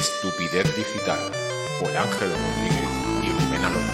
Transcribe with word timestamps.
Estupidez 0.00 0.64
Digital 0.74 1.30
por 1.78 1.94
Ángel 1.94 2.30
Rodríguez 2.30 2.88
y 3.22 3.28
Rubén 3.32 3.64
Alonso. 3.66 3.92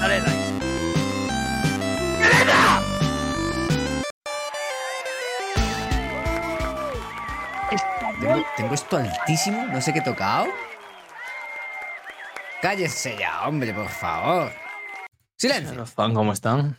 Dale, 0.00 0.20
dale. 0.22 0.38
Tengo, 8.18 8.46
tengo 8.56 8.74
esto 8.74 8.96
altísimo, 8.96 9.66
no 9.66 9.80
sé 9.82 9.92
qué 9.92 9.98
he 9.98 10.02
tocado. 10.02 10.46
Cállese 12.62 13.18
ya, 13.18 13.46
hombre, 13.46 13.74
por 13.74 13.88
favor. 13.88 14.50
Silencio. 15.36 15.74
Los 15.74 15.90
fan, 15.90 16.14
¿cómo 16.14 16.32
están? 16.32 16.74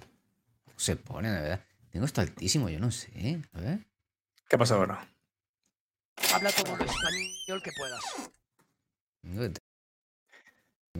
Se 0.75 0.95
pone, 0.95 1.29
de 1.29 1.39
verdad. 1.39 1.65
Tengo 1.91 2.07
esto 2.07 2.21
altísimo, 2.21 2.67
yo 2.67 2.79
no 2.79 2.89
sé. 2.89 3.41
A 3.53 3.59
ver. 3.59 3.79
¿Qué 4.49 4.57
pasa 4.57 4.73
ahora? 4.73 5.07
Habla 6.33 6.51
todo 6.51 6.75
lo 6.75 6.85
español 6.85 7.63
que 7.63 7.71
puedas. 7.77 8.01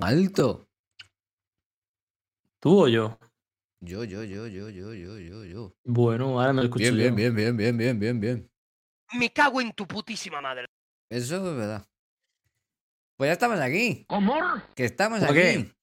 Alto. 0.02 0.68
¿Tú 2.60 2.84
o 2.84 2.88
yo? 2.88 3.18
Yo, 3.82 4.04
yo, 4.04 4.24
yo, 4.24 4.48
yo, 4.48 4.70
yo, 4.70 4.94
yo, 4.94 5.18
yo, 5.20 5.46
yo. 5.46 5.74
Bueno, 5.86 6.40
ahora 6.40 6.52
me 6.52 6.64
escucho 6.64 6.94
Bien, 6.94 7.16
bien, 7.16 7.36
bien, 7.36 7.36
bien, 7.36 7.58
bien, 7.58 7.78
bien, 7.78 8.00
bien, 8.00 8.20
bien. 8.20 8.52
Me 9.14 9.32
cago 9.32 9.62
en 9.62 9.72
tu 9.74 9.88
putísima 9.88 10.42
madre. 10.42 10.66
Eso 11.10 11.38
es 11.38 11.56
verdad. 11.56 11.88
Pues 13.18 13.30
ya 13.30 13.34
estamos 13.34 13.60
aquí. 13.60 14.06
¿Cómo? 14.08 14.36
Que 14.76 14.86
estamos 14.86 15.20
¿Cómo 15.20 15.32
aquí. 15.32 15.40
qué? 15.42 15.76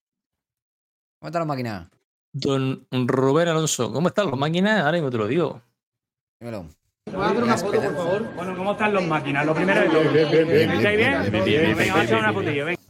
¿Cómo 1.19 1.27
está 1.27 1.39
la 1.39 1.45
máquina? 1.45 1.89
Don 2.31 2.87
Rubén 2.91 3.47
Alonso, 3.47 3.91
¿cómo 3.91 4.09
están 4.09 4.29
las 4.29 4.37
máquinas? 4.37 4.81
Ahora 4.81 4.93
mismo 4.93 5.09
te 5.09 5.17
lo 5.17 5.27
digo. 5.27 5.61
Dímelo. 6.39 6.69
Una 7.15 7.57
foto, 7.57 7.81
por 7.81 7.95
favor? 7.95 8.35
Bueno, 8.35 8.55
¿cómo 8.57 8.71
están 8.73 8.93
los 8.93 9.03
máquinas? 9.05 9.45
Lo 9.45 9.55
primero 9.55 9.81
de 9.81 9.87
todo. 9.89 10.03
¿Me 10.11 10.21
estáis 10.75 10.97
bien? 10.97 11.21
bien, 11.21 11.31
bien, 11.31 11.43
bien, 11.43 11.43
bien, 11.45 11.77
Venga, 11.77 11.93
vamos 11.95 12.11
a 12.11 12.17
una 12.17 12.33
fotillo, 12.33 12.65
venga. 12.65 12.81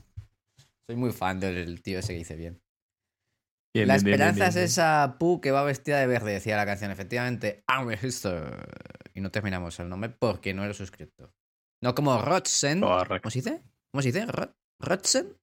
Soy 0.90 0.96
muy 0.96 1.12
fan 1.12 1.40
del 1.40 1.82
tío 1.82 2.00
ese 2.00 2.14
que 2.14 2.20
dice 2.20 2.36
bien. 2.36 2.62
Bien, 3.76 3.88
la 3.88 3.96
bien, 3.96 4.06
bien, 4.06 4.14
esperanza 4.16 4.38
bien, 4.40 4.48
es 4.50 4.56
bien. 4.56 4.66
esa 4.66 5.16
Pu 5.20 5.42
que 5.42 5.52
va 5.52 5.64
vestida 5.64 6.00
de 6.00 6.08
verde, 6.08 6.32
decía 6.34 6.58
la 6.58 6.66
canción. 6.66 6.90
Efectivamente, 6.92 7.64
I'm 7.70 7.90
a 7.90 7.94
Hister. 7.94 8.68
Y 9.14 9.22
no 9.22 9.30
terminamos 9.32 9.80
el 9.80 9.90
nombre 9.90 10.10
porque 10.10 10.54
no 10.54 10.64
era 10.64 10.74
suscriptor. 10.74 11.32
No 11.84 11.94
como 11.94 12.20
Rodsen. 12.22 12.82
Correcto. 12.82 13.24
¿Cómo 13.24 13.32
se 13.32 13.40
dice? 13.40 13.62
¿Cómo 13.92 14.02
se 14.02 14.12
dice? 14.12 14.26
Rod- 14.26 14.54
¿Rodsen? 14.80 15.38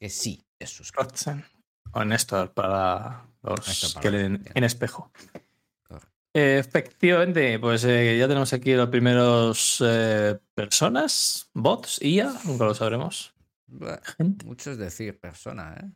Que 0.00 0.08
sí, 0.08 0.44
es 0.60 0.70
suscriptor. 0.70 1.06
Rotzen. 1.12 1.44
O 1.92 2.04
Néstor 2.04 2.52
para 2.52 3.26
los 3.42 3.66
Néstor 3.66 3.92
para 3.94 4.02
que 4.02 4.10
leen 4.10 4.38
bien. 4.42 4.52
en 4.54 4.64
espejo. 4.64 5.12
Eh, 6.36 6.58
efectivamente, 6.58 7.58
pues 7.58 7.82
eh, 7.84 8.18
ya 8.18 8.28
tenemos 8.28 8.52
aquí 8.52 8.74
los 8.74 8.90
primeros 8.90 9.82
eh, 9.82 10.38
personas, 10.54 11.48
bots, 11.54 12.02
IA, 12.02 12.30
nunca 12.44 12.66
lo 12.66 12.74
sabremos. 12.74 13.34
Gente. 14.18 14.44
Mucho 14.44 14.72
es 14.72 14.76
decir 14.76 15.18
persona, 15.18 15.74
¿eh? 15.80 15.90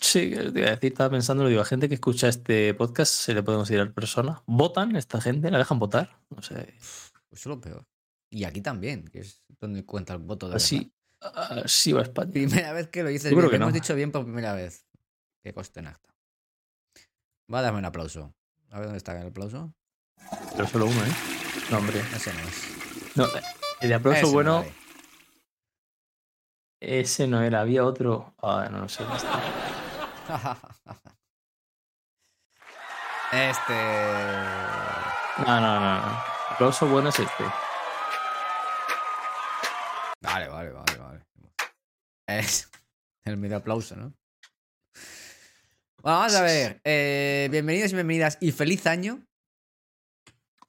Sí, 0.00 0.30
te 0.30 0.58
iba 0.58 0.68
a 0.68 0.76
decir, 0.76 0.92
estaba 0.92 1.10
pensando, 1.10 1.42
lo 1.42 1.50
digo, 1.50 1.60
a 1.60 1.66
gente 1.66 1.86
que 1.86 1.96
escucha 1.96 2.28
este 2.28 2.72
podcast 2.72 3.12
se 3.12 3.34
le 3.34 3.42
puede 3.42 3.58
considerar 3.58 3.92
persona. 3.92 4.42
¿Votan 4.46 4.96
esta 4.96 5.20
gente? 5.20 5.50
¿La 5.50 5.58
dejan 5.58 5.78
votar? 5.78 6.22
No 6.30 6.40
sé. 6.40 6.54
Pues 6.54 7.12
eso 7.32 7.32
es 7.32 7.46
lo 7.46 7.60
peor. 7.60 7.86
Y 8.30 8.44
aquí 8.44 8.62
también, 8.62 9.04
que 9.08 9.18
es 9.18 9.42
donde 9.60 9.84
cuenta 9.84 10.14
el 10.14 10.20
voto 10.20 10.46
de 10.46 10.54
verdad. 10.54 10.64
Así, 10.64 10.94
así 11.20 11.92
va 11.92 12.00
España. 12.00 12.30
Primera 12.32 12.72
vez 12.72 12.88
que 12.88 13.02
lo 13.02 13.10
dices 13.10 13.32
bien. 13.32 13.42
Lo 13.42 13.50
que 13.50 13.56
hemos 13.56 13.68
no. 13.68 13.74
dicho 13.74 13.94
bien 13.94 14.12
por 14.12 14.24
primera 14.24 14.54
vez. 14.54 14.86
Que 15.44 15.52
coste 15.52 15.80
en 15.80 15.88
acta. 15.88 16.14
Va 17.52 17.58
a 17.58 17.62
darme 17.62 17.80
un 17.80 17.84
aplauso. 17.84 18.34
A 18.70 18.76
ver 18.76 18.84
dónde 18.84 18.98
está 18.98 19.20
el 19.20 19.28
aplauso. 19.28 19.72
Pero 20.56 20.66
solo 20.68 20.86
uno, 20.86 21.04
¿eh? 21.04 21.12
No, 21.70 21.78
hombre. 21.78 22.00
Ese 22.14 22.32
no 22.34 22.40
es. 22.40 23.16
No, 23.16 23.26
el 23.80 23.92
aplauso 23.92 24.20
Ese 24.22 24.32
bueno, 24.32 24.64
ese 26.80 27.26
no 27.26 27.42
era, 27.42 27.60
había 27.60 27.84
otro. 27.84 28.34
Ah, 28.42 28.68
no 28.70 28.80
lo 28.80 28.88
sé. 28.88 29.04
Este. 33.30 33.74
No, 35.46 35.60
no, 35.60 35.80
no, 35.80 36.00
no. 36.00 36.06
El 36.06 36.54
aplauso 36.54 36.86
bueno 36.86 37.10
es 37.10 37.18
este. 37.18 37.44
Vale, 40.22 40.48
vale, 40.48 40.70
vale, 40.70 40.96
vale. 40.96 41.26
Es 42.26 42.70
el 43.24 43.36
medio 43.36 43.58
aplauso, 43.58 43.96
¿no? 43.96 44.14
Bueno, 46.08 46.20
vamos 46.20 46.36
a 46.36 46.42
ver. 46.42 46.80
Eh, 46.84 47.48
bienvenidos 47.50 47.92
y 47.92 47.94
bienvenidas 47.94 48.38
y 48.40 48.50
feliz 48.52 48.86
año. 48.86 49.22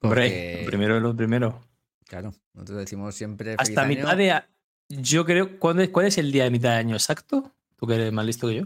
Hombre, 0.02 0.28
Porque- 0.28 0.62
primero 0.66 0.96
es 0.98 1.02
lo 1.02 1.16
primero. 1.16 1.62
Claro, 2.06 2.34
nosotros 2.52 2.76
decimos 2.80 3.14
siempre 3.14 3.56
feliz 3.56 3.70
Hasta 3.70 3.80
año. 3.80 3.88
mitad 3.88 4.16
de. 4.18 4.42
Yo 4.90 5.24
creo. 5.24 5.58
¿cuándo 5.58 5.82
es- 5.82 5.88
¿Cuál 5.88 6.04
es 6.04 6.18
el 6.18 6.30
día 6.30 6.44
de 6.44 6.50
mitad 6.50 6.72
de 6.72 6.76
año 6.76 6.94
exacto? 6.94 7.54
Tú 7.76 7.86
que 7.86 7.94
eres 7.94 8.12
más 8.12 8.26
listo 8.26 8.48
que 8.48 8.56
yo. 8.56 8.64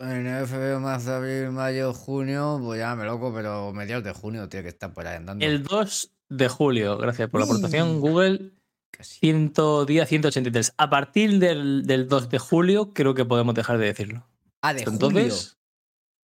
Enero, 0.00 0.44
febrero, 0.48 0.80
marzo, 0.80 1.12
abril, 1.14 1.52
mayo, 1.52 1.94
junio. 1.94 2.60
Pues 2.60 2.80
ya 2.80 2.96
me 2.96 3.04
loco, 3.04 3.32
pero 3.32 3.72
mediados 3.72 4.02
de 4.02 4.12
junio 4.12 4.48
tiene 4.48 4.64
que 4.64 4.70
estar 4.70 4.92
por 4.92 5.06
ahí 5.06 5.18
andando. 5.18 5.44
El 5.46 5.62
2 5.62 6.10
de 6.28 6.48
julio. 6.48 6.98
Gracias 6.98 7.30
por 7.30 7.38
la 7.38 7.46
aportación. 7.46 8.00
Google, 8.00 8.50
Casi. 8.90 9.20
100, 9.20 9.52
día 9.86 10.04
183. 10.04 10.74
A 10.78 10.90
partir 10.90 11.38
del, 11.38 11.86
del 11.86 12.08
2 12.08 12.28
de 12.28 12.40
julio, 12.40 12.90
creo 12.92 13.14
que 13.14 13.24
podemos 13.24 13.54
dejar 13.54 13.78
de 13.78 13.86
decirlo. 13.86 14.26
Ah, 14.62 14.74
de 14.74 14.82
Entonces. 14.82 15.58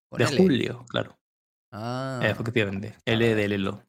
Con 0.08 0.18
de 0.18 0.24
L. 0.24 0.36
julio, 0.36 0.84
claro. 0.88 1.18
Ah, 1.72 2.20
Efectivamente. 2.22 2.94
L 3.04 3.34
de 3.34 3.48
Lelo. 3.48 3.82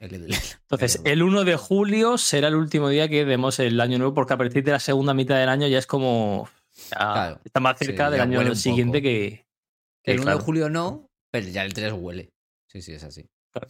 L 0.00 0.18
de 0.18 0.26
L. 0.26 0.34
Entonces, 0.62 1.00
L. 1.04 1.12
el 1.12 1.22
1 1.22 1.44
de 1.44 1.56
julio 1.56 2.16
será 2.18 2.48
el 2.48 2.54
último 2.54 2.88
día 2.88 3.08
que 3.08 3.24
demos 3.24 3.58
el 3.58 3.80
año 3.80 3.98
nuevo, 3.98 4.14
porque 4.14 4.34
a 4.34 4.38
partir 4.38 4.62
de 4.64 4.72
la 4.72 4.80
segunda 4.80 5.14
mitad 5.14 5.36
del 5.38 5.48
año 5.48 5.66
ya 5.66 5.78
es 5.78 5.86
como. 5.86 6.48
ya 6.90 6.96
Claro. 6.98 7.40
está 7.44 7.60
más 7.60 7.78
Sí, 7.78 7.86
cerca 7.86 8.10
del 8.10 8.20
año 8.20 8.54
siguiente 8.54 9.02
que. 9.02 9.46
que, 10.02 10.12
El 10.12 10.18
1 10.18 10.24
claro. 10.24 10.38
de 10.38 10.44
julio 10.44 10.70
no, 10.70 11.10
pero 11.30 11.48
ya 11.48 11.64
el 11.64 11.74
3 11.74 11.92
huele. 11.92 12.32
Sí, 12.68 12.82
sí, 12.82 12.92
es 12.92 13.04
así. 13.04 13.28
Claro. 13.52 13.68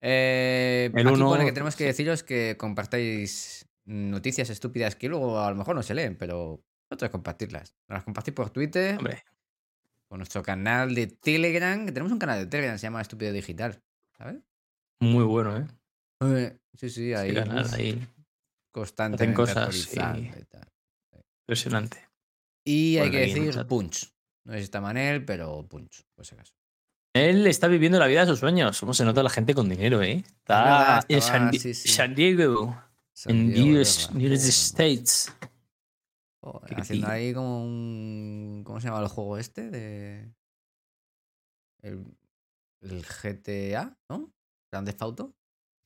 Eh, 0.00 0.90
El 0.94 1.06
aquí 1.06 1.14
uno- 1.16 1.26
pone 1.28 1.44
que 1.44 1.52
tenemos 1.52 1.74
que 1.76 1.84
deciros 1.84 2.22
que 2.22 2.56
compartáis 2.56 3.66
noticias 3.84 4.50
estúpidas 4.50 4.94
que 4.96 5.08
luego 5.08 5.40
a 5.40 5.50
lo 5.50 5.56
mejor 5.56 5.74
no 5.74 5.82
se 5.82 5.94
leen, 5.94 6.16
pero 6.16 6.62
nosotros 6.90 7.10
compartirlas. 7.10 7.74
Nos 7.88 7.96
las 7.96 8.04
compartís 8.04 8.34
por 8.34 8.50
Twitter, 8.50 8.96
Hombre, 8.98 9.24
por 10.08 10.18
nuestro 10.18 10.42
canal 10.42 10.94
de 10.94 11.06
Telegram, 11.06 11.84
que 11.84 11.92
tenemos 11.92 12.12
un 12.12 12.18
canal 12.18 12.38
de 12.40 12.46
Telegram 12.46 12.78
se 12.78 12.86
llama 12.86 13.00
Estúpido 13.00 13.32
Digital. 13.32 13.80
¿Sabes? 14.16 14.36
muy 15.00 15.24
bueno, 15.24 15.56
¿eh? 15.56 15.66
Eh, 16.24 16.58
Sí, 16.78 16.90
sí, 16.90 17.12
ahí. 17.12 17.36
ahí. 17.72 18.08
constantemente 18.70 19.34
cosas, 19.34 19.74
sí. 19.74 19.90
y 19.92 19.96
tal. 19.96 20.68
Impresionante. 21.42 22.08
Y 22.64 22.98
hay 22.98 23.10
que 23.10 23.18
decir. 23.18 23.66
Punch. 23.66 24.12
No 24.44 24.52
sé 24.52 24.58
si 24.58 24.64
está 24.64 24.80
Manel, 24.80 25.24
pero 25.24 25.66
Punch, 25.66 26.04
por 26.14 26.24
si 26.24 26.34
acaso. 26.34 26.54
Él 27.14 27.46
está 27.48 27.66
viviendo 27.66 27.98
la 27.98 28.06
vida 28.06 28.20
de 28.20 28.26
sus 28.28 28.38
sueños. 28.38 28.78
¿Cómo 28.78 28.94
se 28.94 29.04
nota 29.04 29.22
la 29.24 29.30
gente 29.30 29.54
con 29.54 29.68
dinero, 29.68 30.02
eh? 30.02 30.24
Está 30.24 31.04
en 31.08 31.20
San, 31.20 31.52
sí, 31.52 31.74
sí. 31.74 31.88
San 31.88 32.14
Diego, 32.14 32.80
San 33.12 33.34
en 33.34 33.52
Diego. 33.52 33.82
United 34.14 34.34
States. 34.36 35.32
Joder, 36.52 36.80
haciendo 36.80 37.08
ahí 37.08 37.32
como 37.34 37.64
un. 37.64 38.62
¿Cómo 38.64 38.80
se 38.80 38.88
llama 38.88 39.00
el 39.00 39.08
juego 39.08 39.38
este? 39.38 39.70
De. 39.70 40.32
El, 41.82 42.04
el 42.82 43.04
GTA, 43.04 43.96
¿no? 44.08 44.32
Grande 44.72 44.92
Fauto. 44.92 45.34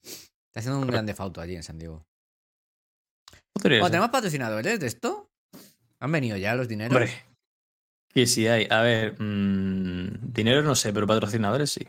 Está 0.02 0.60
haciendo 0.60 0.80
un 0.80 0.86
Grande 0.86 1.14
Fauto 1.14 1.40
allí 1.40 1.56
en 1.56 1.62
San 1.62 1.78
Diego. 1.78 2.06
Bueno. 3.62 3.86
¿Tenemos 3.86 4.10
patrocinadores 4.10 4.80
de 4.80 4.86
esto? 4.86 5.30
¿Han 6.00 6.10
venido 6.10 6.36
ya 6.36 6.54
los 6.54 6.68
dineros? 6.68 6.96
Hombre, 6.96 7.12
que 8.08 8.26
sí 8.26 8.46
hay. 8.46 8.66
A 8.70 8.82
ver, 8.82 9.20
mm, 9.20 10.32
dinero 10.32 10.62
no 10.62 10.74
sé, 10.74 10.92
pero 10.92 11.06
patrocinadores 11.06 11.70
sí. 11.70 11.86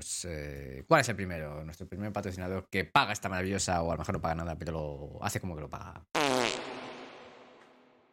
Pues. 0.00 0.24
eh, 0.24 0.82
¿Cuál 0.88 1.02
es 1.02 1.08
el 1.10 1.16
primero? 1.16 1.62
Nuestro 1.62 1.86
primer 1.86 2.10
patrocinador 2.10 2.66
que 2.70 2.86
paga 2.86 3.12
esta 3.12 3.28
maravillosa, 3.28 3.82
o 3.82 3.90
a 3.90 3.94
lo 3.94 3.98
mejor 3.98 4.14
no 4.14 4.20
paga 4.22 4.34
nada, 4.34 4.56
pero 4.56 4.72
lo 4.72 5.18
hace 5.22 5.40
como 5.40 5.54
que 5.54 5.60
lo 5.60 5.68
paga. 5.68 6.02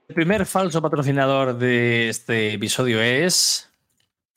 El 0.09 0.13
primer 0.15 0.45
falso 0.45 0.81
patrocinador 0.81 1.57
de 1.57 2.09
este 2.09 2.53
episodio 2.53 3.01
es. 3.01 3.69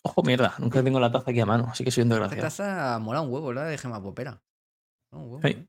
Ojo, 0.03 0.23
mierda, 0.23 0.55
nunca 0.59 0.81
tengo 0.83 1.01
la 1.01 1.11
taza 1.11 1.33
aquí 1.33 1.41
a 1.41 1.47
mano, 1.47 1.69
así 1.73 1.83
que 1.83 1.91
soy 1.91 2.05
un 2.05 2.11
desgraciado. 2.11 2.43
taza 2.43 2.99
mola 3.01 3.21
un 3.21 3.33
huevo, 3.33 3.53
la 3.53 3.65
de 3.65 3.77
gema 3.77 4.01
popera. 4.01 4.41
Un 5.11 5.23
huevo. 5.23 5.41
Sí. 5.43 5.67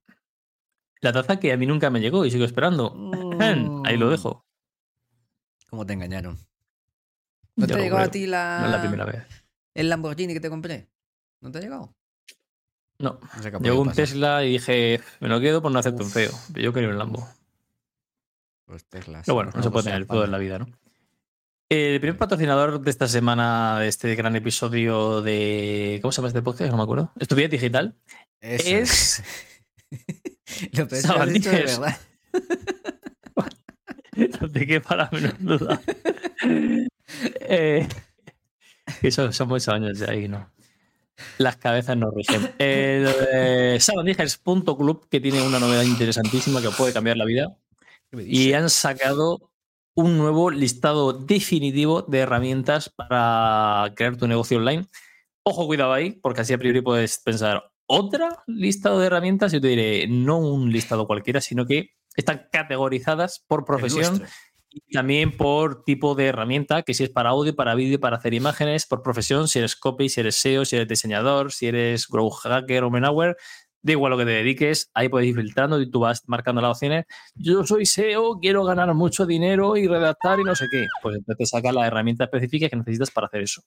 La 1.01 1.11
taza 1.11 1.39
que 1.39 1.51
a 1.51 1.57
mí 1.57 1.65
nunca 1.65 1.89
me 1.89 1.99
llegó 1.99 2.25
y 2.25 2.31
sigo 2.31 2.45
esperando. 2.45 2.93
Ahí 3.85 3.97
lo 3.97 4.11
dejo. 4.11 4.45
¿Cómo 5.71 5.83
te 5.87 5.93
engañaron? 5.93 6.37
¿No 7.55 7.65
te 7.65 7.73
lo 7.73 7.79
llegado 7.79 7.97
a 8.03 8.09
creo. 8.09 8.11
ti 8.11 8.27
la... 8.27 8.59
No 8.59 8.65
es 8.67 8.71
la 8.71 8.79
primera 8.81 9.05
vez. 9.05 9.25
el 9.73 9.89
Lamborghini 9.89 10.33
que 10.33 10.39
te 10.39 10.49
compré? 10.49 10.91
¿No 11.41 11.51
te 11.51 11.57
ha 11.57 11.61
llegado? 11.61 11.93
No. 12.99 13.19
No 13.35 13.43
sé 13.43 13.51
Llegó 13.59 13.81
un 13.81 13.87
pasar. 13.87 14.05
Tesla 14.05 14.45
y 14.45 14.53
dije, 14.53 15.01
me 15.19 15.27
lo 15.27 15.41
quedo 15.41 15.61
por 15.61 15.71
no 15.71 15.79
hacerte 15.79 16.03
un 16.03 16.09
feo. 16.09 16.31
Yo 16.53 16.71
quería 16.71 16.89
un 16.89 16.97
Lambo. 16.97 17.27
Los 18.67 18.85
Teslas. 18.85 19.25
Pero 19.25 19.35
bueno, 19.35 19.51
no 19.53 19.63
se 19.63 19.71
puede 19.71 19.85
tener 19.85 20.05
todo 20.05 20.23
en 20.23 20.31
la 20.31 20.37
vida, 20.37 20.59
¿no? 20.59 20.67
El 21.67 21.99
primer 21.99 22.17
patrocinador 22.17 22.81
de 22.81 22.91
esta 22.91 23.07
semana, 23.07 23.79
de 23.79 23.87
este 23.87 24.13
gran 24.15 24.35
episodio 24.35 25.21
de. 25.21 25.99
¿Cómo 26.01 26.11
se 26.11 26.17
llama 26.17 26.27
este 26.27 26.41
podcast? 26.41 26.69
No 26.69 26.77
me 26.77 26.83
acuerdo. 26.83 27.11
Estupidez 27.19 27.49
Digital. 27.49 27.95
Eso 28.39 28.69
Es. 28.69 29.23
Lo 30.73 30.85
de 30.85 31.39
verdad. 31.41 31.97
No 34.41 34.49
te 34.49 34.67
quepa 34.67 34.95
la 34.95 35.09
menor 35.11 35.35
duda. 35.39 35.81
Eh, 37.41 37.85
eso 39.01 39.33
son 39.33 39.49
muchos 39.49 39.67
años 39.67 39.99
de 39.99 40.09
ahí, 40.09 40.27
¿no? 40.29 40.49
Las 41.37 41.57
cabezas 41.57 41.97
no 41.97 42.11
rigen. 42.11 42.41
El 42.59 43.07
eh, 43.33 43.77
sabandijas.club, 43.79 45.07
que 45.09 45.19
tiene 45.19 45.41
una 45.41 45.59
novedad 45.59 45.83
interesantísima 45.83 46.61
que 46.61 46.69
puede 46.69 46.93
cambiar 46.93 47.17
la 47.17 47.25
vida. 47.25 47.57
Y 48.11 48.53
han 48.53 48.69
sacado 48.69 49.51
un 49.95 50.17
nuevo 50.17 50.51
listado 50.51 51.13
definitivo 51.13 52.01
de 52.01 52.19
herramientas 52.19 52.89
para 52.89 53.91
crear 53.95 54.17
tu 54.17 54.27
negocio 54.27 54.57
online. 54.57 54.85
Ojo, 55.43 55.65
cuidado 55.65 55.93
ahí, 55.93 56.11
porque 56.11 56.41
así 56.41 56.53
a 56.53 56.57
priori 56.57 56.81
puedes 56.81 57.19
pensar, 57.19 57.71
¿otra 57.85 58.43
listado 58.47 58.99
de 58.99 59.07
herramientas? 59.07 59.51
Yo 59.51 59.61
te 59.61 59.67
diré, 59.67 60.07
no 60.07 60.37
un 60.37 60.71
listado 60.71 61.07
cualquiera, 61.07 61.41
sino 61.41 61.65
que 61.65 61.91
están 62.15 62.47
categorizadas 62.51 63.43
por 63.47 63.65
profesión. 63.65 64.23
Y 64.71 64.93
también 64.93 65.35
por 65.35 65.83
tipo 65.83 66.15
de 66.15 66.27
herramienta, 66.27 66.83
que 66.83 66.93
si 66.93 67.03
es 67.03 67.09
para 67.09 67.31
audio, 67.31 67.55
para 67.55 67.75
vídeo, 67.75 67.99
para 67.99 68.17
hacer 68.17 68.33
imágenes, 68.33 68.85
por 68.85 69.03
profesión, 69.03 69.47
si 69.47 69.59
eres 69.59 69.75
copy, 69.75 70.07
si 70.07 70.21
eres 70.21 70.35
SEO, 70.35 70.63
si 70.63 70.77
eres 70.77 70.87
diseñador, 70.87 71.51
si 71.51 71.67
eres 71.67 72.07
grow 72.07 72.29
hacker 72.29 72.83
o 72.83 72.89
menaware, 72.89 73.35
da 73.81 73.91
igual 73.91 74.11
lo 74.11 74.17
que 74.17 74.25
te 74.25 74.31
dediques, 74.31 74.89
ahí 74.93 75.09
puedes 75.09 75.27
ir 75.27 75.35
filtrando 75.35 75.81
y 75.81 75.89
tú 75.89 75.99
vas 75.99 76.23
marcando 76.27 76.61
las 76.61 76.71
opciones. 76.71 77.05
Yo 77.35 77.65
soy 77.65 77.85
SEO, 77.85 78.39
quiero 78.39 78.63
ganar 78.63 78.93
mucho 78.93 79.25
dinero 79.25 79.75
y 79.75 79.87
redactar 79.87 80.39
y 80.39 80.43
no 80.43 80.55
sé 80.55 80.65
qué. 80.71 80.87
Pues 81.01 81.17
entonces 81.17 81.37
te 81.37 81.45
saca 81.45 81.71
la 81.71 81.87
herramienta 81.87 82.25
específica 82.25 82.69
que 82.69 82.75
necesitas 82.75 83.11
para 83.11 83.27
hacer 83.27 83.41
eso. 83.41 83.63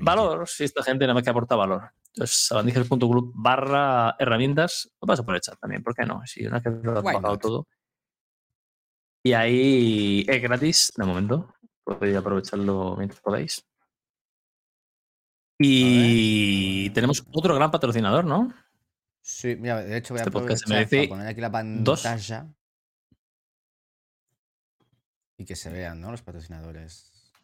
Valor, 0.00 0.48
si 0.48 0.64
esta 0.64 0.82
gente 0.82 1.04
nada 1.04 1.14
más 1.14 1.24
que 1.24 1.30
aporta 1.30 1.56
valor. 1.56 1.90
Entonces, 2.14 2.46
sabandijas.club 2.46 3.32
barra 3.34 4.16
herramientas, 4.18 4.90
lo 5.00 5.06
paso 5.06 5.24
por 5.24 5.34
el 5.34 5.40
chat 5.40 5.58
también, 5.60 5.82
¿por 5.82 5.94
qué 5.94 6.06
no? 6.06 6.22
Si 6.24 6.46
una 6.46 6.60
vez 6.60 6.62
que 6.62 6.86
lo 6.86 6.98
has 6.98 7.04
pagado 7.04 7.38
todo. 7.38 7.68
Y 9.26 9.32
ahí 9.32 10.24
es 10.28 10.40
gratis 10.40 10.92
de 10.96 11.04
momento. 11.04 11.52
Podéis 11.82 12.16
aprovecharlo 12.16 12.94
mientras 12.96 13.20
podáis. 13.20 13.66
Y 15.58 16.90
tenemos 16.90 17.24
otro 17.32 17.56
gran 17.56 17.72
patrocinador, 17.72 18.24
¿no? 18.24 18.54
Sí, 19.20 19.56
mira, 19.56 19.82
de 19.82 19.96
hecho 19.96 20.14
voy 20.14 20.20
a 20.20 20.22
Este 20.22 20.30
podcast 20.30 20.68
merece 20.68 21.08
poner 21.08 21.26
aquí 21.26 21.40
la 21.40 21.48
dos. 21.48 22.04
pantalla 22.04 22.46
y 25.36 25.44
que 25.44 25.56
se 25.56 25.72
vean, 25.72 26.00
¿no? 26.00 26.12
Los 26.12 26.22
patrocinadores. 26.22 27.34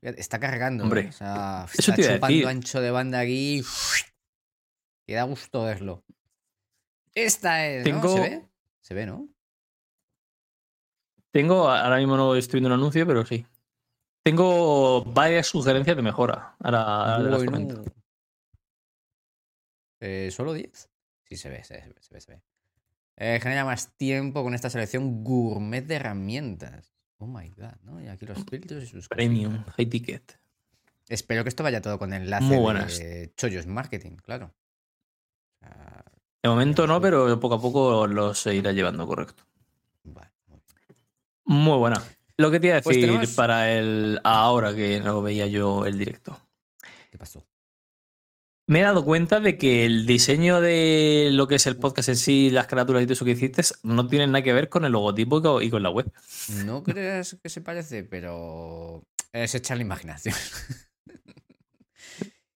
Está 0.00 0.40
cargando, 0.40 0.82
Hombre, 0.82 1.02
¿eh? 1.02 1.08
o 1.10 1.12
sea, 1.12 1.66
eso 1.72 1.92
está 1.92 2.14
chupando 2.14 2.48
ancho 2.48 2.80
de 2.80 2.90
banda 2.90 3.20
aquí. 3.20 3.62
Que 5.06 5.14
da 5.14 5.22
gusto 5.22 5.62
verlo. 5.62 6.04
Esta 7.14 7.64
es, 7.64 7.84
¿Se 7.84 7.92
ve? 7.92 8.48
Se 8.80 8.94
ve, 8.94 9.06
¿no? 9.06 9.28
Tengo, 11.32 11.68
ahora 11.68 11.96
mismo 11.96 12.16
no 12.16 12.36
estoy 12.36 12.60
viendo 12.60 12.74
un 12.74 12.80
anuncio, 12.80 13.06
pero 13.06 13.24
sí. 13.24 13.44
Tengo 14.22 15.02
varias 15.04 15.48
sugerencias 15.48 15.96
de 15.96 16.02
mejora. 16.02 16.54
Ahora, 16.60 17.14
ahora 17.14 17.30
las 17.30 17.44
comento. 17.44 17.82
Eh, 20.00 20.30
¿Solo 20.30 20.52
10? 20.52 20.90
Sí, 21.24 21.36
se 21.36 21.48
ve, 21.48 21.64
se 21.64 21.74
ve, 21.74 21.94
se 22.00 22.14
ve, 22.14 22.20
se 22.20 22.32
ve. 22.32 22.42
Eh, 23.16 23.40
genera 23.42 23.64
más 23.64 23.96
tiempo 23.96 24.42
con 24.42 24.54
esta 24.54 24.68
selección 24.68 25.24
gourmet 25.24 25.86
de 25.86 25.96
herramientas. 25.96 26.92
Oh 27.18 27.26
my 27.26 27.48
god, 27.50 27.74
¿no? 27.82 28.02
Y 28.02 28.08
aquí 28.08 28.26
los 28.26 28.44
filtros 28.44 28.82
y 28.82 28.86
sus 28.86 29.08
Premium, 29.08 29.64
high 29.76 29.86
ticket. 29.86 30.38
Espero 31.08 31.44
que 31.44 31.48
esto 31.48 31.62
vaya 31.62 31.80
todo 31.80 31.98
con 31.98 32.12
enlace 32.12 32.44
Muy 32.44 32.58
buenas. 32.58 32.98
de 32.98 33.32
Chollos 33.36 33.66
Marketing, 33.66 34.16
claro. 34.16 34.52
O 35.54 35.58
sea, 35.58 36.04
De 36.42 36.48
momento 36.48 36.86
no, 36.86 37.00
pero 37.00 37.38
poco 37.40 37.54
a 37.54 37.60
poco 37.60 38.06
los 38.06 38.46
irá 38.46 38.72
llevando, 38.72 39.06
correcto. 39.06 39.44
Muy 41.44 41.76
buena. 41.78 42.02
Lo 42.36 42.50
que 42.50 42.58
te 42.60 42.68
iba 42.68 42.76
a 42.78 42.82
Pues 42.82 42.96
decir 42.96 43.36
para 43.36 43.72
el 43.72 44.20
ahora 44.24 44.74
que 44.74 45.00
no 45.00 45.22
veía 45.22 45.46
yo 45.46 45.84
el 45.86 45.98
directo. 45.98 46.38
¿Qué 47.10 47.18
pasó? 47.18 47.44
Me 48.68 48.78
he 48.80 48.82
dado 48.82 49.04
cuenta 49.04 49.40
de 49.40 49.58
que 49.58 49.84
el 49.84 50.06
diseño 50.06 50.60
de 50.60 51.28
lo 51.32 51.46
que 51.48 51.56
es 51.56 51.66
el 51.66 51.76
podcast 51.76 52.08
en 52.08 52.16
sí, 52.16 52.48
las 52.50 52.66
carátulas 52.68 53.02
y 53.02 53.06
todo 53.06 53.12
eso 53.14 53.24
que 53.24 53.32
hiciste, 53.32 53.62
no 53.82 54.06
tiene 54.06 54.26
nada 54.28 54.42
que 54.42 54.52
ver 54.52 54.68
con 54.68 54.84
el 54.84 54.92
logotipo 54.92 55.60
y 55.60 55.68
con- 55.68 55.82
la 55.82 55.90
web. 55.90 56.10
No 56.64 56.82
creas 56.84 57.36
que 57.42 57.48
se 57.48 57.60
parece, 57.60 58.04
pero 58.04 59.02
es 59.32 59.54
echar 59.54 59.76
la 59.76 59.82
imaginación. 59.82 60.34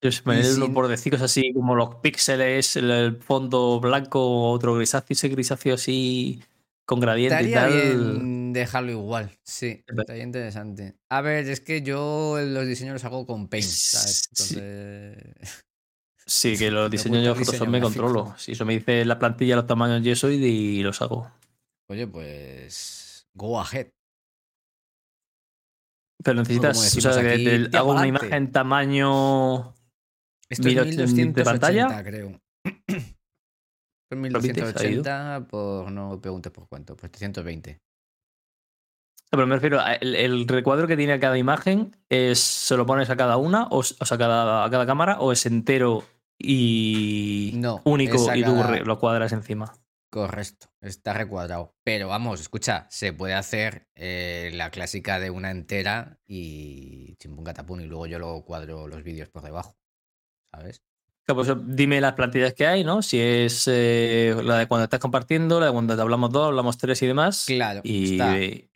Yo 0.02 0.12
sé 0.12 0.22
poner 0.22 0.44
Y 0.44 0.48
unos 0.48 0.66
sin- 0.66 0.74
bordecicos 0.74 1.20
así 1.22 1.52
como 1.52 1.74
los 1.74 1.96
píxeles, 1.96 2.76
el, 2.76 2.90
el 2.90 3.16
fondo 3.16 3.80
blanco, 3.80 4.50
otro 4.50 4.74
grisáceo, 4.74 5.14
ese 5.14 5.28
grisáceo 5.28 5.74
así 5.74 6.40
con 6.86 7.00
gradiente 7.00 7.42
y 7.48 7.52
tal. 7.52 7.72
bien 7.72 8.52
dejarlo 8.54 8.92
igual, 8.92 9.30
sí. 9.44 9.84
Estaría 9.86 10.22
interesante. 10.22 10.96
A 11.10 11.20
ver, 11.20 11.46
es 11.48 11.60
que 11.60 11.82
yo 11.82 12.38
los 12.40 12.66
diseños 12.66 12.94
los 12.94 13.04
hago 13.04 13.26
con 13.26 13.48
Paint, 13.48 13.66
¿sabes? 13.66 14.28
Sí. 14.32 14.54
Entonces... 14.54 15.64
Sí, 16.24 16.56
que 16.56 16.70
los 16.70 16.90
diseños 16.90 17.24
yo 17.24 17.34
Photoshop 17.34 17.52
diseño 17.54 17.70
me 17.70 17.78
gráfico. 17.80 18.02
controlo. 18.04 18.34
Si 18.38 18.52
eso 18.52 18.64
me 18.64 18.74
dice 18.74 19.04
la 19.04 19.18
plantilla, 19.18 19.56
los 19.56 19.66
tamaños 19.66 20.04
y 20.06 20.10
eso, 20.10 20.30
y, 20.30 20.36
y 20.36 20.82
los 20.82 21.02
hago. 21.02 21.30
Oye, 21.88 22.06
pues... 22.06 23.26
Go 23.34 23.60
ahead. 23.60 23.88
Pero 26.24 26.38
necesitas, 26.40 26.78
o 26.96 27.12
sea, 27.12 27.22
que 27.22 27.68
te- 27.70 27.76
hago 27.76 27.92
una 27.92 28.06
imagen 28.06 28.50
tamaño. 28.50 29.74
Esto 30.48 30.68
es 30.68 30.74
1080 30.74 31.02
de 31.02 31.06
1280, 31.08 31.44
pantalla. 31.44 32.02
creo. 32.04 32.40
Ido. 34.10 34.40
1280 34.40 35.46
por... 35.48 35.90
No 35.90 36.10
me 36.10 36.18
preguntes 36.18 36.52
por 36.52 36.68
cuánto, 36.68 36.96
pues 36.96 37.10
320. 37.12 37.72
No, 37.72 37.78
Pero 39.30 39.46
me 39.46 39.54
refiero, 39.56 39.80
a- 39.80 39.94
el, 39.94 40.14
el 40.14 40.46
recuadro 40.48 40.86
que 40.86 40.96
tiene 40.96 41.18
cada 41.18 41.36
imagen, 41.38 41.96
es, 42.08 42.38
¿se 42.38 42.76
lo 42.76 42.86
pones 42.86 43.10
a 43.10 43.16
cada 43.16 43.36
una? 43.36 43.64
O, 43.68 43.78
o 43.78 43.82
sea, 43.82 44.14
a 44.14 44.18
cada, 44.18 44.64
a 44.64 44.70
cada 44.70 44.86
cámara? 44.86 45.18
¿O 45.20 45.32
es 45.32 45.44
entero 45.46 46.04
y 46.38 47.52
No, 47.56 47.82
único 47.84 48.16
y 48.34 48.42
tú 48.44 48.54
cada- 48.56 48.66
re- 48.68 48.84
lo 48.84 48.98
cuadras 48.98 49.32
encima? 49.32 49.74
Correcto, 50.08 50.68
está 50.80 51.12
recuadrado. 51.12 51.74
Pero 51.84 52.08
vamos, 52.08 52.40
escucha, 52.40 52.86
se 52.90 53.12
puede 53.12 53.34
hacer 53.34 53.88
eh, 53.96 54.50
la 54.54 54.70
clásica 54.70 55.18
de 55.18 55.30
una 55.30 55.50
entera 55.50 56.20
y 56.24 57.16
chimpún 57.16 57.44
catapún 57.44 57.80
y 57.80 57.86
luego 57.86 58.06
yo 58.06 58.18
lo 58.20 58.44
cuadro 58.44 58.86
los 58.86 59.02
vídeos 59.02 59.28
por 59.28 59.42
debajo. 59.42 59.76
¿Sabes? 60.52 60.82
Pues, 61.34 61.52
dime 61.66 62.00
las 62.00 62.12
plantillas 62.14 62.54
que 62.54 62.66
hay, 62.66 62.84
¿no? 62.84 63.02
Si 63.02 63.18
es 63.20 63.66
eh, 63.66 64.34
la 64.44 64.58
de 64.58 64.68
cuando 64.68 64.84
estás 64.84 65.00
compartiendo, 65.00 65.58
la 65.58 65.66
de 65.66 65.72
cuando 65.72 65.96
te 65.96 66.00
hablamos 66.00 66.30
dos, 66.30 66.46
hablamos 66.46 66.78
tres 66.78 67.02
y 67.02 67.06
demás. 67.06 67.44
Claro, 67.46 67.80
Y, 67.84 68.12
está 68.12 68.38
y- 68.38 68.70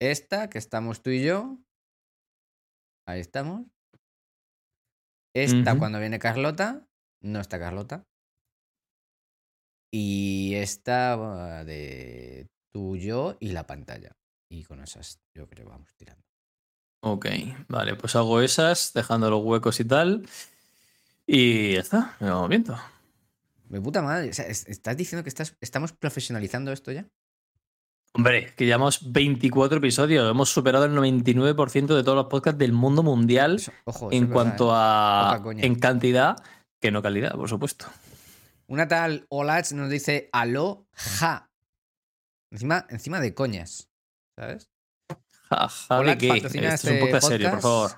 esta 0.00 0.48
que 0.48 0.58
estamos 0.58 1.02
tú 1.02 1.10
y 1.10 1.24
yo. 1.24 1.58
Ahí 3.06 3.20
estamos. 3.20 3.66
Esta 5.34 5.78
cuando 5.78 5.98
viene 5.98 6.18
Carlota, 6.18 6.86
no 7.22 7.40
está 7.40 7.58
Carlota. 7.58 8.04
Y 9.92 10.54
esta 10.54 11.64
de 11.64 12.48
tú, 12.72 12.96
yo 12.96 13.36
y 13.40 13.52
la 13.52 13.66
pantalla. 13.66 14.16
Y 14.50 14.64
con 14.64 14.82
esas 14.82 15.20
yo 15.36 15.46
creo 15.48 15.68
vamos 15.68 15.94
tirando. 15.96 16.31
Ok, 17.04 17.26
vale, 17.68 17.96
pues 17.96 18.14
hago 18.14 18.40
esas, 18.40 18.92
dejando 18.94 19.28
los 19.28 19.42
huecos 19.42 19.80
y 19.80 19.84
tal. 19.84 20.26
Y 21.26 21.74
ya 21.74 21.80
está, 21.80 22.16
me 22.20 22.30
vamos 22.30 22.48
viendo. 22.48 22.78
De 23.68 23.80
puta 23.80 24.02
madre. 24.02 24.30
o 24.30 24.32
sea, 24.32 24.46
es- 24.46 24.68
¿Estás 24.68 24.96
diciendo 24.96 25.22
que 25.24 25.28
estás, 25.28 25.56
estamos 25.60 25.92
profesionalizando 25.92 26.70
esto 26.72 26.92
ya? 26.92 27.06
Hombre, 28.14 28.52
que 28.56 28.66
llevamos 28.66 29.10
24 29.10 29.78
episodios, 29.78 30.30
hemos 30.30 30.50
superado 30.50 30.84
el 30.84 30.92
99% 30.94 31.96
de 31.96 32.04
todos 32.04 32.14
los 32.16 32.26
podcasts 32.26 32.58
del 32.58 32.72
mundo 32.72 33.02
mundial 33.02 33.56
Eso- 33.56 33.72
ojo, 33.84 34.12
en 34.12 34.28
verdad, 34.28 34.32
cuanto 34.34 34.68
¿eh? 34.70 34.74
a 34.76 35.40
en 35.58 35.74
cantidad, 35.76 36.36
que 36.78 36.90
no 36.92 37.02
calidad, 37.02 37.32
por 37.34 37.48
supuesto. 37.48 37.86
Una 38.68 38.86
tal 38.86 39.26
Olach 39.28 39.72
nos 39.72 39.90
dice 39.90 40.28
aló, 40.32 40.86
ja. 40.92 41.50
Encima, 42.50 42.86
encima 42.90 43.18
de 43.20 43.34
coñas. 43.34 43.88
¿Sabes? 44.36 44.68
Hola, 45.88 46.12
¿de 46.12 46.18
qué? 46.18 46.28
patrocina 46.28 46.74
Este 46.74 46.88
es 46.88 46.94
un 46.94 47.00
podcast 47.08 47.28
serio, 47.28 47.50
por 47.50 47.60
favor. 47.60 47.90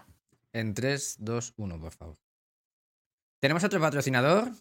En 0.53 0.75
3, 0.75 1.17
2, 1.19 1.55
1, 1.57 1.81
por 1.81 1.93
favor. 1.93 2.19
Tenemos 3.41 3.65
otro 3.65 3.81
patrocinador 3.81 4.53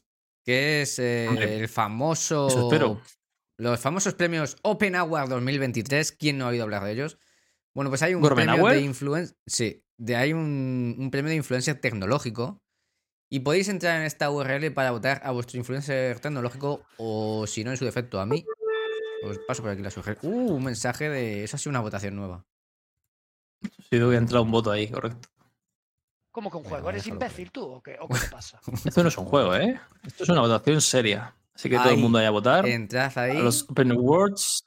que 0.43 0.81
es 0.81 0.99
eh, 0.99 1.25
el 1.25 1.69
famoso. 1.69 2.47
Eso 2.47 2.67
espero. 2.67 3.01
Los 3.57 3.79
famosos 3.79 4.13
premios 4.15 4.57
Open 4.63 4.95
Award 4.95 5.29
2023. 5.29 6.11
¿Quién 6.13 6.37
no 6.37 6.45
ha 6.45 6.49
oído 6.49 6.63
hablar 6.63 6.83
de 6.83 6.91
ellos? 6.91 7.17
Bueno, 7.73 7.89
pues 7.89 8.01
hay 8.01 8.13
un 8.13 8.21
¿Gourmet 8.21 8.45
premio 8.45 8.67
de 8.67 8.81
influencia. 8.81 9.35
Sí, 9.45 9.83
de, 9.97 10.15
hay 10.15 10.33
un, 10.33 10.95
un 10.99 11.11
premio 11.11 11.29
de 11.29 11.35
influencer 11.35 11.79
tecnológico. 11.79 12.61
Y 13.29 13.39
podéis 13.39 13.67
entrar 13.69 13.99
en 13.99 14.05
esta 14.05 14.29
URL 14.29 14.71
para 14.73 14.91
votar 14.91 15.21
a 15.23 15.31
vuestro 15.31 15.57
influencer 15.57 16.19
tecnológico 16.19 16.83
o, 16.97 17.47
si 17.47 17.63
no, 17.63 17.71
en 17.71 17.77
su 17.77 17.85
defecto, 17.85 18.19
a 18.19 18.25
mí. 18.25 18.45
Os 19.23 19.39
paso 19.47 19.63
por 19.63 19.71
aquí 19.71 19.81
la 19.81 19.89
sugerencia. 19.89 20.29
Uh, 20.29 20.53
un 20.53 20.63
mensaje 20.63 21.09
de. 21.09 21.43
Eso 21.43 21.55
ha 21.55 21.59
sido 21.59 21.71
una 21.71 21.79
votación 21.79 22.15
nueva. 22.15 22.45
Sí, 23.89 23.97
a 23.97 24.17
entrar 24.17 24.41
un 24.41 24.51
voto 24.51 24.71
ahí, 24.71 24.87
correcto. 24.89 25.29
¿Cómo 26.31 26.49
que 26.49 26.57
un 26.57 26.63
juego? 26.63 26.89
¿Eres 26.89 27.05
imbécil 27.05 27.51
tú 27.51 27.63
o 27.63 27.83
qué, 27.83 27.97
o 27.99 28.07
qué 28.07 28.19
te 28.19 28.27
pasa? 28.29 28.59
Esto 28.85 29.03
no 29.03 29.09
es 29.09 29.17
un 29.17 29.25
juego, 29.25 29.55
¿eh? 29.55 29.79
Esto 30.03 30.23
es 30.23 30.29
una 30.29 30.41
votación 30.41 30.81
seria. 30.81 31.35
Así 31.53 31.69
que 31.69 31.77
todo 31.77 31.89
el 31.91 31.97
mundo 31.97 32.17
vaya 32.17 32.29
a 32.29 32.31
votar. 32.31 32.65
Entrad 32.65 33.15
ahí. 33.19 33.37
A 33.37 33.41
los 33.41 33.69
Open 33.69 33.91
Awards. 33.91 34.63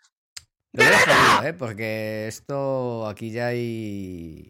Lo 0.73 0.85
dejado, 0.85 1.47
¿eh? 1.47 1.53
Porque 1.55 2.29
esto. 2.29 3.09
Aquí 3.09 3.33
ya 3.33 3.49
hay. 3.49 4.49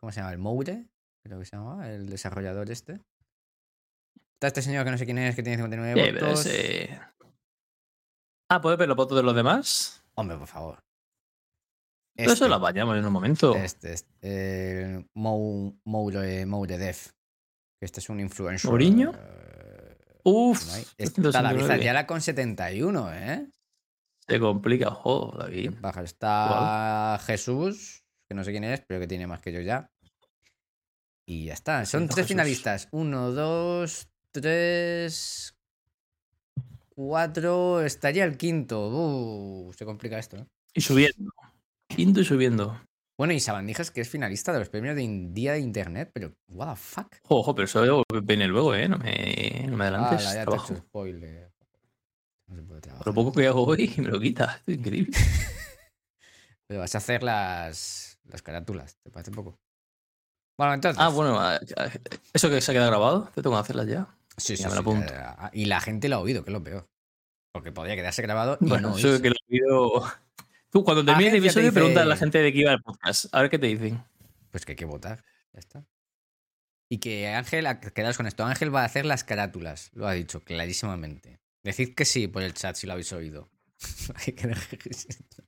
¿Cómo 0.00 0.12
se 0.12 0.20
llama? 0.20 0.32
El 0.32 0.38
Moure. 0.38 0.86
Creo 1.24 1.40
que 1.40 1.44
se 1.46 1.56
llama. 1.56 1.88
El 1.90 2.08
desarrollador 2.08 2.70
este. 2.70 3.00
Está 4.34 4.46
este 4.46 4.62
señor 4.62 4.84
que 4.84 4.92
no 4.92 4.98
sé 4.98 5.04
quién 5.04 5.18
es, 5.18 5.34
que 5.34 5.42
tiene 5.42 5.56
59 5.56 6.00
Eh, 6.00 6.12
pero 6.14 6.26
votos. 6.28 6.46
ese- 6.46 7.00
Ah, 8.48 8.60
¿puedes 8.60 8.78
ver 8.78 8.88
los 8.88 8.96
votos 8.96 9.16
de 9.16 9.22
los 9.24 9.34
demás? 9.34 10.02
Hombre, 10.14 10.36
por 10.36 10.46
favor. 10.46 10.78
Todo 12.16 12.24
Eso 12.26 12.32
Este, 12.32 12.48
lo 12.48 12.54
apañamos 12.56 12.96
en 12.98 13.04
un 13.06 13.12
momento. 13.12 13.54
Este, 13.56 13.92
este. 13.94 14.10
eh, 14.22 15.04
Mou, 15.14 15.78
Moure, 15.84 16.44
Moure 16.46 16.76
Dev. 16.78 16.96
Que 17.78 17.86
este 17.86 18.00
es 18.00 18.08
un 18.10 18.20
influencer. 18.20 18.70
¿Mourinho? 18.70 19.12
eh, 19.16 19.96
Uf, 20.24 20.66
no 20.66 20.72
hay- 20.74 20.84
369. 20.96 21.28
Está 21.28 21.42
David 21.42 21.70
Ayala 21.70 22.06
con 22.06 22.20
71, 22.20 23.12
¿eh? 23.14 23.48
Se 24.28 24.38
complica 24.38 24.90
juego, 24.90 25.34
David. 25.38 25.72
Baja 25.80 26.02
está 26.02 27.18
Jesús, 27.24 28.04
que 28.28 28.34
no 28.34 28.44
sé 28.44 28.50
quién 28.52 28.64
es, 28.64 28.82
pero 28.86 29.00
que 29.00 29.06
tiene 29.08 29.26
más 29.26 29.40
que 29.40 29.52
yo 29.52 29.60
ya. 29.60 29.90
Y 31.26 31.46
ya 31.46 31.54
está. 31.54 31.84
Son 31.86 32.02
Jesús. 32.02 32.14
tres 32.16 32.26
finalistas. 32.26 32.88
Uno, 32.92 33.32
dos, 33.32 34.08
tres, 34.32 35.54
cuatro. 36.90 37.80
Estaría 37.82 38.24
el 38.24 38.36
quinto. 38.36 38.88
Uh, 38.88 39.72
se 39.72 39.84
complica 39.84 40.18
esto. 40.18 40.36
¿eh? 40.36 40.46
Y 40.74 40.80
subiendo. 40.80 41.32
Quinto 41.94 42.20
y 42.20 42.24
subiendo. 42.24 42.80
Bueno, 43.18 43.34
y 43.34 43.40
Sabandijas, 43.40 43.90
que 43.90 44.00
es 44.00 44.08
finalista 44.08 44.52
de 44.52 44.60
los 44.60 44.68
premios 44.70 44.96
de 44.96 45.06
Día 45.32 45.52
de 45.52 45.58
Internet, 45.60 46.10
pero 46.14 46.32
what 46.48 46.70
the 46.70 46.76
fuck. 46.76 47.16
Ojo, 47.28 47.54
pero 47.54 47.64
eso 47.66 48.02
viene 48.22 48.46
luego, 48.46 48.74
¿eh? 48.74 48.88
No 48.88 48.96
me, 48.98 49.66
no 49.68 49.76
me 49.76 49.84
adelantes. 49.84 50.26
Ah, 50.26 50.34
ya 50.36 50.46
te 50.46 50.52
he 50.52 50.58
hecho 50.58 50.76
spoiler. 50.76 51.52
No 52.46 52.56
se 52.56 52.62
puede 52.62 52.80
trabajar. 52.80 53.06
Lo 53.06 53.14
poco 53.14 53.32
que 53.32 53.46
hago 53.46 53.64
hoy 53.66 53.92
me 53.98 54.04
lo 54.08 54.18
quita. 54.18 54.44
Esto 54.58 54.70
es 54.72 54.78
increíble. 54.78 55.16
Pero 56.66 56.80
vas 56.80 56.94
a 56.94 56.98
hacer 56.98 57.22
las, 57.22 58.18
las 58.24 58.42
carátulas, 58.42 58.96
¿te 59.02 59.10
parece 59.10 59.32
poco? 59.32 59.58
Bueno, 60.56 60.74
entonces. 60.74 61.02
Ah, 61.02 61.08
bueno, 61.08 61.38
ah, 61.38 61.58
ah, 61.76 61.88
eso 62.32 62.48
que 62.48 62.60
se 62.60 62.70
ha 62.70 62.74
quedado 62.74 62.90
grabado, 62.90 63.30
te 63.34 63.42
tengo 63.42 63.56
que 63.56 63.60
hacerlas 63.60 63.86
ya. 63.88 64.06
Sí, 64.36 64.56
sí, 64.56 64.62
sí, 64.62 64.78
apunto. 64.78 65.12
ya- 65.12 65.50
Y 65.52 65.66
la 65.66 65.80
gente 65.80 66.08
lo 66.08 66.16
ha 66.16 66.20
oído, 66.20 66.44
que 66.44 66.50
es 66.50 66.52
lo 66.54 66.62
peor. 66.62 66.88
Porque 67.52 67.72
podría 67.72 67.96
quedarse 67.96 68.22
grabado 68.22 68.56
y 68.60 68.68
Bueno, 68.68 68.90
no 68.90 68.98
eso 68.98 69.08
oírse. 69.08 69.22
que 69.22 69.30
lo 69.30 69.34
he 69.48 69.62
oído. 69.62 70.04
Tú, 70.70 70.84
cuando 70.84 71.04
termine 71.04 71.30
el 71.30 71.36
Agencia 71.36 71.52
te 71.52 71.58
episodio, 71.60 71.72
pregunta 71.74 72.02
a 72.02 72.04
la 72.04 72.14
dice- 72.14 72.24
gente 72.26 72.38
de 72.38 72.52
qué 72.52 72.58
iba 72.60 72.72
el 72.72 72.82
podcast. 72.82 73.26
A 73.34 73.40
ver 73.42 73.50
qué 73.50 73.58
te 73.58 73.66
dicen. 73.66 74.02
Pues 74.50 74.64
que 74.64 74.72
hay 74.72 74.76
que 74.76 74.84
votar. 74.84 75.24
Ya 75.52 75.58
está. 75.58 75.84
Y 76.88 76.98
que 76.98 77.28
Ángel, 77.28 77.66
quedaos 77.94 78.16
con 78.16 78.26
esto, 78.26 78.44
Ángel 78.44 78.74
va 78.74 78.82
a 78.82 78.84
hacer 78.84 79.04
las 79.06 79.24
carátulas. 79.24 79.90
Lo 79.94 80.06
ha 80.08 80.12
dicho 80.12 80.40
clarísimamente. 80.42 81.40
Decid 81.62 81.94
que 81.94 82.04
sí 82.04 82.26
por 82.28 82.42
el 82.42 82.54
chat 82.54 82.76
si 82.76 82.86
lo 82.86 82.92
habéis 82.94 83.12
oído. 83.12 83.48
Hay 84.26 84.32
que 84.32 84.46
dejar 84.48 84.78
que 84.78 84.92
sí, 84.94 85.08
no. 85.38 85.44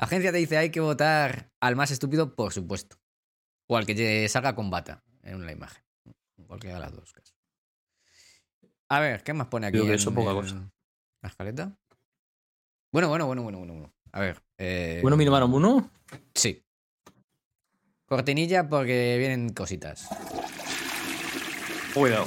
Agencia 0.00 0.30
te 0.30 0.38
dice 0.38 0.56
hay 0.56 0.70
que 0.70 0.78
votar 0.80 1.50
al 1.60 1.74
más 1.74 1.90
estúpido, 1.90 2.36
por 2.36 2.52
supuesto. 2.52 2.96
O 3.66 3.76
al 3.76 3.84
que 3.84 3.94
te 3.96 4.28
salga 4.28 4.54
con 4.54 4.70
bata 4.70 5.02
en 5.22 5.44
la 5.44 5.50
imagen. 5.52 5.82
Cualquiera 6.46 6.76
de 6.76 6.80
las 6.82 6.94
dos. 6.94 7.12
casos. 7.12 7.34
A 8.88 9.00
ver, 9.00 9.22
¿qué 9.24 9.32
más 9.34 9.48
pone 9.48 9.66
aquí? 9.66 9.74
Digo 9.74 9.86
que 9.86 9.92
en 9.92 9.98
eso 9.98 10.14
poca 10.14 10.32
cosa. 10.32 10.70
¿La 11.20 11.28
escaleta? 11.28 11.76
Bueno, 12.92 13.08
bueno, 13.08 13.26
bueno, 13.26 13.42
bueno, 13.42 13.58
bueno. 13.58 13.72
bueno. 13.74 13.94
A 14.12 14.20
ver. 14.20 14.42
eh, 14.58 14.98
Bueno, 15.02 15.16
mi 15.16 15.24
hermano 15.24 15.46
uno. 15.46 15.90
Sí. 16.34 16.64
Cortinilla 18.06 18.68
porque 18.68 19.16
vienen 19.18 19.50
cositas. 19.52 20.08
Cuidado. 21.94 22.26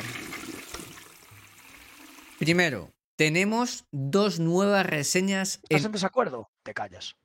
Primero, 2.40 2.92
tenemos 3.16 3.86
dos 3.92 4.40
nuevas 4.40 4.86
reseñas 4.86 5.60
¿Estás 5.64 5.82
en 5.82 5.86
en 5.88 5.92
desacuerdo? 5.94 6.50
Te 6.64 6.74
callas. 6.74 7.16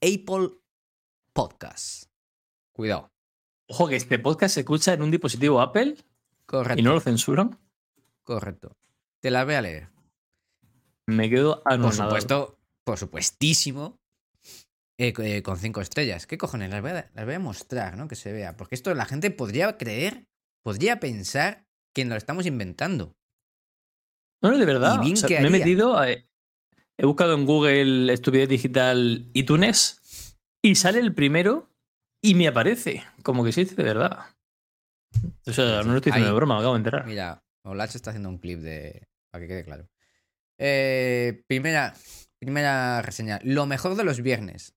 Apple 0.00 0.50
Podcast. 1.32 2.04
Cuidado. 2.72 3.12
Ojo, 3.68 3.88
que 3.88 3.96
este 3.96 4.18
podcast 4.18 4.54
se 4.54 4.60
escucha 4.60 4.92
en 4.94 5.02
un 5.02 5.10
dispositivo 5.10 5.60
Apple 5.60 5.96
Correcto. 6.46 6.80
y 6.80 6.82
no 6.82 6.94
lo 6.94 7.00
censuran. 7.00 7.58
Correcto. 8.24 8.76
Te 9.20 9.30
las 9.30 9.44
voy 9.44 9.54
a 9.54 9.62
leer. 9.62 9.88
Me 11.06 11.28
quedo 11.30 11.62
Por 11.62 11.72
anonadado. 11.72 12.10
supuesto, 12.10 12.58
por 12.84 12.98
supuestísimo. 12.98 13.99
Eh, 15.00 15.14
eh, 15.16 15.42
con 15.42 15.56
cinco 15.56 15.80
estrellas. 15.80 16.26
¿Qué 16.26 16.36
cojones? 16.36 16.68
Las 16.68 16.82
voy, 16.82 16.90
a, 16.90 17.10
las 17.14 17.24
voy 17.24 17.34
a 17.34 17.38
mostrar, 17.38 17.96
¿no? 17.96 18.06
Que 18.06 18.16
se 18.16 18.32
vea. 18.32 18.58
Porque 18.58 18.74
esto 18.74 18.94
la 18.94 19.06
gente 19.06 19.30
podría 19.30 19.78
creer, 19.78 20.26
podría 20.62 21.00
pensar 21.00 21.64
que 21.94 22.04
nos 22.04 22.10
lo 22.10 22.16
estamos 22.18 22.44
inventando. 22.44 23.16
No, 24.42 24.50
no, 24.50 24.58
de 24.58 24.66
verdad. 24.66 24.96
Y 24.96 25.04
bien 25.04 25.14
O 25.14 25.16
sea, 25.16 25.28
que 25.28 25.40
me 25.40 25.48
he 25.48 25.50
metido, 25.50 26.04
eh, 26.04 26.28
he 26.98 27.06
buscado 27.06 27.32
en 27.32 27.46
Google 27.46 28.12
Estupidez 28.12 28.50
Digital 28.50 29.30
iTunes 29.32 30.36
y 30.62 30.74
sale 30.74 30.98
el 30.98 31.14
primero 31.14 31.70
y 32.22 32.34
me 32.34 32.46
aparece. 32.46 33.02
Como 33.22 33.42
que 33.42 33.52
sí, 33.52 33.64
de 33.64 33.82
verdad. 33.82 34.18
O 35.46 35.52
sea, 35.54 35.82
no 35.82 35.92
lo 35.92 35.96
estoy 35.96 36.12
diciendo 36.12 36.28
de 36.28 36.36
broma, 36.36 36.56
me 36.56 36.60
acabo 36.60 36.74
de 36.74 36.80
enterar. 36.80 37.06
Mira, 37.06 37.42
Olach 37.64 37.94
está 37.94 38.10
haciendo 38.10 38.28
un 38.28 38.36
clip 38.36 38.58
de. 38.58 39.08
para 39.32 39.40
que 39.40 39.48
quede 39.48 39.64
claro. 39.64 39.88
Eh, 40.58 41.42
primera, 41.46 41.94
primera 42.38 43.00
reseña. 43.00 43.40
Lo 43.42 43.64
mejor 43.64 43.94
de 43.94 44.04
los 44.04 44.20
viernes. 44.20 44.74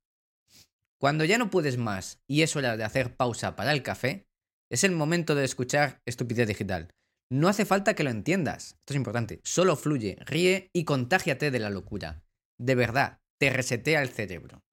Cuando 1.03 1.25
ya 1.25 1.38
no 1.38 1.50
puedes 1.50 1.77
más 1.77 2.24
y 2.27 2.43
es 2.43 2.55
hora 2.55 2.77
de 2.77 2.86
hacer 2.86 3.17
pausa 3.17 3.57
para 3.57 3.74
el 3.74 3.83
café, 3.83 4.25
es 4.72 4.86
el 4.86 4.93
momento 4.93 5.36
de 5.36 5.43
escuchar 5.43 6.01
Estupidez 6.05 6.48
Digital. 6.48 6.93
No 7.29 7.50
hace 7.50 7.65
falta 7.65 7.93
que 7.93 8.05
lo 8.05 8.10
entiendas. 8.10 8.77
Esto 8.79 8.93
es 8.93 8.95
importante. 8.95 9.41
Solo 9.43 9.75
fluye, 9.75 10.17
ríe 10.22 10.69
y 10.72 10.86
contágiate 10.86 11.51
de 11.51 11.60
la 11.60 11.69
locura. 11.69 12.24
De 12.57 12.75
verdad, 12.75 13.19
te 13.38 13.50
resetea 13.50 14.01
el 14.01 14.12
cerebro. 14.12 14.63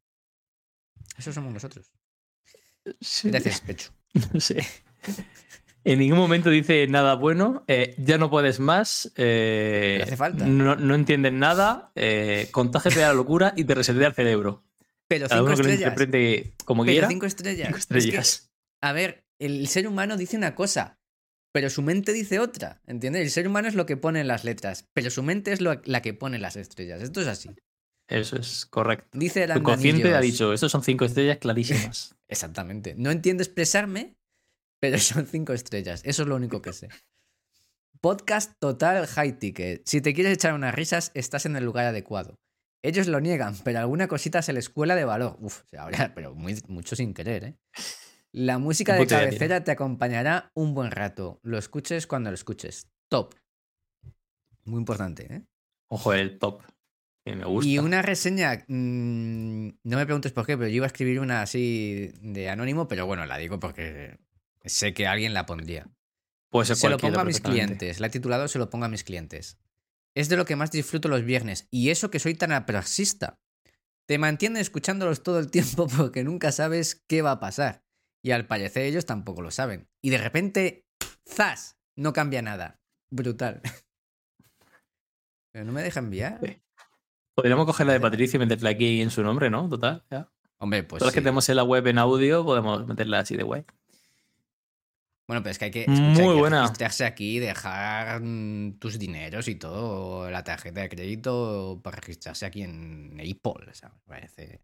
Eso 1.18 1.32
somos 1.32 1.52
nosotros. 1.52 1.90
Sí. 3.00 3.28
Gracias, 3.30 3.60
Pecho. 3.62 3.90
No 4.32 4.38
sé. 4.38 4.64
En 5.82 5.99
ningún 5.99 6.18
momento 6.18 6.49
dice 6.49 6.87
nada 6.87 7.14
bueno, 7.14 7.64
eh, 7.66 7.96
ya 7.99 8.18
no 8.18 8.30
puedes 8.30 8.60
más, 8.60 9.10
eh, 9.16 9.94
Pero 9.94 10.04
hace 10.04 10.16
falta. 10.16 10.46
No, 10.46 10.76
no 10.76 10.94
entiendes 10.94 11.32
nada, 11.32 11.90
eh, 11.96 12.46
contágiate 12.52 13.00
de 13.00 13.06
la 13.06 13.14
locura 13.14 13.52
y 13.56 13.64
te 13.64 13.75
resetea 13.75 14.06
el 14.06 14.14
cerebro. 14.14 14.62
Pero 15.10 15.28
Cada 15.28 15.40
cinco 15.40 15.46
uno 15.52 15.56
que 15.56 15.62
lo 15.64 15.68
estrellas. 15.68 15.92
interprete 15.98 16.54
como 16.64 16.84
Pero 16.84 16.92
quiera. 16.94 17.08
cinco 17.08 17.26
estrellas. 17.26 17.66
cinco 17.66 17.78
Es 17.78 17.86
que- 17.86 17.98
estrellas. 17.98 18.50
A 18.82 18.92
ver, 18.92 19.24
el 19.40 19.66
ser 19.66 19.88
humano 19.88 20.16
dice 20.16 20.36
una 20.36 20.54
cosa, 20.54 20.96
pero 21.52 21.68
su 21.68 21.82
mente 21.82 22.12
dice 22.12 22.38
otra, 22.38 22.80
¿entiendes? 22.86 23.22
El 23.22 23.30
ser 23.30 23.48
humano 23.48 23.66
es 23.66 23.74
lo 23.74 23.86
que 23.86 23.96
pone 23.96 24.20
en 24.20 24.28
las 24.28 24.44
letras, 24.44 24.86
pero 24.94 25.10
su 25.10 25.24
mente 25.24 25.52
es 25.52 25.60
lo- 25.60 25.82
la 25.84 26.00
que 26.00 26.14
pone 26.14 26.38
las 26.38 26.54
estrellas. 26.54 27.02
Esto 27.02 27.20
es 27.20 27.26
así. 27.26 27.50
Eso 28.08 28.36
es 28.36 28.66
correcto. 28.66 29.08
Dice 29.18 29.42
el 29.44 29.52
Tu 29.54 29.62
consciente 29.64 30.14
ha 30.14 30.20
dicho, 30.20 30.52
estos 30.52 30.70
son 30.70 30.82
cinco 30.84 31.04
estrellas 31.04 31.38
clarísimas. 31.38 32.14
Exactamente. 32.28 32.94
No 32.96 33.10
entiendo 33.10 33.42
expresarme, 33.42 34.14
pero 34.80 34.96
son 34.98 35.26
cinco 35.26 35.52
estrellas. 35.54 36.02
Eso 36.04 36.22
es 36.22 36.28
lo 36.28 36.36
único 36.36 36.62
que 36.62 36.72
sé. 36.72 36.88
Podcast 38.00 38.52
total 38.60 39.06
high 39.06 39.38
ticket. 39.38 39.82
Si 39.86 40.00
te 40.00 40.14
quieres 40.14 40.32
echar 40.34 40.54
unas 40.54 40.74
risas, 40.74 41.10
estás 41.14 41.44
en 41.46 41.56
el 41.56 41.64
lugar 41.64 41.86
adecuado. 41.86 42.36
Ellos 42.82 43.06
lo 43.08 43.20
niegan, 43.20 43.56
pero 43.62 43.78
alguna 43.80 44.08
cosita 44.08 44.40
se 44.42 44.52
les 44.52 44.70
cuela 44.70 44.94
de 44.96 45.04
valor. 45.04 45.37
Uf, 45.40 45.62
ahora, 45.78 46.12
pero 46.14 46.34
muy- 46.34 46.62
mucho 46.68 46.96
sin 46.96 47.12
querer, 47.14 47.44
¿eh? 47.44 47.56
La 48.32 48.58
música 48.58 48.94
de 48.94 49.06
cabecera 49.06 49.64
te 49.64 49.72
acompañará 49.72 50.50
un 50.54 50.72
buen 50.72 50.90
rato. 50.92 51.40
Lo 51.42 51.58
escuches 51.58 52.06
cuando 52.06 52.30
lo 52.30 52.34
escuches. 52.34 52.88
Top. 53.08 53.34
Muy 54.64 54.78
importante, 54.78 55.26
¿eh? 55.34 55.42
Ojo, 55.88 56.12
el 56.12 56.38
top. 56.38 56.62
Que 57.25 57.34
me 57.34 57.44
gusta. 57.44 57.68
Y 57.68 57.78
una 57.78 58.02
reseña, 58.02 58.64
mm, 58.68 59.68
no 59.82 59.96
me 59.96 60.04
preguntes 60.06 60.32
por 60.32 60.46
qué, 60.46 60.56
pero 60.56 60.68
yo 60.68 60.76
iba 60.76 60.87
a 60.87 60.88
escribir 60.88 61.20
una 61.20 61.42
así 61.42 62.12
de 62.22 62.49
anónimo, 62.49 62.88
pero 62.88 63.04
bueno, 63.04 63.26
la 63.26 63.37
digo 63.37 63.58
porque 63.60 64.16
sé 64.64 64.94
que 64.94 65.06
alguien 65.06 65.34
la 65.34 65.44
pondría. 65.44 65.87
Puede 66.50 66.66
ser 66.66 66.76
Se 66.76 66.88
lo 66.88 66.99
pongo 66.99 67.20
a 67.20 67.25
mis 67.25 67.40
clientes, 67.40 68.00
la 68.00 68.06
he 68.06 68.10
titulado 68.10 68.49
Se 68.49 68.58
lo 68.58 68.70
pongo 68.70 68.84
a 68.87 68.88
mis 68.88 69.04
clientes. 69.04 69.58
Es 70.14 70.28
de 70.28 70.36
lo 70.36 70.44
que 70.44 70.56
más 70.56 70.70
disfruto 70.70 71.08
los 71.08 71.24
viernes, 71.24 71.68
y 71.70 71.90
eso 71.90 72.10
que 72.10 72.18
soy 72.18 72.34
tan 72.34 72.52
apraxista. 72.52 73.38
Te 74.08 74.18
mantiene 74.18 74.60
escuchándolos 74.60 75.22
todo 75.22 75.38
el 75.38 75.50
tiempo 75.50 75.86
porque 75.96 76.24
nunca 76.24 76.52
sabes 76.52 77.04
qué 77.08 77.22
va 77.22 77.32
a 77.32 77.40
pasar. 77.40 77.84
Y 78.22 78.32
al 78.32 78.46
parecer 78.46 78.82
ellos 78.82 79.06
tampoco 79.06 79.40
lo 79.40 79.50
saben. 79.50 79.88
Y 80.02 80.10
de 80.10 80.18
repente, 80.18 80.84
¡zas! 81.28 81.78
No 81.96 82.12
cambia 82.12 82.42
nada. 82.42 82.80
Brutal. 83.10 83.62
Pero 85.52 85.64
no 85.64 85.72
me 85.72 85.82
deja 85.82 86.00
enviar. 86.00 86.40
Sí. 86.42 86.60
Podríamos 87.34 87.66
coger 87.66 87.86
la 87.86 87.94
de 87.94 88.00
Patricia 88.00 88.36
y 88.36 88.40
meterla 88.40 88.70
aquí 88.70 89.00
en 89.00 89.10
su 89.10 89.22
nombre, 89.22 89.48
¿no? 89.48 89.68
Total. 89.68 90.04
ya. 90.10 90.30
Hombre, 90.58 90.82
pues. 90.82 90.98
Todas 90.98 91.08
las 91.08 91.14
que 91.14 91.22
tenemos 91.22 91.48
en 91.48 91.56
la 91.56 91.64
web 91.64 91.86
en 91.86 91.98
audio, 91.98 92.44
podemos 92.44 92.86
meterla 92.86 93.20
así 93.20 93.36
de 93.36 93.42
guay. 93.42 93.64
Bueno, 95.30 95.44
pero 95.44 95.52
es 95.52 95.58
que 95.60 95.66
hay 95.66 95.70
que, 95.70 95.87
Muy 95.87 95.94
escucha, 95.94 96.22
hay 96.22 96.28
que 96.34 96.40
buena. 96.40 96.62
registrarse 96.62 97.04
aquí, 97.04 97.38
dejar 97.38 98.20
mm, 98.20 98.80
tus 98.80 98.99
dineros 98.99 99.46
y 99.46 99.54
todo, 99.54 100.28
la 100.28 100.42
tarjeta 100.42 100.80
de 100.80 100.88
crédito 100.88 101.78
para 101.84 101.99
registrarse 101.99 102.46
aquí 102.46 102.62
en 102.62 103.12
Apple. 103.20 103.72
¿sabes? 103.72 103.94
Me 104.08 104.14
parece. 104.16 104.60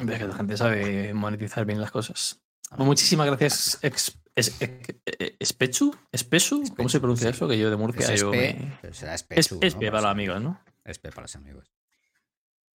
Ves 0.00 0.18
que 0.18 0.24
la 0.26 0.34
gente 0.34 0.56
sabe 0.56 1.14
monetizar 1.14 1.64
bien 1.66 1.80
las 1.80 1.92
cosas. 1.92 2.40
Pues 2.68 2.84
muchísimas 2.84 3.28
gracias, 3.28 3.78
ex, 3.82 4.18
es, 4.34 4.60
ex- 4.60 4.96
eh, 5.06 5.36
Espechu, 5.38 5.94
Espesu, 6.10 6.56
¿cómo 6.56 6.64
Espechu, 6.64 6.88
se 6.88 6.98
pronuncia 7.00 7.28
sí. 7.30 7.36
eso? 7.36 7.46
Que 7.46 7.56
yo 7.56 7.70
de 7.70 7.76
Murcia 7.76 8.12
Es 8.12 8.20
yo 8.20 8.32
espe, 8.34 8.54
me- 8.58 8.78
pero 8.82 8.92
será 8.94 9.14
Es, 9.14 9.20
espechu, 9.22 9.54
¿no? 9.60 9.66
espe 9.68 9.86
para 9.92 10.00
los 10.02 10.10
amigos, 10.10 10.42
¿no? 10.42 10.60
Espe 10.84 11.10
para 11.10 11.22
los 11.22 11.36
amigos. 11.36 11.70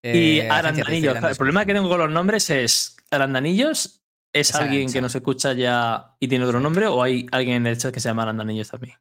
Y 0.02 0.40
Eh, 0.40 0.50
Arandanillos. 0.50 1.18
El 1.22 1.36
problema 1.36 1.66
que 1.66 1.74
tengo 1.74 1.90
con 1.90 2.00
los 2.00 2.10
nombres 2.10 2.50
es: 2.50 2.96
¿Arandanillos 3.12 4.02
es, 4.36 4.54
alguien 4.56 4.92
que 4.92 5.02
nos 5.02 5.16
escucha 5.16 5.54
ya 5.54 6.16
y 6.20 6.28
tiene 6.28 6.46
otro 6.46 6.60
nombre? 6.60 6.88
¿O 6.88 7.02
hay 7.02 7.26
alguien 7.32 7.58
en 7.58 7.68
el 7.68 7.78
chat 7.78 7.94
que 7.94 8.00
se 8.00 8.10
llama 8.10 8.24
Arandanillos 8.24 8.70
también? 8.70 8.98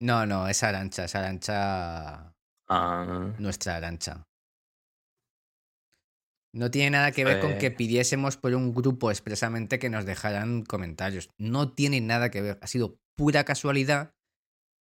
No, 0.00 0.24
no, 0.26 0.46
es 0.46 0.62
Arancha, 0.62 1.04
es 1.04 1.14
Arancha, 1.14 2.32
Ah, 2.70 3.32
nuestra 3.38 3.76
Arancha. 3.76 4.24
No 6.54 6.70
tiene 6.70 6.90
nada 6.90 7.12
que 7.12 7.24
ver 7.24 7.40
con 7.40 7.52
Eh. 7.52 7.58
que 7.58 7.70
pidiésemos 7.70 8.36
por 8.36 8.54
un 8.54 8.74
grupo 8.74 9.10
expresamente 9.10 9.78
que 9.78 9.90
nos 9.90 10.04
dejaran 10.04 10.64
comentarios. 10.64 11.28
No 11.38 11.72
tiene 11.72 12.00
nada 12.00 12.30
que 12.30 12.40
ver. 12.40 12.58
Ha 12.62 12.66
sido 12.66 12.98
pura 13.16 13.44
casualidad 13.44 14.14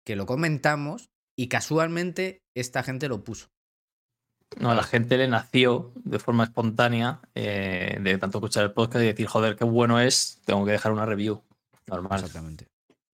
que 0.04 0.16
lo 0.16 0.26
comentamos 0.26 1.10
y 1.36 1.48
casualmente 1.48 2.42
esta 2.56 2.82
gente 2.82 3.08
lo 3.08 3.24
puso. 3.24 3.48
No, 4.58 4.70
a 4.70 4.74
la 4.74 4.82
gente 4.82 5.18
le 5.18 5.28
nació 5.28 5.92
de 5.96 6.18
forma 6.18 6.44
espontánea 6.44 7.20
eh, 7.34 7.98
de 8.00 8.18
tanto 8.18 8.38
escuchar 8.38 8.64
el 8.64 8.72
podcast 8.72 9.02
y 9.02 9.06
decir, 9.06 9.26
joder, 9.26 9.56
qué 9.56 9.64
bueno 9.64 10.00
es, 10.00 10.40
tengo 10.44 10.64
que 10.64 10.72
dejar 10.72 10.92
una 10.92 11.06
review. 11.06 11.42
Normal. 11.86 12.20
Exactamente. 12.20 12.66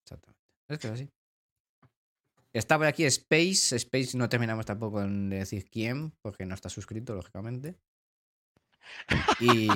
Exactamente. 0.04 0.40
Es 0.68 0.78
que 0.78 0.86
es 0.86 0.92
así. 0.92 1.10
Está 2.52 2.76
por 2.78 2.86
aquí 2.86 3.04
Space. 3.04 3.76
Space 3.76 4.16
no 4.16 4.28
terminamos 4.28 4.66
tampoco 4.66 5.02
en 5.02 5.30
decir 5.30 5.68
quién, 5.70 6.12
porque 6.22 6.44
no 6.46 6.54
está 6.54 6.68
suscrito, 6.68 7.14
lógicamente. 7.14 7.76
Y 9.40 9.68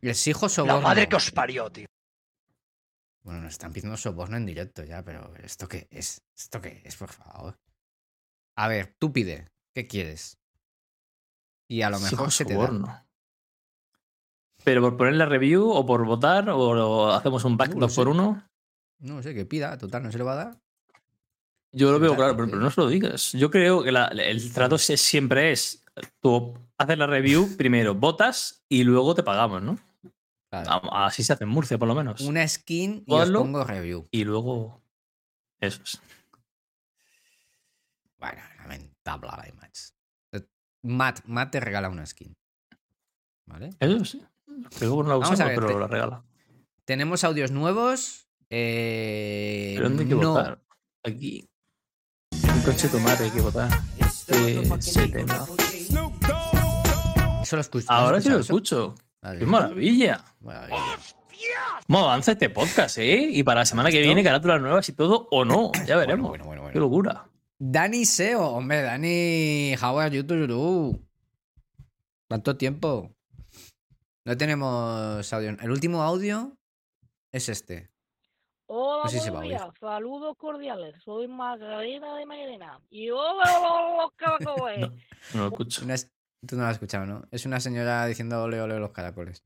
les 0.00 0.26
hijo 0.26 0.46
La 0.46 0.50
soborno. 0.50 0.80
madre 0.80 1.08
que 1.08 1.16
os 1.16 1.30
parió, 1.32 1.70
tío. 1.70 1.86
Bueno, 3.22 3.40
nos 3.40 3.54
están 3.54 3.72
pidiendo 3.72 3.96
soborno 3.96 4.36
en 4.36 4.46
directo 4.46 4.84
ya, 4.84 5.02
pero 5.02 5.34
¿esto 5.42 5.66
qué 5.66 5.88
es? 5.90 6.22
¿Esto 6.36 6.60
qué 6.60 6.82
es, 6.84 6.94
por 6.96 7.08
favor? 7.10 7.58
A 8.56 8.68
ver, 8.68 8.94
tú 8.98 9.12
pide. 9.12 9.48
¿Qué 9.76 9.86
quieres? 9.86 10.38
Y 11.68 11.82
a 11.82 11.90
lo 11.90 11.98
Sí, 11.98 12.04
mejor 12.04 12.18
con 12.18 12.30
se 12.30 12.46
te 12.46 12.54
da. 12.54 13.04
Pero 14.64 14.80
por 14.80 14.96
poner 14.96 15.16
la 15.16 15.26
review 15.26 15.68
o 15.70 15.84
por 15.84 16.02
votar 16.06 16.48
o 16.48 17.10
hacemos 17.12 17.44
un 17.44 17.58
back 17.58 17.74
No 17.74 17.74
lo 17.74 17.80
2 17.82 17.94
por 17.94 18.06
sé. 18.06 18.10
1 18.10 18.48
No 19.00 19.22
sé, 19.22 19.34
que 19.34 19.44
pida. 19.44 19.76
Total, 19.76 20.02
no 20.02 20.10
se 20.10 20.16
le 20.16 20.24
va 20.24 20.32
a 20.32 20.36
dar. 20.36 20.60
Yo 21.72 21.92
lo 21.92 22.00
veo 22.00 22.16
Claro, 22.16 22.32
pero, 22.34 22.46
sí. 22.46 22.50
pero 22.52 22.62
no 22.62 22.70
se 22.70 22.80
lo 22.80 22.88
digas. 22.88 23.32
Yo 23.32 23.50
creo 23.50 23.82
que 23.82 23.92
la- 23.92 24.06
el 24.06 24.50
trato 24.54 24.78
se- 24.78 24.96
siempre 24.96 25.52
es: 25.52 25.84
tú 26.20 26.54
haces 26.78 26.96
la 26.96 27.06
review, 27.06 27.54
primero 27.58 27.94
votas 27.94 28.64
y 28.70 28.82
luego 28.82 29.14
te 29.14 29.22
pagamos, 29.22 29.60
¿no? 29.60 29.78
Claro. 30.48 30.90
Así 30.94 31.22
se 31.22 31.34
hace 31.34 31.44
en 31.44 31.50
Murcia, 31.50 31.76
por 31.76 31.86
lo 31.88 31.94
menos. 31.94 32.22
Una 32.22 32.48
skin 32.48 33.04
y 33.06 33.12
os 33.12 33.30
pongo 33.30 33.62
review. 33.62 34.08
Y 34.10 34.24
luego. 34.24 34.80
Eso 35.60 35.82
es. 35.82 36.00
Bueno, 38.18 38.40
lamentable 39.06 39.42
la 39.42 39.48
imagen. 39.48 39.72
Matt, 40.82 41.20
Matt 41.26 41.50
te 41.50 41.60
regala 41.60 41.88
una 41.88 42.06
skin. 42.06 42.36
¿Vale? 43.46 43.70
Eso 43.80 44.04
sí. 44.04 44.22
Que 44.78 44.84
luego 44.86 45.02
no 45.02 45.08
la 45.10 45.16
usamos, 45.18 45.38
ver, 45.38 45.54
pero 45.54 45.66
te- 45.66 45.78
la 45.78 45.86
regala. 45.86 46.24
Tenemos 46.84 47.24
audios 47.24 47.50
nuevos. 47.50 48.28
Eh, 48.50 49.72
¿Pero 49.76 49.88
dónde 49.88 50.04
hay 50.04 50.08
que 50.08 50.14
no. 50.14 50.30
votar? 50.32 50.60
Aquí. 51.04 51.48
Un 52.32 52.60
coche 52.62 52.88
tomate 52.88 53.24
hay 53.24 53.30
que 53.30 53.40
votar. 53.40 53.68
Este, 53.98 54.62
siete, 54.80 55.24
no. 55.24 55.46
Eso 57.42 57.56
lo 57.56 57.60
escucho. 57.62 57.86
Ahora 57.88 58.18
¿has 58.18 58.24
sí 58.24 58.30
lo 58.30 58.38
escucho. 58.38 58.94
Vale. 59.22 59.38
¡Qué 59.40 59.46
maravilla! 59.46 60.24
Maravilla. 60.40 60.98
¿Cómo 61.86 62.00
avanza 62.00 62.32
este 62.32 62.50
podcast, 62.50 62.98
eh? 62.98 63.28
Y 63.32 63.42
para 63.42 63.60
la 63.60 63.66
semana 63.66 63.90
que 63.90 64.00
viene, 64.00 64.22
carátulas 64.24 64.60
nuevas 64.60 64.88
y 64.88 64.92
todo, 64.92 65.28
o 65.30 65.44
no. 65.44 65.70
Ya 65.86 65.96
veremos. 65.96 66.28
Bueno, 66.28 66.44
bueno, 66.44 66.62
bueno, 66.62 66.72
¡Qué 66.72 66.78
locura! 66.80 67.26
Dani 67.58 68.04
Seo, 68.04 68.44
hombre, 68.48 68.82
Dani, 68.82 69.74
how 69.80 69.98
are 69.98 70.14
you? 70.14 71.00
¿Cuánto 72.28 72.56
tiempo? 72.56 73.10
No 74.24 74.36
tenemos 74.36 75.32
audio. 75.32 75.50
El 75.60 75.70
último 75.70 76.02
audio 76.02 76.56
es 77.32 77.48
este. 77.48 77.90
Hola, 78.68 79.04
No 79.04 79.10
sé 79.10 79.18
si 79.18 79.24
se 79.24 79.30
buenos 79.30 79.52
va 79.52 79.62
a 79.62 79.64
oír. 79.66 79.72
días. 79.72 79.80
Saludos 79.80 80.36
cordiales. 80.36 80.94
Soy 81.04 81.28
Magdalena 81.28 82.16
de 82.16 82.26
Mairena. 82.26 82.80
Y 82.90 83.10
hola, 83.10 83.96
los 84.02 84.12
caracoles. 84.16 84.80
No. 84.80 84.88
No 85.34 85.40
lo 85.42 85.46
escucho. 85.48 85.84
Una 85.84 85.94
Tú 86.46 86.54
no 86.56 86.62
lo 86.62 86.68
has 86.68 86.74
escuchado, 86.74 87.06
¿no? 87.06 87.22
Es 87.30 87.46
una 87.46 87.60
señora 87.60 88.04
diciendo 88.06 88.42
ole, 88.42 88.60
ole 88.60 88.78
los 88.78 88.90
caracoles. 88.90 89.42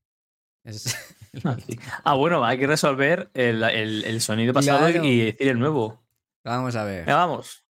Es- 0.64 0.96
Ah. 1.44 1.56
Ah, 2.02 2.14
bueno, 2.14 2.44
hay 2.44 2.58
que 2.58 2.66
resolver 2.66 3.30
el, 3.34 3.62
el- 3.62 4.04
el 4.04 4.20
sonido 4.20 4.52
pasado 4.52 4.78
Claro. 4.90 5.04
y 5.04 5.26
decir 5.26 5.46
el 5.46 5.60
nuevo. 5.60 6.02
Vamos 6.42 6.74
a 6.74 6.82
ver. 6.82 7.04
Venga, 7.06 7.14
vamos. 7.18 7.62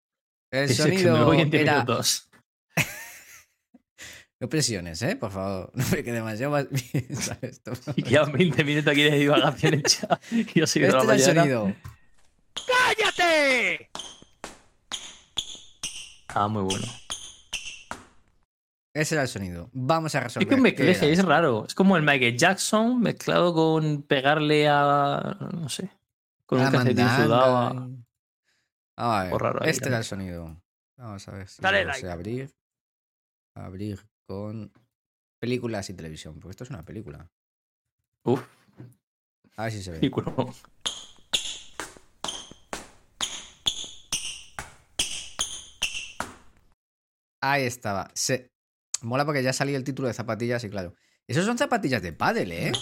El 0.50 0.68
Sí, 0.68 0.82
me 0.82 0.88
sonido 0.98 1.24
voy 1.24 1.40
en 1.40 1.50
10 1.50 1.62
era... 1.62 1.72
minutos. 1.74 2.28
No 4.40 4.48
presiones, 4.48 5.02
¿eh? 5.02 5.16
Por 5.16 5.30
favor. 5.30 5.70
No 5.74 5.84
me 5.90 6.02
quede 6.02 6.14
demasiado 6.14 6.52
más 6.52 6.66
bien, 6.70 7.14
¿sabes? 7.14 7.62
Tú. 7.62 7.72
Y 7.96 8.02
quedan 8.02 8.32
20 8.32 8.64
minutos 8.64 8.90
aquí 8.92 9.02
de 9.02 9.18
divagación 9.18 9.74
hecha. 9.74 10.18
Y 10.30 10.44
yo 10.58 10.64
de 10.64 10.64
Este 10.64 10.80
la 10.80 11.14
es 11.14 11.28
el 11.28 11.36
sonido. 11.36 11.74
¡Cállate! 12.66 13.90
Ah, 16.28 16.48
muy 16.48 16.62
bueno. 16.62 16.86
Ese 18.94 19.14
era 19.14 19.22
el 19.22 19.28
sonido. 19.28 19.68
Vamos 19.72 20.14
a 20.14 20.20
resolver. 20.20 20.42
Es 20.44 20.48
que 20.48 20.54
un 20.54 20.60
¿Qué 20.62 20.70
mezcleje, 20.70 21.04
era? 21.06 21.12
es 21.12 21.24
raro. 21.24 21.64
Es 21.66 21.74
como 21.74 21.96
el 21.96 22.02
Michael 22.02 22.36
Jackson 22.36 23.00
mezclado 23.00 23.52
con 23.54 24.02
pegarle 24.02 24.68
a. 24.68 25.36
No 25.52 25.68
sé. 25.68 25.90
Con 26.46 26.58
La 26.58 26.66
un 26.66 26.72
calcetín 26.72 27.06
sudado. 27.08 27.90
A- 29.00 29.04
y- 29.04 29.06
Vamos 29.06 29.14
a 29.18 29.22
ver. 29.22 29.30
Por 29.30 29.42
raro 29.42 29.62
ahí 29.62 29.70
este 29.70 29.88
era 29.88 29.98
el 29.98 30.04
sonido. 30.04 30.62
Vamos 30.96 31.26
a 31.28 31.32
ver 31.32 31.48
si 31.48 31.62
Dale 31.62 31.84
like. 31.84 32.08
abrir. 32.08 32.54
Abrir 33.54 34.00
con 34.26 34.72
películas 35.40 35.88
y 35.90 35.94
televisión. 35.94 36.34
Porque 36.40 36.50
esto 36.52 36.64
es 36.64 36.70
una 36.70 36.82
película. 36.82 37.30
Uf, 38.24 38.42
A 39.56 39.64
ver 39.64 39.72
si 39.72 39.82
se 39.82 39.90
ve. 39.92 39.96
ridículo. 39.98 40.52
Ahí 47.40 47.64
estaba. 47.64 48.10
Se... 48.14 48.50
Mola 49.02 49.24
porque 49.24 49.42
ya 49.42 49.52
salió 49.52 49.76
el 49.76 49.84
título 49.84 50.08
de 50.08 50.14
zapatillas 50.14 50.62
y 50.64 50.68
claro. 50.70 50.94
Esos 51.26 51.46
son 51.46 51.56
zapatillas 51.56 52.02
de 52.02 52.12
pádel, 52.12 52.52
¿eh? 52.52 52.72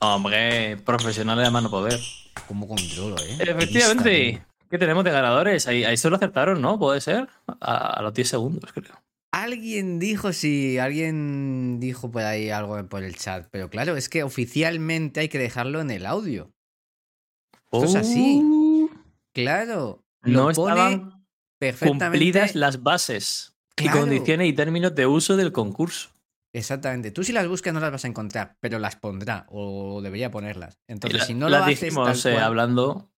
Hombre, 0.00 0.76
profesionales 0.78 1.44
de 1.46 1.50
mano 1.50 1.70
poder. 1.70 2.00
Como 2.48 2.66
controlo, 2.66 3.16
¿eh? 3.22 3.36
Efectivamente. 3.40 4.44
¿Qué 4.70 4.78
tenemos 4.78 5.02
de 5.04 5.10
ganadores? 5.10 5.66
Ahí, 5.66 5.84
ahí 5.84 5.96
solo 5.96 6.16
acertaron, 6.16 6.62
¿no? 6.62 6.78
Puede 6.78 7.00
ser. 7.00 7.28
A, 7.60 7.98
a 7.98 8.02
los 8.02 8.14
10 8.14 8.28
segundos, 8.28 8.72
creo. 8.72 8.94
Alguien 9.32 9.98
dijo, 9.98 10.32
sí, 10.32 10.78
alguien 10.78 11.78
dijo 11.80 12.10
por 12.10 12.22
ahí 12.22 12.50
algo 12.50 12.82
por 12.88 13.02
el 13.02 13.16
chat. 13.16 13.46
Pero 13.50 13.68
claro, 13.68 13.96
es 13.96 14.08
que 14.08 14.22
oficialmente 14.22 15.20
hay 15.20 15.28
que 15.28 15.38
dejarlo 15.38 15.80
en 15.80 15.90
el 15.90 16.06
audio. 16.06 16.52
Esto 17.72 17.84
es 17.84 17.94
así. 17.96 18.40
Uh, 18.42 18.88
Claro. 19.32 20.04
Lo 20.22 20.48
No 20.48 20.52
pone 20.52 20.72
estaban 20.72 21.24
perfectamente. 21.58 22.04
cumplidas 22.18 22.54
las 22.56 22.82
bases 22.82 23.56
Claro. 23.76 23.96
y 23.98 24.00
condiciones 24.00 24.48
y 24.48 24.52
términos 24.52 24.94
de 24.94 25.06
uso 25.06 25.36
del 25.36 25.52
concurso. 25.52 26.10
Exactamente. 26.52 27.12
Tú 27.12 27.22
si 27.22 27.32
las 27.32 27.46
buscas 27.46 27.72
no 27.72 27.78
las 27.80 27.92
vas 27.92 28.04
a 28.04 28.08
encontrar, 28.08 28.56
pero 28.60 28.80
las 28.80 28.96
pondrá 28.96 29.46
o 29.48 30.00
debería 30.02 30.30
ponerlas. 30.32 30.78
Entonces, 30.88 31.20
la- 31.20 31.26
si 31.26 31.34
no 31.34 31.48
las 31.48 31.60
lo 31.60 31.64
haces 31.66 31.80
dijimos 31.80 32.22
tal 32.22 32.32
eh, 32.32 32.38
hablando 32.38 33.08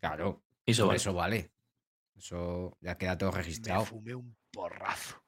Claro, 0.00 0.40
eso 0.72 0.82
por 0.84 0.88
vale. 0.88 0.96
eso 0.96 1.12
vale. 1.14 1.50
Eso 2.16 2.76
ya 2.80 2.96
queda 2.98 3.16
todo 3.16 3.30
Me 3.32 3.38
registrado. 3.38 3.84
fumé 3.84 4.14
un 4.14 4.36
porrazo. 4.52 5.22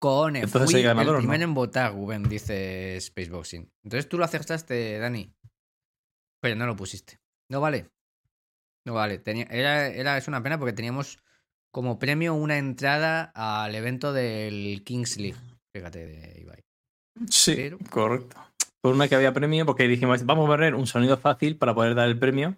Cone, 0.00 0.40
Entonces, 0.40 0.70
fui 0.70 0.78
¿hay 0.80 0.86
ganador 0.86 1.16
el 1.18 1.24
o 1.24 1.28
no? 1.28 1.34
en 1.34 1.54
votar, 1.54 1.92
Rubén, 1.92 2.22
dice 2.28 2.96
Spaceboxing. 3.00 3.72
Entonces 3.82 4.08
tú 4.08 4.16
lo 4.16 4.24
acertaste, 4.24 4.98
Dani. 4.98 5.34
Pero 6.40 6.54
no 6.54 6.66
lo 6.66 6.76
pusiste. 6.76 7.18
No 7.50 7.60
vale. 7.60 7.90
No 8.86 8.94
vale. 8.94 9.18
Tenía, 9.18 9.44
era, 9.50 9.88
era, 9.88 10.16
es 10.16 10.28
una 10.28 10.40
pena 10.42 10.56
porque 10.56 10.72
teníamos 10.72 11.18
como 11.72 11.98
premio 11.98 12.34
una 12.34 12.58
entrada 12.58 13.32
al 13.34 13.74
evento 13.74 14.12
del 14.12 14.82
Kings 14.84 15.16
League. 15.18 15.38
Fíjate, 15.74 16.06
de 16.06 16.40
Ibai. 16.42 16.64
Sí, 17.28 17.54
Pero- 17.56 17.78
correcto. 17.90 18.36
Por 18.80 18.94
una 18.94 19.08
que 19.08 19.16
había 19.16 19.34
premio, 19.34 19.66
porque 19.66 19.88
dijimos, 19.88 20.24
vamos 20.24 20.44
a 20.44 20.52
poner 20.52 20.76
un 20.76 20.86
sonido 20.86 21.16
fácil 21.18 21.56
para 21.58 21.74
poder 21.74 21.96
dar 21.96 22.06
el 22.08 22.16
premio. 22.18 22.56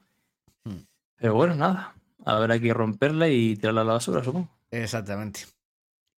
Pero 1.20 1.35
bueno, 1.35 1.54
nada. 1.54 1.94
Habrá 2.24 2.59
que 2.59 2.72
romperla 2.72 3.28
y 3.28 3.56
tirarla 3.56 3.83
a 3.83 3.85
la 3.85 3.92
basura, 3.94 4.24
supongo. 4.24 4.48
Exactamente. 4.70 5.40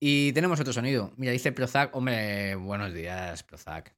Y 0.01 0.33
tenemos 0.33 0.59
otro 0.61 0.73
sonido. 0.73 1.13
Mira, 1.17 1.33
dice 1.33 1.53
Prozac. 1.53 1.95
Hombre, 1.95 2.55
buenos 2.55 2.93
días, 2.95 3.43
Prozac. 3.43 3.95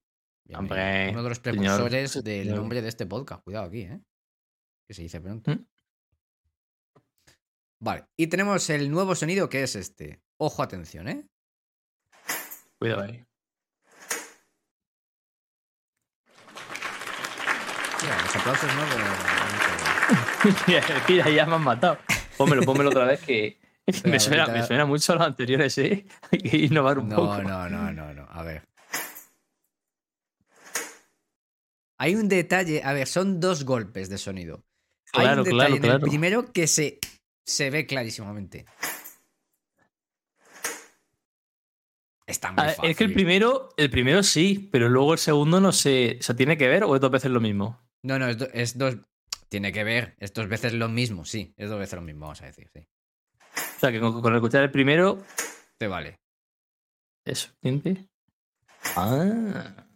Hombre, 0.55 1.09
Uno 1.11 1.23
de 1.23 1.29
los 1.31 1.38
señor, 1.38 1.57
precursores 1.62 2.25
del 2.25 2.45
señor. 2.45 2.59
nombre 2.59 2.83
de 2.83 2.88
este 2.88 3.07
podcast. 3.07 3.43
Cuidado 3.43 3.67
aquí, 3.67 3.83
¿eh? 3.83 4.01
Que 4.87 4.95
se 4.95 5.03
dice 5.03 5.21
pronto. 5.21 5.51
¿Mm? 5.51 5.64
Vale. 7.81 8.05
Y 8.17 8.27
tenemos 8.27 8.69
el 8.71 8.90
nuevo 8.90 9.14
sonido 9.14 9.49
que 9.49 9.62
es 9.62 9.77
este. 9.77 10.23
Ojo, 10.38 10.62
atención, 10.62 11.09
¿eh? 11.09 11.27
Cuidado 12.79 13.03
ahí. 13.03 13.25
Mira, 18.03 18.23
los 18.23 18.37
aplausos 18.37 18.75
no. 18.75 18.83
Pero- 18.90 19.74
Mira, 21.09 21.31
ya 21.31 21.47
me 21.47 21.55
han 21.55 21.62
matado. 21.62 21.99
Pónmelo, 22.37 22.62
pónmelo 22.62 22.90
otra 22.90 23.05
vez 23.07 23.21
que 23.21 23.59
me 24.05 24.19
suena, 24.21 24.47
me 24.47 24.62
suena 24.67 24.85
mucho 24.87 25.12
a 25.12 25.17
los 25.17 25.27
anteriores, 25.27 25.77
¿eh? 25.79 26.07
Hay 26.33 26.38
que 26.38 26.57
innovar 26.57 26.99
un 26.99 27.09
poco. 27.09 27.43
No, 27.43 27.69
no, 27.69 27.71
no, 27.71 27.93
no, 27.93 28.14
no. 28.14 28.27
A 28.31 28.43
ver. 28.43 28.62
Hay 31.99 32.14
un 32.17 32.29
detalle. 32.29 32.83
A 32.85 32.93
ver, 32.93 33.07
son 33.07 33.40
dos 33.40 33.64
golpes 33.64 34.09
de 34.09 34.19
sonido. 34.19 34.64
Hay 35.12 35.23
Claro, 35.27 35.43
un 35.43 35.45
detalle 35.45 35.57
claro, 35.59 35.75
en 35.77 35.83
claro. 35.83 36.05
el 36.05 36.11
primero 36.11 36.53
que 36.53 36.67
se, 36.67 36.99
se 37.47 37.71
ve 37.71 37.87
clarísimamente. 37.87 38.67
Está 42.27 42.53
muy 42.53 42.64
fácil. 42.64 42.90
es 42.90 42.97
que 42.97 43.05
el 43.05 43.12
primero, 43.12 43.69
el 43.77 43.90
primero 43.90 44.23
sí, 44.23 44.69
pero 44.73 44.88
luego 44.88 45.12
el 45.12 45.19
segundo 45.19 45.61
no 45.61 45.73
sé. 45.73 46.17
O 46.21 46.23
sea, 46.23 46.35
¿tiene 46.35 46.57
que 46.57 46.69
ver 46.69 46.85
o 46.85 46.95
es 46.95 47.01
dos 47.01 47.11
veces 47.11 47.31
lo 47.31 47.40
mismo? 47.40 47.81
No, 48.03 48.19
no, 48.19 48.27
es, 48.29 48.38
do- 48.38 48.49
es 48.53 48.77
dos. 48.79 48.97
Tiene 49.55 49.71
que 49.71 49.85
ver. 49.85 50.17
Es 50.19 50.33
dos 50.33 50.49
veces 50.49 50.73
lo 50.73 50.88
mismo, 50.88 51.25
sí. 51.25 51.55
Es 51.57 51.71
dos 51.71 51.79
veces 51.79 51.95
lo 51.95 52.01
mismo, 52.03 52.23
vamos 52.23 52.43
a 52.43 52.47
decir, 52.47 52.69
sí. 52.73 52.88
O 53.77 53.79
sea, 53.79 53.93
que 53.93 54.01
con, 54.01 54.21
con 54.21 54.35
escuchar 54.35 54.64
el 54.64 54.73
primero, 54.73 55.23
Te 55.79 55.87
vale. 55.87 56.19
eso, 57.25 57.51
¿siente? 57.62 58.09
Ah. 58.97 59.87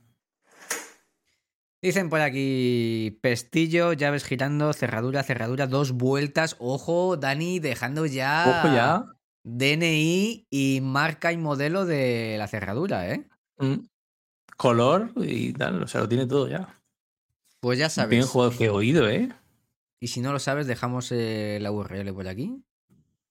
Dicen 1.83 2.09
por 2.09 2.21
aquí, 2.21 3.19
pestillo, 3.21 3.95
llaves 3.95 4.23
girando, 4.23 4.73
cerradura, 4.73 5.25
cerradura, 5.25 5.67
dos 5.67 5.91
vueltas. 5.91 6.55
Ojo, 6.61 7.17
Dani, 7.17 7.59
dejando 7.59 8.07
ya, 8.07 8.61
Ojo 8.63 8.73
ya. 8.73 9.07
DNI 9.43 10.47
y 10.51 10.81
marca 10.85 11.33
y 11.33 11.37
modelo 11.37 11.85
de 11.85 12.37
la 12.39 12.47
cerradura, 12.47 13.11
¿eh? 13.11 13.27
Mm. 13.57 13.89
Color 14.57 15.11
y 15.17 15.53
tal, 15.53 15.83
o 15.83 15.89
sea, 15.89 16.03
lo 16.03 16.09
tiene 16.09 16.27
todo 16.27 16.47
ya. 16.47 16.81
Pues 17.59 17.77
ya 17.81 17.89
sabes. 17.91 18.11
Bien 18.11 18.25
jugado, 18.25 18.53
qué 18.57 18.71
oído, 18.71 19.09
¿eh? 19.09 19.29
Y 20.01 20.09
si 20.09 20.21
no 20.21 20.33
lo 20.33 20.39
sabes, 20.39 20.67
dejamos 20.67 21.11
eh, 21.13 21.59
la 21.61 21.73
URL 21.73 22.13
por 22.15 22.29
aquí. 22.29 22.63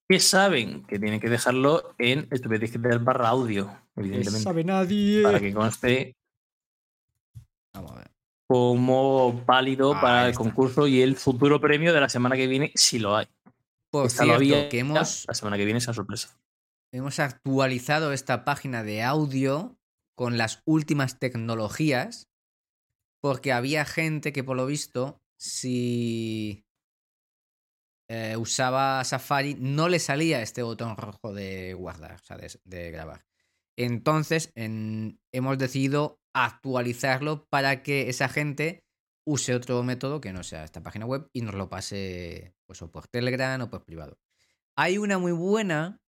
Que 0.09 0.19
saben 0.19 0.83
que 0.85 0.99
tienen 0.99 1.19
que 1.19 1.29
dejarlo 1.29 1.93
en 1.97 2.27
estupidez 2.31 3.03
barra 3.03 3.29
audio, 3.29 3.69
evidentemente. 3.95 4.63
nadie. 4.63 5.21
Para 5.23 5.39
que 5.39 5.53
conste 5.53 6.15
Vamos 7.73 7.91
a 7.91 7.95
ver. 7.95 8.11
como 8.47 9.43
válido 9.45 9.93
Ahí 9.93 10.01
para 10.01 10.23
el 10.25 10.31
está. 10.31 10.43
concurso 10.43 10.87
y 10.87 11.01
el 11.01 11.15
futuro 11.15 11.59
premio 11.59 11.93
de 11.93 12.01
la 12.01 12.09
semana 12.09 12.35
que 12.35 12.47
viene, 12.47 12.71
si 12.75 12.99
lo 12.99 13.15
hay. 13.15 13.27
Por 13.91 14.07
Esta 14.07 14.23
cierto, 14.23 14.35
había, 14.37 14.69
que 14.69 14.79
hemos, 14.79 15.25
La 15.27 15.33
semana 15.33 15.57
que 15.57 15.65
viene 15.65 15.77
esa 15.79 15.93
sorpresa. 15.93 16.37
hemos 16.91 17.19
actualizado 17.19 18.11
esta 18.13 18.43
página 18.45 18.83
de 18.83 19.03
audio 19.03 19.77
con 20.15 20.37
las 20.37 20.61
últimas 20.65 21.19
tecnologías 21.19 22.27
porque 23.21 23.51
había 23.53 23.85
gente 23.85 24.31
que 24.33 24.43
por 24.43 24.57
lo 24.57 24.65
visto 24.65 25.21
si 25.37 26.65
eh, 28.09 28.35
usaba 28.37 29.03
Safari 29.03 29.55
no 29.55 29.89
le 29.89 29.99
salía 29.99 30.41
este 30.41 30.63
botón 30.63 30.97
rojo 30.97 31.33
de 31.33 31.73
guardar, 31.73 32.13
o 32.13 32.23
sea, 32.23 32.37
de, 32.37 32.91
grabar. 32.91 33.25
Entonces 33.77 34.51
en- 34.55 35.19
hemos 35.31 35.57
decidido 35.57 36.19
actualizarlo 36.33 37.47
para 37.49 37.83
que 37.83 38.09
esa 38.09 38.29
gente 38.29 38.83
use 39.25 39.53
otro 39.53 39.83
método 39.83 40.21
que 40.21 40.33
no 40.33 40.43
sea 40.43 40.63
esta 40.63 40.81
página 40.81 41.05
web 41.05 41.29
y 41.33 41.41
nos 41.41 41.55
lo 41.55 41.69
pase 41.69 42.55
pues 42.65 42.81
o 42.81 42.91
por 42.91 43.07
Telegram 43.07 43.61
o 43.61 43.69
por 43.69 43.83
privado. 43.83 44.19
Hay 44.77 44.97
una 44.97 45.17
muy 45.17 45.31
buena 45.31 45.99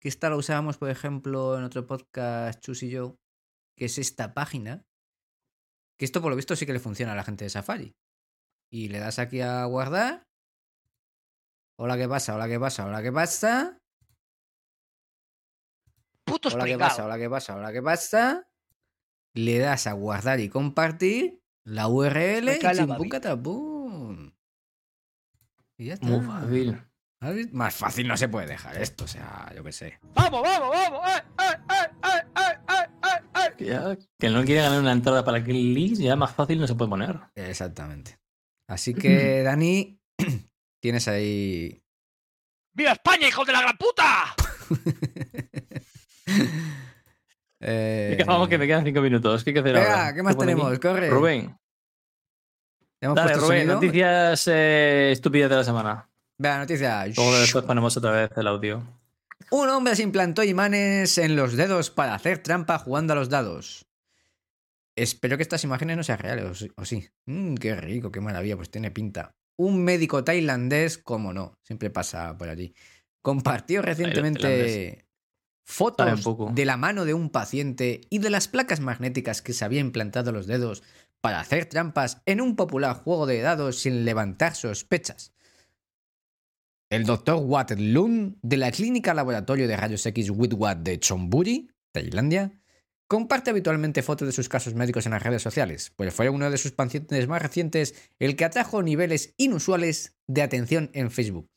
que 0.00 0.08
esta 0.08 0.30
la 0.30 0.36
usábamos, 0.36 0.78
por 0.78 0.90
ejemplo, 0.90 1.56
en 1.58 1.64
otro 1.64 1.86
podcast, 1.86 2.60
Chus 2.60 2.82
y 2.82 2.90
yo, 2.90 3.18
que 3.76 3.86
es 3.86 3.98
esta 3.98 4.34
página. 4.34 4.84
Que 5.98 6.04
esto, 6.04 6.20
por 6.22 6.30
lo 6.30 6.36
visto, 6.36 6.54
sí 6.54 6.66
que 6.66 6.72
le 6.72 6.78
funciona 6.78 7.12
a 7.12 7.16
la 7.16 7.24
gente 7.24 7.44
de 7.44 7.50
Safari. 7.50 7.96
Y 8.70 8.88
le 8.88 8.98
das 8.98 9.18
aquí 9.18 9.40
a 9.40 9.64
guardar. 9.64 10.26
Hola, 11.78 11.96
¿qué 11.96 12.08
pasa? 12.08 12.34
Hola, 12.34 12.48
¿qué 12.48 12.58
pasa? 12.60 12.86
Hola, 12.86 13.02
¿qué 13.02 13.12
pasa? 13.12 13.78
Puto 16.24 16.48
Hola, 16.48 16.64
¿qué 16.66 16.78
pasa? 16.78 17.04
Hola, 17.06 17.18
¿qué 17.18 17.30
pasa? 17.30 17.56
Hola, 17.56 17.72
¿qué 17.72 17.82
pasa? 17.82 18.48
Le 19.34 19.58
das 19.58 19.86
a 19.86 19.92
guardar 19.92 20.40
y 20.40 20.48
compartir 20.48 21.40
la 21.64 21.88
URL 21.88 22.48
y 22.48 22.58
chimpum 22.76 23.08
ya 25.78 25.94
está. 25.94 26.06
Muy 26.06 26.26
fácil. 26.26 26.82
Más 27.52 27.74
fácil 27.74 28.08
no 28.08 28.16
se 28.16 28.28
puede 28.28 28.46
dejar 28.48 28.76
esto, 28.78 29.04
o 29.04 29.08
sea, 29.08 29.52
yo 29.54 29.62
qué 29.64 29.72
sé. 29.72 29.98
¡Vamos, 30.14 30.42
vamos, 30.42 30.70
vamos! 30.70 31.08
¡Eh, 31.08 31.22
eh, 31.38 31.60
eh, 31.70 31.90
eh, 32.04 32.26
eh, 32.36 32.58
eh, 32.68 32.88
eh, 33.04 33.22
eh! 33.36 33.54
Que, 33.56 33.64
ya- 33.66 33.96
que 34.18 34.28
no 34.30 34.44
quiere 34.44 34.62
ganar 34.62 34.80
una 34.80 34.92
entrada 34.92 35.24
para 35.24 35.42
que 35.44 35.52
el 35.52 35.74
league 35.74 35.94
ya 35.96 36.16
más 36.16 36.34
fácil 36.34 36.58
no 36.60 36.66
se 36.66 36.74
puede 36.74 36.90
poner. 36.90 37.20
Exactamente. 37.36 38.18
Así 38.68 38.94
que, 38.94 39.42
Dani, 39.42 39.98
tienes 40.80 41.08
ahí. 41.08 41.82
¡Viva 42.74 42.92
España, 42.92 43.26
hijos 43.26 43.46
de 43.46 43.52
la 43.52 43.62
gran 43.62 43.76
puta! 43.76 44.34
Eh, 47.60 48.14
Venga, 48.16 48.24
vamos, 48.32 48.48
que 48.48 48.56
me 48.56 48.68
quedan 48.68 48.84
cinco 48.84 49.00
minutos. 49.00 49.42
¿Qué 49.42 49.50
hay 49.50 49.54
que 49.54 49.60
hacer 49.60 49.74
Venga, 49.74 49.90
ahora? 50.02 50.14
¿qué 50.14 50.22
más 50.22 50.34
aquí? 50.34 50.40
tenemos? 50.40 50.78
Corre. 50.78 51.10
Rubén. 51.10 51.58
¿Ya 53.00 53.06
hemos 53.06 53.16
Dale, 53.16 53.34
Rubén, 53.34 53.58
sonido? 53.66 53.74
noticias 53.74 54.44
eh, 54.46 55.10
estúpidas 55.10 55.50
de 55.50 55.56
la 55.56 55.64
semana. 55.64 56.08
Venga, 56.38 56.58
noticia. 56.58 57.04
Luego 57.06 57.36
después 57.40 57.64
ponemos 57.64 57.96
otra 57.96 58.12
vez 58.12 58.30
el 58.36 58.46
audio. 58.46 58.82
Un 59.50 59.68
hombre 59.70 59.96
se 59.96 60.04
implantó 60.04 60.44
imanes 60.44 61.18
en 61.18 61.34
los 61.34 61.56
dedos 61.56 61.90
para 61.90 62.14
hacer 62.14 62.38
trampa 62.44 62.78
jugando 62.78 63.14
a 63.14 63.16
los 63.16 63.28
dados. 63.28 63.86
Espero 64.98 65.36
que 65.36 65.42
estas 65.42 65.64
imágenes 65.64 65.96
no 65.96 66.02
sean 66.02 66.18
reales, 66.18 66.44
o 66.44 66.54
sí. 66.54 66.70
o 66.76 66.84
sí. 66.84 67.08
Mm, 67.26 67.54
qué 67.54 67.76
rico, 67.76 68.10
qué 68.10 68.20
maravilla, 68.20 68.56
pues 68.56 68.70
tiene 68.70 68.90
pinta. 68.90 69.34
Un 69.56 69.84
médico 69.84 70.24
tailandés, 70.24 70.98
como 70.98 71.32
no, 71.32 71.54
siempre 71.62 71.90
pasa 71.90 72.36
por 72.36 72.48
allí, 72.48 72.74
compartió 73.22 73.82
recientemente 73.82 75.06
fotos 75.64 76.24
de 76.54 76.64
la 76.64 76.76
mano 76.76 77.04
de 77.04 77.14
un 77.14 77.30
paciente 77.30 78.00
y 78.08 78.18
de 78.18 78.30
las 78.30 78.48
placas 78.48 78.80
magnéticas 78.80 79.42
que 79.42 79.52
se 79.52 79.64
había 79.64 79.80
implantado 79.80 80.30
en 80.30 80.36
los 80.36 80.46
dedos 80.46 80.82
para 81.20 81.40
hacer 81.40 81.66
trampas 81.66 82.22
en 82.26 82.40
un 82.40 82.56
popular 82.56 82.96
juego 82.96 83.26
de 83.26 83.40
dados 83.40 83.80
sin 83.80 84.04
levantar 84.04 84.54
sospechas. 84.54 85.32
El 86.90 87.04
doctor 87.04 87.36
Wat 87.36 87.72
Lun, 87.72 88.38
de 88.40 88.56
la 88.56 88.70
clínica 88.70 89.12
laboratorio 89.12 89.68
de 89.68 89.76
rayos 89.76 90.06
X 90.06 90.30
Witwat 90.30 90.78
de 90.78 90.98
Chonburi, 90.98 91.70
Tailandia, 91.92 92.62
comparte 93.08 93.50
habitualmente 93.50 94.02
fotos 94.02 94.28
de 94.28 94.32
sus 94.32 94.48
casos 94.48 94.74
médicos 94.74 95.06
en 95.06 95.12
las 95.12 95.22
redes 95.22 95.42
sociales, 95.42 95.92
pues 95.96 96.14
fue 96.14 96.28
uno 96.28 96.50
de 96.50 96.58
sus 96.58 96.72
pacientes 96.72 97.26
más 97.26 97.42
recientes 97.42 97.94
el 98.18 98.36
que 98.36 98.44
atrajo 98.44 98.82
niveles 98.82 99.34
inusuales 99.38 100.16
de 100.28 100.42
atención 100.42 100.90
en 100.92 101.10
Facebook. 101.10 101.50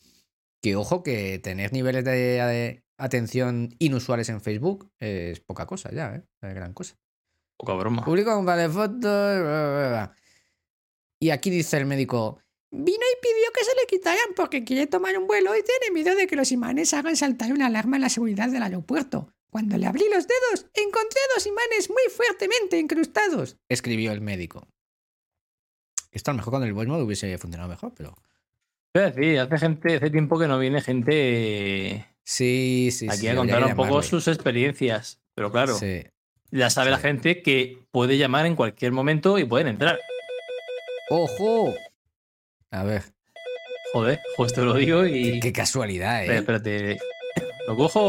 Que 0.64 0.76
ojo 0.76 1.04
que 1.04 1.40
tener 1.40 1.74
niveles 1.74 2.06
de, 2.06 2.84
atención 2.98 3.76
inusuales 3.80 4.30
en 4.30 4.42
Facebook 4.42 4.92
es 5.00 5.40
poca 5.42 5.66
cosa 5.66 5.92
ya, 5.92 6.16
¿eh? 6.16 6.24
Es 6.42 6.54
gran 6.54 6.74
cosa. 6.74 6.96
Poca 7.58 7.74
broma. 7.74 8.06
Publicó 8.06 8.38
un 8.38 8.46
par 8.46 8.58
de 8.58 8.70
fotos. 8.70 9.00
bla, 9.02 9.42
bla, 9.42 9.90
bla. 9.90 10.16
Y 11.20 11.32
aquí 11.32 11.50
dice 11.50 11.78
el 11.78 11.86
médico: 11.86 12.40
Vino 12.72 12.88
y 12.88 13.22
pidió 13.22 13.52
que 13.54 13.64
se 13.64 13.76
le 13.76 13.88
quitaran 13.88 14.36
porque 14.36 14.64
quiere 14.64 14.88
tomar 14.88 15.18
un 15.18 15.28
vuelo 15.28 15.56
y 15.56 15.64
tiene 15.64 15.92
miedo 15.94 16.16
de 16.16 16.28
que 16.28 16.36
los 16.36 16.52
imanes 16.52 16.94
hagan 16.94 17.18
saltar 17.18 17.52
una 17.52 17.66
alarma 17.66 17.98
en 17.98 18.04
la 18.04 18.10
seguridad 18.10 18.50
del 18.50 18.64
aeropuerto. 18.64 19.34
Cuando 19.52 19.78
le 19.78 19.86
abrí 19.86 20.06
los 20.10 20.26
dedos, 20.28 20.66
encontré 20.74 21.20
dos 21.36 21.46
imanes 21.46 21.90
muy 21.90 22.04
fuertemente 22.16 22.80
incrustados, 22.80 23.58
escribió 23.70 24.12
el 24.14 24.22
médico. 24.22 24.68
Esto 26.12 26.32
a 26.32 26.34
lo 26.34 26.38
mejor 26.38 26.54
con 26.54 26.64
el 26.64 26.74
voice 26.74 26.90
mode 26.90 27.04
hubiese 27.04 27.38
funcionado 27.38 27.70
mejor, 27.70 27.94
pero. 27.96 28.18
Decir, 28.94 29.40
hace 29.40 29.58
gente, 29.58 29.96
hace 29.98 30.10
tiempo 30.10 30.38
que 30.40 30.48
no 30.48 30.58
viene 30.60 30.82
gente 30.82 32.06
Sí, 32.24 32.90
sí, 32.92 33.08
aquí 33.10 33.20
sí. 33.20 33.28
a 33.28 33.36
contar 33.36 33.64
un 33.64 33.76
poco 33.76 34.02
sus 34.04 34.28
experiencias. 34.28 35.20
Pero 35.34 35.52
claro, 35.52 35.76
Sí. 35.76 36.04
ya 36.52 36.70
sabe 36.70 36.92
la 36.92 36.98
sí. 36.98 37.04
gente 37.04 37.42
que 37.42 37.78
puede 37.92 38.18
llamar 38.18 38.46
en 38.46 38.56
cualquier 38.56 38.92
momento 38.92 39.38
y 39.38 39.46
pueden 39.46 39.68
entrar. 39.68 40.00
¡Ojo! 41.10 41.74
A 42.72 42.84
ver, 42.84 43.04
Joder, 43.94 44.22
pues 44.38 44.54
te 44.54 44.62
lo 44.62 44.74
digo 44.76 45.06
y. 45.06 45.40
qué 45.42 45.52
casualidad, 45.52 46.24
¿eh? 46.26 46.38
espérate. 46.38 47.00
¿Lo 47.68 47.76
cojo 47.76 48.00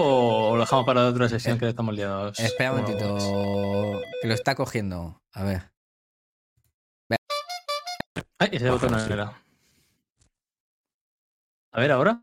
o 0.50 0.54
lo 0.56 0.60
dejamos 0.62 0.86
para 0.86 1.06
otra 1.06 1.28
sesión 1.28 1.58
que 1.58 1.68
estamos 1.68 1.94
liados? 1.94 2.38
Espera 2.40 2.72
un 2.72 2.80
momentito. 2.80 4.00
Que 4.20 4.28
lo 4.28 4.34
está 4.34 4.54
cogiendo. 4.54 5.22
A 5.32 5.44
ver. 5.44 5.70
Ay, 8.38 8.48
ese 8.52 8.70
botón 8.70 8.92
no 8.92 8.98
era. 8.98 9.42
A 11.72 11.80
ver, 11.80 11.92
ahora. 11.92 12.22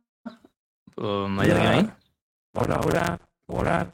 Pues, 0.95 1.07
¿Hay 1.39 1.51
alguien 1.51 1.67
ahí? 1.67 1.91
Hola, 2.53 2.81
hola, 2.83 3.19
hola. 3.47 3.91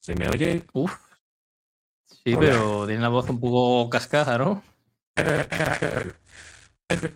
¿Se 0.00 0.14
me 0.14 0.28
oye? 0.28 0.64
Uf. 0.72 0.94
Sí, 2.06 2.36
pero 2.38 2.86
tiene 2.86 3.02
la 3.02 3.08
voz 3.08 3.28
un 3.28 3.40
poco 3.40 3.90
cascada, 3.90 4.38
¿no? 4.38 4.62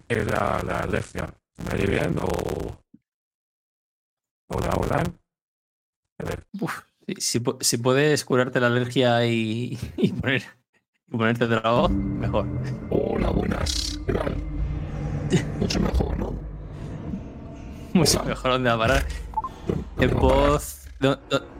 Es 0.08 0.26
la, 0.26 0.62
la 0.64 0.80
alergia. 0.80 1.32
¿Me 1.58 1.74
oye 1.74 1.86
bien 1.86 2.16
o...? 2.20 2.87
Hola, 4.48 4.70
hola. 4.76 5.02
Uf, 6.60 6.80
si, 7.06 7.14
si 7.38 7.42
si 7.60 7.76
puedes 7.78 8.24
curarte 8.24 8.60
la 8.60 8.68
alergia 8.68 9.24
y, 9.26 9.78
y 9.96 10.12
poner, 10.12 10.42
y 11.06 11.16
ponerte 11.16 11.46
de 11.46 11.56
la 11.56 11.70
voz, 11.70 11.90
mejor. 11.90 12.46
Hola, 12.90 13.30
buenas. 13.30 13.98
¿Qué 14.06 14.12
tal? 14.12 14.36
Mucho 15.60 15.80
mejor, 15.80 16.18
¿no? 16.18 16.34
Mucho 17.92 18.24
mejor 18.24 18.52
dónde 18.52 18.68
va 18.70 18.74
a 18.74 18.78
parar. 18.78 19.04
En 20.00 20.14
voz. 20.18 20.86
¿De, 21.00 21.08
de- 21.08 21.58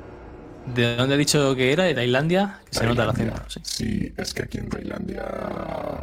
de 0.75 0.97
dónde 0.97 1.15
ha 1.15 1.19
dicho 1.19 1.55
que 1.57 1.73
era? 1.73 1.85
¿De 1.85 1.95
Tailandia? 1.95 2.61
Que 2.71 2.79
se 2.79 2.87
nota 2.87 3.05
el 3.05 3.09
acento. 3.11 3.43
Sí. 3.49 3.61
Sí, 3.65 4.15
es 4.19 4.35
que 4.35 4.43
aquí 4.43 4.59
en 4.59 4.69
Tailandia, 4.69 5.25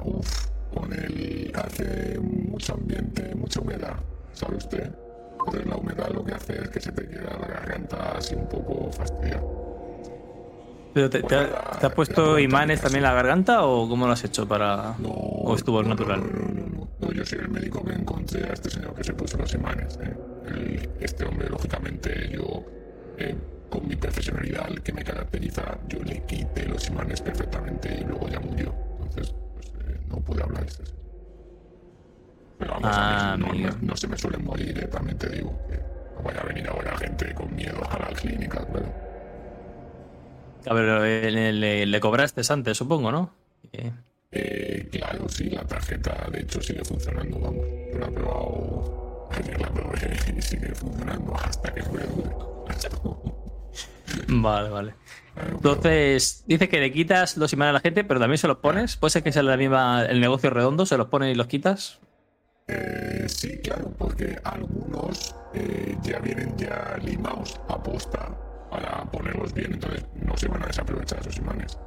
uff, 0.03 0.47
con 0.73 0.91
el 0.91 1.51
hace 1.55 2.19
mucho 2.19 2.73
ambiente, 2.73 3.35
mucha 3.35 3.59
humedad, 3.61 3.95
¿sabe 4.33 4.55
usted? 4.57 4.91
Entonces 5.45 5.65
la 5.67 5.75
humedad 5.75 6.09
lo 6.11 6.23
que 6.23 6.33
hace 6.33 6.61
es 6.61 6.69
que 6.69 6.79
se 6.79 6.91
te 6.91 7.07
queda 7.07 7.37
la 7.39 7.47
garganta 7.47 8.13
así 8.17 8.35
un 8.35 8.47
poco 8.47 8.91
fastidiada. 8.91 9.43
¿Pero 10.93 11.09
te, 11.09 11.21
te 11.23 11.35
ha- 11.35 11.77
te 11.79 11.85
has 11.87 11.93
puesto 11.93 12.39
imanes 12.39 12.79
también 12.81 12.99
en 13.03 13.09
la 13.09 13.13
garganta 13.13 13.65
o 13.65 13.87
cómo 13.89 14.07
lo 14.07 14.13
has 14.13 14.23
hecho 14.23 14.47
para.? 14.47 14.95
No, 14.99 15.09
¿O 15.09 15.53
estuvo 15.55 15.83
no, 15.83 15.89
natural? 15.89 16.21
No, 16.21 16.25
no, 16.25 16.47
no, 16.47 16.67
no, 16.77 16.87
no, 16.99 17.11
yo 17.11 17.25
soy 17.25 17.39
el 17.39 17.49
médico 17.49 17.83
que 17.83 17.93
encontré 17.93 18.43
a 18.49 18.53
este 18.53 18.69
señor 18.69 18.93
que 18.95 19.03
se 19.03 19.13
puso 19.13 19.37
los 19.37 19.53
imanes. 19.53 19.99
¿eh? 20.01 20.13
El- 20.47 20.89
este 21.01 21.25
hombre, 21.25 21.49
lógicamente, 21.49 22.29
yo, 22.31 22.63
eh, 23.17 23.35
con 23.69 23.85
mi 23.87 23.95
profesionalidad 23.97 24.69
que 24.83 24.93
me 24.93 25.03
caracteriza, 25.03 25.77
yo 25.89 25.99
le 26.03 26.21
quité 26.25 26.65
los 26.65 26.87
imanes 26.87 27.21
perfectamente 27.21 27.93
y 28.01 28.05
luego 28.05 28.29
ya 28.29 28.39
murió. 28.39 28.73
Entonces, 29.01 29.35
pues, 29.53 29.67
eh, 29.87 29.99
no 30.07 30.15
pude 30.21 30.43
hablar 30.43 30.63
este 30.65 30.85
señor. 30.85 31.04
Pero 32.57 32.71
vamos, 32.71 32.89
Ah, 32.97 33.33
a 33.33 33.37
mí 33.37 33.43
no, 33.43 33.53
no- 33.71 33.77
no 33.81 33.97
se 33.97 34.07
me 34.07 34.17
suelen 34.17 34.43
morir, 34.45 34.77
eh, 34.79 34.87
también 34.87 35.17
te 35.17 35.29
digo. 35.29 35.57
Que 35.67 35.75
no 35.77 36.23
vaya 36.23 36.41
a 36.41 36.45
venir 36.45 36.67
ahora 36.69 36.97
gente 36.97 37.33
con 37.33 37.53
miedo 37.55 37.81
a 37.89 37.99
la 37.99 38.07
clínica, 38.15 38.65
claro. 38.65 38.91
A 40.67 40.73
ver, 40.73 41.31
le, 41.31 41.53
le- 41.53 41.85
le 41.85 41.99
cobraste 41.99 42.41
antes, 42.49 42.77
supongo, 42.77 43.11
¿no? 43.11 43.31
Eh, 43.73 43.91
Eh, 44.31 44.89
claro, 44.91 45.29
sí, 45.29 45.49
la 45.49 45.63
tarjeta 45.63 46.27
de 46.31 46.41
hecho 46.41 46.59
sigue 46.61 46.83
funcionando, 46.83 47.39
vamos. 47.39 47.65
Yo 47.93 47.99
la 47.99 48.07
he 48.07 48.11
probado, 48.11 49.29
ayer 49.31 49.61
la 49.61 49.69
probé 49.69 50.17
y 50.37 50.41
sigue 50.41 50.73
funcionando 50.75 51.33
hasta 51.35 51.73
que 51.73 51.81
dure. 51.81 52.05
Vale, 54.27 54.69
vale. 54.69 54.93
Entonces, 55.51 56.43
dice 56.47 56.69
que 56.69 56.79
le 56.79 56.91
quitas 56.91 57.37
los 57.37 57.51
imanes 57.53 57.69
a 57.71 57.73
la 57.73 57.79
gente, 57.81 58.03
pero 58.03 58.19
también 58.19 58.37
se 58.37 58.47
los 58.47 58.57
pones. 58.57 58.95
Puede 58.95 59.11
ser 59.11 59.23
que 59.23 59.31
sea 59.31 59.43
la 59.43 59.57
misma, 59.57 60.05
el 60.05 60.19
negocio 60.21 60.49
redondo, 60.49 60.85
se 60.85 60.97
los 60.97 61.07
pones 61.07 61.31
y 61.33 61.35
los 61.35 61.47
quitas. 61.47 61.99
Eh, 62.67 63.25
sí, 63.27 63.59
claro, 63.59 63.91
porque 63.97 64.39
algunos 64.43 65.35
eh, 65.53 65.95
ya 66.01 66.19
vienen 66.19 66.55
ya 66.57 66.97
limados 67.03 67.59
a 67.67 67.81
posta 67.81 68.35
para 68.71 69.05
ponerlos 69.11 69.53
bien, 69.53 69.73
entonces 69.73 70.03
no 70.15 70.35
se 70.35 70.47
van 70.47 70.63
a 70.63 70.67
desaprovechar 70.67 71.19
esos 71.19 71.37
imanes. 71.37 71.77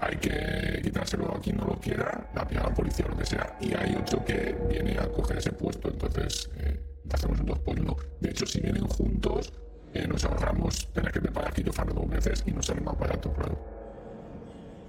Hay 0.00 0.16
que 0.16 0.80
quitárselo 0.82 1.34
a 1.34 1.40
quien 1.40 1.56
no 1.58 1.66
lo 1.66 1.78
quiera, 1.78 2.26
la 2.34 2.46
pilla 2.46 2.62
la 2.62 2.74
policía 2.74 3.04
o 3.06 3.10
lo 3.10 3.18
que 3.18 3.26
sea, 3.26 3.56
y 3.60 3.74
hay 3.74 3.94
otro 3.96 4.24
que 4.24 4.56
viene 4.68 4.98
a 4.98 5.06
coger 5.08 5.38
ese 5.38 5.52
puesto, 5.52 5.88
entonces 5.88 6.50
eh, 6.56 6.80
hacemos 7.12 7.40
un 7.40 7.46
dos 7.46 7.58
por 7.58 7.78
uno. 7.78 7.96
De 8.20 8.30
hecho, 8.30 8.46
si 8.46 8.60
vienen 8.60 8.86
juntos, 8.88 9.52
eh, 9.92 10.06
nos 10.08 10.24
ahorramos 10.24 10.90
tener 10.92 11.12
que 11.12 11.20
preparar 11.20 11.52
quirófano 11.52 11.92
dos 11.92 12.08
veces 12.08 12.42
y 12.46 12.50
nos 12.50 12.66
sale 12.66 12.80
más 12.80 12.98
barato, 12.98 13.32
claro. 13.32 13.73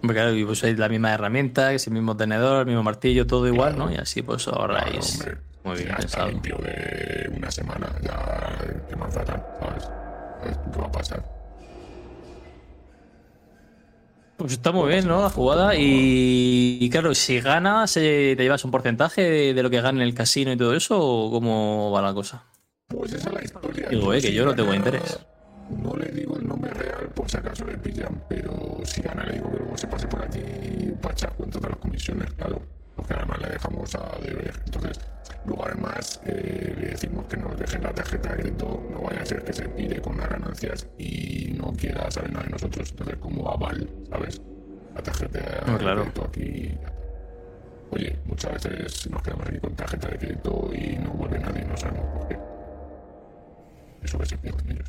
Hombre, 0.06 0.18
claro, 0.18 0.36
y 0.36 0.46
pues 0.46 0.63
hay 0.63 0.76
la 0.76 0.88
misma 0.88 1.13
herramienta, 1.15 1.70
que 1.70 1.76
es 1.78 1.88
el 1.88 1.94
mismo 1.94 2.15
tenedor, 2.15 2.60
el 2.60 2.65
mismo 2.68 2.84
martillo, 2.84 3.26
todo 3.26 3.48
igual, 3.48 3.76
¿no? 3.76 3.91
Y 3.91 3.96
así 3.96 4.22
pues 4.22 4.48
ahorráis. 4.48 5.15
Hombre, 5.20 5.38
Muy 5.63 5.78
bien 5.78 5.88
ya 5.88 5.94
está 5.96 6.02
pensado. 6.02 6.28
limpio 6.30 6.58
de 6.58 7.32
una 7.36 7.50
semana, 7.50 7.91
ya 8.04 8.86
que 8.88 8.96
más 8.96 9.12
fatal, 9.12 9.44
¿sabes? 9.60 9.84
¿Sabes 9.84 10.58
¿Qué 10.72 10.80
va 10.80 10.86
a 10.86 10.91
pasar? 10.91 11.24
Pues 14.38 14.52
está 14.52 14.72
muy 14.72 14.89
bien, 14.89 15.08
¿no? 15.08 15.24
La 15.24 15.30
jugada. 15.32 15.76
Y, 15.76 16.78
y 16.80 16.89
claro, 16.91 17.15
si 17.15 17.39
ganas, 17.39 17.98
eh, 17.98 18.36
¿te 18.38 18.44
llevas 18.44 18.63
un 18.63 18.70
porcentaje 18.70 19.22
de, 19.24 19.54
de 19.56 19.63
lo 19.63 19.72
que 19.72 19.82
gana 19.82 20.04
en 20.04 20.08
el 20.08 20.13
casino 20.13 20.52
y 20.52 20.58
todo 20.58 20.76
eso? 20.76 21.00
¿O 21.00 21.32
cómo 21.32 21.89
va 21.89 22.04
la 22.04 22.13
cosa? 22.13 22.44
Pues 22.88 23.12
esa 23.13 23.30
es 23.30 23.34
la 23.34 23.44
historia. 23.44 23.89
Digo, 23.89 24.13
eh, 24.13 24.22
que 24.22 24.34
yo 24.34 24.46
no 24.46 24.54
tengo 24.54 24.72
interés. 24.72 25.20
No 25.69 25.95
le 25.95 26.12
digo 26.12 26.38
el 26.38 26.47
nombre 26.47 26.71
real 26.73 27.10
por 27.15 27.30
si 27.30 27.38
acaso 27.38 27.65
le 27.65 27.78
pillan, 27.78 28.21
pero 28.30 28.80
si 28.84 29.01
gana 29.01 29.23
le 29.25 29.34
digo 29.34 29.49
que 29.51 29.58
luego 29.58 29.78
se 29.78 29.88
pase 29.88 30.08
por 30.08 30.23
aquí 30.23 30.39
para 31.01 31.15
cuenta 31.32 31.60
de 31.60 31.69
las 31.69 31.78
comisiones, 31.80 32.32
claro. 32.34 32.62
Porque 32.95 33.13
además 33.13 33.39
le 33.41 33.49
dejamos 33.49 33.93
a 33.95 34.17
deber. 34.21 34.54
Entonces, 34.65 34.99
luego 35.45 35.65
además 35.65 36.21
eh, 36.25 36.75
le 36.80 36.88
decimos 36.91 37.25
que 37.25 37.36
nos 37.38 37.58
dejen 37.60 37.84
la 37.84 37.93
tarjeta 37.93 38.30
de 38.30 38.41
crédito, 38.43 38.88
no 38.91 39.01
vaya 39.01 39.21
a 39.21 39.25
ser 39.25 39.43
que 39.43 39.51
se 39.54 39.67
pire 39.69 40.01
con 40.01 40.17
las 40.17 40.30
ganancias 40.30 40.88
y 40.97 41.54
no 41.60 41.73
quiera 41.73 42.10
saber 42.12 42.32
nada 42.32 42.45
de 42.45 42.51
nosotros. 42.51 42.91
Entonces, 42.91 43.17
como 43.17 43.49
aval, 43.49 43.89
¿sabes? 44.10 44.41
La 44.93 45.01
tarjeta 45.04 45.39
de 45.39 45.71
No, 45.71 45.78
claro. 45.78 46.01
crédito 46.04 46.23
aquí. 46.25 46.78
Oye, 47.91 48.17
muchas 48.25 48.54
veces 48.54 49.10
nos 49.10 49.21
quedamos 49.21 49.47
aquí 49.47 49.60
con 49.60 49.75
tarjeta 49.75 50.08
de 50.10 50.17
crédito 50.17 50.69
y 50.73 50.95
no 50.97 51.10
vuelve 51.12 51.39
nadie, 51.39 51.65
no 51.65 51.75
sabemos 51.75 52.06
por 52.17 52.28
qué. 52.30 52.38
Eso 54.04 54.17
que 54.19 54.25
se 54.25 54.38
pierden 54.38 54.71
ellos. 54.71 54.88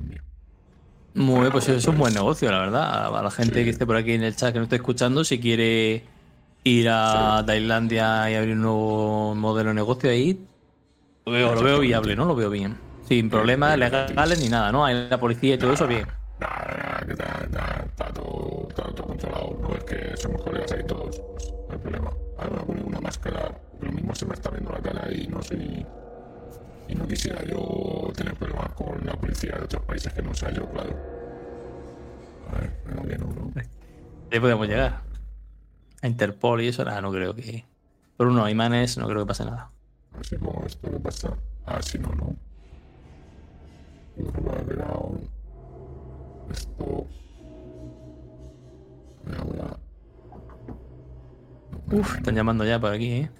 Mío. 0.00 0.20
Muy 1.14 1.40
bien, 1.40 1.52
pues 1.52 1.68
es 1.68 1.86
un 1.86 1.98
buen 1.98 2.14
negocio, 2.14 2.50
la 2.50 2.60
verdad. 2.60 3.16
A 3.16 3.22
la 3.22 3.30
gente 3.30 3.64
que 3.64 3.70
esté 3.70 3.86
por 3.86 3.96
aquí 3.96 4.12
en 4.12 4.22
el 4.22 4.34
chat 4.34 4.52
que 4.52 4.58
no 4.58 4.64
esté 4.64 4.76
escuchando, 4.76 5.24
si 5.24 5.38
quiere 5.38 6.04
ir 6.64 6.88
a 6.90 7.42
Tailandia 7.46 8.30
y 8.30 8.34
abrir 8.34 8.54
un 8.54 8.62
nuevo 8.62 9.34
modelo 9.34 9.70
de 9.70 9.74
negocio 9.74 10.10
ahí, 10.10 10.46
lo 11.24 11.32
veo, 11.32 11.54
lo 11.54 11.62
veo 11.62 11.80
viable, 11.80 12.16
¿no? 12.16 12.24
Lo 12.24 12.34
veo 12.34 12.50
bien. 12.50 12.76
Sin 13.08 13.30
problemas 13.30 13.78
legales 13.78 14.40
ni 14.40 14.48
nada, 14.48 14.72
¿no? 14.72 14.84
Hay 14.84 15.08
la 15.08 15.20
policía 15.20 15.54
y 15.54 15.58
todo 15.58 15.72
eso 15.72 15.86
bien. 15.86 16.06
Nada, 16.40 16.76
nada, 16.76 17.06
que 17.06 17.12
está, 17.12 18.06
todo, 18.12 18.66
está 18.68 18.82
todo 18.82 19.06
controlado. 19.06 19.58
No 19.60 19.74
es 19.76 19.84
que 19.84 20.16
somos 20.16 20.42
colegas 20.42 20.72
ahí 20.72 20.84
todos. 20.84 21.20
Pues, 21.34 21.52
no 21.68 21.72
hay 21.72 21.78
problema. 21.78 22.10
Ahora 22.38 22.50
me 22.50 22.56
voy 22.56 22.62
a 22.62 22.66
poner 22.66 22.84
una 22.84 23.00
máscara. 23.00 23.52
Lo 23.80 23.92
mismo 23.92 24.14
se 24.14 24.26
me 24.26 24.34
está 24.34 24.50
viendo 24.50 24.72
la 24.72 24.80
cara 24.80 25.12
y 25.12 25.28
no 25.28 25.42
sé. 25.42 25.86
Y 26.88 26.94
no 26.94 27.06
quisiera 27.06 27.44
yo 27.44 28.12
tener 28.14 28.34
problemas 28.34 28.72
con 28.74 29.04
la 29.04 29.14
policía 29.14 29.52
de 29.56 29.64
otros 29.64 29.82
países 29.84 30.12
que 30.12 30.22
no 30.22 30.34
sea 30.34 30.50
yo, 30.50 30.68
claro. 30.70 30.96
A 32.50 32.60
ver, 32.60 32.72
no, 32.94 33.02
que 33.02 33.18
no, 33.18 33.26
no. 33.26 33.52
Ahí 34.30 34.40
podemos 34.40 34.66
llegar. 34.66 35.02
A 36.02 36.06
Interpol 36.06 36.60
y 36.62 36.68
eso, 36.68 36.84
nada, 36.84 37.00
no 37.00 37.12
creo 37.12 37.34
que. 37.34 37.64
Por 38.16 38.26
uno, 38.26 38.48
imanes, 38.48 38.98
no 38.98 39.06
creo 39.06 39.20
que 39.20 39.26
pase 39.26 39.44
nada. 39.44 39.70
A 40.12 40.16
ver 40.16 40.26
si 40.26 40.36
pongo 40.36 40.64
esto 40.66 40.90
que 40.90 40.98
pasa. 40.98 41.36
A 41.64 41.74
ver 41.74 41.84
si 41.84 41.98
no, 41.98 42.08
no. 42.14 42.36
Esto. 46.50 47.06
Ahora. 49.38 49.76
Uf, 51.90 52.16
están 52.16 52.34
llamando 52.34 52.64
ya 52.64 52.78
por 52.80 52.92
aquí, 52.92 53.12
¿eh? 53.12 53.30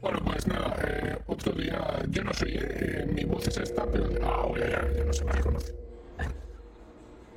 Bueno, 0.00 0.20
pues 0.24 0.46
nada, 0.46 0.76
eh, 0.86 1.18
otro 1.26 1.52
día, 1.52 2.02
yo 2.08 2.22
no 2.22 2.32
soy, 2.32 2.52
eh, 2.60 3.06
mi 3.12 3.24
voz 3.24 3.48
es 3.48 3.56
esta, 3.58 3.84
pero 3.86 4.06
ahora 4.24 4.68
ya, 4.68 4.96
ya 4.96 5.04
no 5.04 5.12
se 5.12 5.24
me 5.24 5.32
reconoce. 5.32 5.74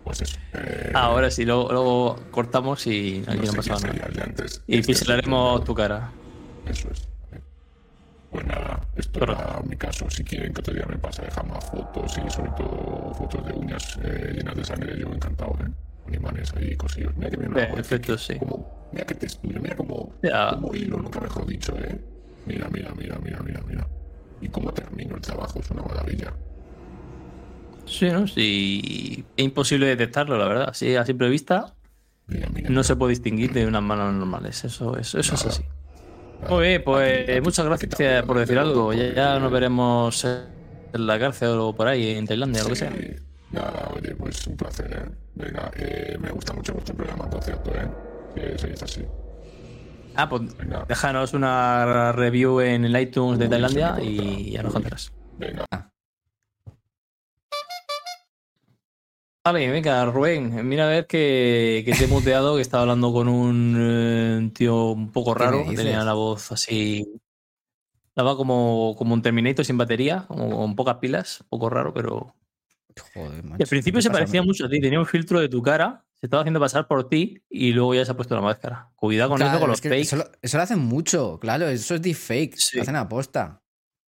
Pues 0.04 0.22
eso. 0.24 0.38
Eh, 0.54 0.92
Ahora 0.96 1.30
sí, 1.30 1.46
luego, 1.46 1.72
luego 1.72 2.16
cortamos 2.32 2.86
y 2.88 3.24
aquí 3.28 3.38
no, 3.46 3.52
sé 3.52 3.58
pasa 3.70 3.88
nada. 3.88 4.08
antes. 4.24 4.62
Y 4.68 4.80
Este 4.80 4.94
tu 5.64 5.76
cara. 5.76 6.12
Eso 6.68 6.90
es. 6.92 7.08
Pues 8.32 8.46
nada, 8.46 8.80
esto 8.96 9.20
Correcto. 9.20 9.44
era 9.44 9.60
mi 9.62 9.76
caso. 9.76 10.10
Si 10.10 10.24
quieren 10.24 10.54
que 10.54 10.62
otro 10.62 10.74
día 10.74 10.86
me 10.88 10.98
pase, 10.98 11.22
dejar 11.22 11.46
más 11.46 11.64
fotos 11.70 12.18
y 12.18 12.30
sobre 12.30 12.50
todo 12.52 13.14
fotos 13.14 13.46
de 13.46 13.54
uñas 13.54 14.00
eh, 14.04 14.34
llenas 14.38 14.56
de 14.56 14.64
sangre, 14.64 14.98
yo 15.00 15.08
encantado, 15.14 15.52
¿eh? 15.64 15.70
Con 16.04 16.14
imanes 16.16 16.52
ahí 16.56 16.76
cosillos. 16.76 17.16
Mira 17.18 17.30
que 17.30 17.38
bien. 17.38 17.54
Perfecto, 17.54 18.18
sí. 18.18 18.40
Como, 18.40 18.90
mira 18.92 19.06
que 19.06 19.16
textura, 19.16 19.60
mira 19.60 19.76
como, 19.76 20.14
Ya. 20.24 20.52
como 20.52 20.74
hilo, 20.74 20.98
nunca 20.98 21.20
mejor 21.20 21.46
dicho, 21.46 21.78
¿eh? 21.78 22.00
Mira, 22.46 22.70
mira, 22.70 22.92
mira, 22.96 23.18
mira, 23.20 23.40
mira, 23.44 23.62
mira. 23.68 23.88
Y 24.40 24.50
cómo 24.50 24.72
termino 24.74 25.16
el 25.16 25.22
trabajo, 25.22 25.60
es 25.60 25.70
una 25.72 25.84
maravilla. 25.84 26.34
Sí, 27.86 28.10
¿no? 28.10 28.28
Sí. 28.28 29.26
Es 29.36 29.46
imposible 29.46 29.88
detectarlo, 29.88 30.38
la 30.38 30.48
verdad. 30.48 30.74
Sí, 30.74 30.96
a 30.96 31.06
simple 31.06 31.30
vista 31.30 31.76
Mira, 32.28 32.48
mira. 32.54 32.70
no 32.70 32.84
se 32.84 32.96
puede 32.96 33.12
distinguir 33.12 33.52
de 33.54 33.66
unas 33.68 33.84
manos 33.84 34.14
normales. 34.14 34.64
Eso, 34.64 34.98
eso, 34.98 35.20
eso 35.20 35.36
es 35.36 35.42
Nada. 35.44 35.56
así. 35.56 35.64
Muy 36.50 36.68
bien, 36.68 36.84
pues 36.84 37.42
muchas 37.44 37.66
gracias 37.66 38.24
por 38.26 38.40
decir 38.40 38.58
algo. 38.58 38.94
Ya, 38.94 39.14
ya 39.14 39.40
nos 39.40 39.52
veremos 39.52 40.26
en 40.26 41.08
la 41.08 41.20
cárcel 41.20 41.58
o 41.60 41.76
por 41.76 41.88
ahí, 41.88 42.10
en 42.16 42.26
Tailandia, 42.26 42.64
lo 42.64 42.70
que 42.70 42.76
sea. 42.76 42.92
Sí, 42.92 43.16
Nada, 43.52 43.92
oye, 43.94 44.16
pues 44.16 44.48
un 44.48 44.56
placer, 44.56 44.92
¿eh? 44.94 45.16
Venga, 45.36 45.72
eh, 45.76 46.18
me 46.22 46.30
gusta 46.32 46.54
mucho 46.54 46.74
vuestro 46.74 46.96
programa, 46.96 47.30
por 47.30 47.44
cierto, 47.44 47.72
¿eh? 47.76 47.90
Que 48.34 48.58
seguís 48.58 48.82
así. 48.84 49.06
Ah, 50.16 50.28
pues 50.30 50.56
Venga. 50.58 50.86
déjanos 50.88 51.34
una 51.34 52.12
review 52.12 52.60
en 52.62 52.86
el 52.86 53.00
iTunes 53.00 53.40
de 53.40 53.48
Tailandia 53.48 53.98
y 54.02 54.52
ya 54.52 54.64
nos 54.64 54.74
contarás. 54.74 55.12
Venga. 55.38 55.66
Vale, 59.44 59.72
venga, 59.72 60.06
Rubén, 60.06 60.68
mira 60.68 60.86
a 60.86 60.90
ver 60.90 61.08
que, 61.08 61.82
que 61.84 61.94
te 61.94 62.04
he 62.04 62.08
muteado, 62.08 62.58
que 62.58 62.62
estaba 62.62 62.84
hablando 62.84 63.12
con 63.12 63.28
un 63.28 63.76
eh, 63.80 64.52
tío 64.54 64.92
un 64.92 65.12
poco 65.12 65.34
¿Qué 65.34 65.40
me 65.40 65.46
raro, 65.46 65.66
que 65.68 65.76
tenía 65.76 66.04
la 66.04 66.14
voz 66.14 66.52
así. 66.52 67.12
Estaba 68.10 68.38
como, 68.38 68.94
como 68.96 69.16
un 69.16 69.24
Terminator 69.24 69.66
sin 69.66 69.80
batería, 69.80 70.26
como 70.28 70.58
con 70.58 70.76
pocas 70.76 70.98
pilas, 70.98 71.42
un 71.42 71.48
poco 71.48 71.72
raro, 71.72 71.92
pero. 71.92 72.36
Joder, 73.16 73.44
macho. 73.44 73.64
al 73.64 73.68
principio 73.68 73.98
¿qué 73.98 74.04
se 74.04 74.12
parecía 74.12 74.44
mucho 74.44 74.66
a 74.68 74.70
ti, 74.70 74.80
tenía 74.80 75.00
un 75.00 75.08
filtro 75.08 75.40
de 75.40 75.50
tu 75.50 75.64
cara, 75.64 76.06
se 76.22 76.28
estaba 76.28 76.42
haciendo 76.44 76.60
pasar 76.60 76.88
por 76.88 77.10
ti 77.10 77.44
y 77.50 77.74
luego 77.74 77.96
ya 77.96 78.06
se 78.06 78.12
ha 78.12 78.16
puesto 78.16 78.36
la 78.36 78.42
máscara. 78.42 78.92
Cuidado 78.96 79.30
con 79.32 79.38
Claro, 79.38 79.52
eso, 79.54 79.60
con 79.60 79.70
los 79.72 79.80
es 79.80 79.84
fakes. 79.84 80.02
Eso 80.02 80.16
lo, 80.18 80.26
eso 80.42 80.58
lo 80.58 80.64
hacen 80.64 80.80
mucho, 80.80 81.40
claro, 81.40 81.68
eso 81.68 81.96
es 81.96 82.02
deepfake. 82.02 82.54
Sí. 82.56 82.78
Lo 82.78 82.84
hacen 82.84 82.96
aposta. 82.96 83.62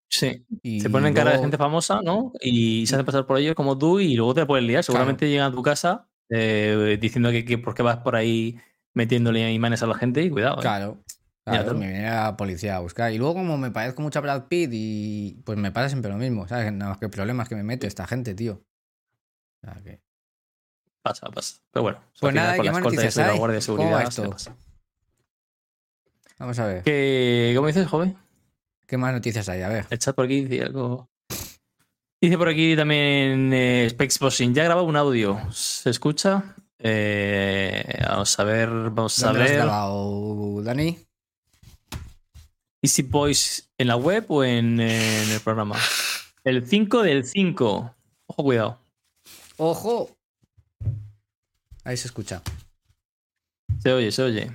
Sí. 0.09 0.45
Y 0.61 0.79
Se 0.79 0.91
ponen 0.91 1.13
cara 1.15 1.31
de 1.31 1.39
gente 1.39 1.57
famosa, 1.57 2.01
¿no? 2.03 2.31
Y 2.39 2.85
se 2.85 2.95
hacen 2.95 3.05
pasar 3.05 3.25
por 3.25 3.39
ellos 3.39 3.55
como 3.55 3.77
tú 3.79 3.99
y 3.99 4.13
luego 4.15 4.35
te 4.35 4.45
pueden 4.45 4.67
liar. 4.67 4.83
Seguramente 4.83 5.27
llegan 5.27 5.51
a 5.51 5.55
tu 5.55 5.63
casa 5.63 6.07
eh, 6.29 6.97
diciendo 7.01 7.31
que, 7.31 7.43
que 7.43 7.57
por 7.57 7.73
qué 7.73 7.81
vas 7.81 7.97
por 7.97 8.15
ahí 8.15 8.59
metiéndole 8.93 9.51
imanes 9.51 9.81
a 9.81 9.87
la 9.87 9.95
gente 9.95 10.21
y 10.21 10.29
cuidado. 10.29 10.57
¿eh? 10.59 10.61
Claro. 10.61 11.03
Claro, 11.45 11.73
me 11.73 11.87
viene 11.87 12.09
la 12.09 12.37
policía 12.37 12.77
a 12.77 12.79
buscar. 12.79 13.11
Y 13.11 13.17
luego, 13.17 13.33
como 13.33 13.57
me 13.57 13.69
parezco 13.69 14.01
mucho 14.01 14.19
a 14.19 14.21
Brad 14.21 14.47
Pitt, 14.47 14.69
y 14.71 15.41
pues 15.43 15.57
me 15.57 15.71
pasa 15.71 15.89
siempre 15.89 16.09
lo 16.09 16.17
mismo, 16.17 16.47
¿sabes? 16.47 16.71
Nada 16.71 16.91
más 16.91 16.99
que 16.99 17.09
problemas 17.09 17.49
que 17.49 17.55
me 17.55 17.63
mete 17.63 17.85
esta 17.85 18.07
gente, 18.07 18.33
tío. 18.33 18.63
O 19.61 19.65
sea 19.67 19.81
que- 19.83 19.99
Pasa, 21.03 21.27
pasa. 21.27 21.57
Pero 21.71 21.83
bueno, 21.83 21.99
Pues 22.19 22.23
al 22.23 22.29
final 22.31 22.43
nada, 22.45 22.55
con 22.57 22.63
¿qué 22.63 22.65
la 22.65 22.71
más 22.71 22.79
escolta 22.79 22.93
y 22.93 23.05
noticias 23.05 23.13
eso 23.13 23.21
y 23.21 23.23
la 23.33 23.37
guardia 23.39 23.59
de 23.59 23.65
¿Cómo 23.65 23.77
va 23.91 24.09
seguridad. 24.09 24.11
se 24.11 24.29
pasa. 24.29 24.55
Vamos 26.39 26.59
a 26.59 26.65
ver. 26.65 26.83
¿Qué, 26.83 27.53
¿Cómo 27.55 27.67
dices, 27.67 27.87
joven? 27.87 28.17
¿Qué 28.87 28.97
más 28.97 29.13
noticias 29.13 29.47
hay? 29.49 29.61
A 29.61 29.69
ver. 29.69 29.85
El 29.89 29.99
chat 29.99 30.15
por 30.15 30.25
aquí 30.25 30.45
dice 30.45 30.63
algo. 30.65 31.09
Dice 32.21 32.37
por 32.37 32.47
aquí 32.47 32.75
también 32.75 33.51
eh, 33.53 33.87
Specs 33.89 34.19
Bossing. 34.19 34.53
Ya 34.53 34.63
grabado 34.63 34.87
un 34.87 34.95
audio. 34.95 35.39
¿Se 35.51 35.89
escucha? 35.89 36.55
Eh, 36.79 38.01
vamos 38.07 38.39
a 38.39 38.43
ver, 38.45 38.69
vamos 38.69 39.21
a 39.23 39.27
¿Dónde 39.27 39.39
lo 39.39 39.43
has 39.45 39.51
ver. 39.51 39.59
grabado, 39.61 40.61
Dani? 40.63 40.97
Easy 42.81 43.01
Boys 43.03 43.69
en 43.77 43.87
la 43.87 43.95
web 43.95 44.25
o 44.29 44.43
en, 44.43 44.79
en 44.79 45.29
el 45.31 45.39
programa. 45.41 45.77
El 46.43 46.65
5 46.67 47.03
del 47.03 47.25
5. 47.25 47.95
Ojo, 48.27 48.43
cuidado. 48.43 48.79
¡Ojo! 49.57 50.09
Ahí 51.83 51.97
se 51.97 52.07
escucha. 52.07 52.41
Se 53.79 53.91
oye, 53.91 54.11
se 54.11 54.23
oye. 54.23 54.51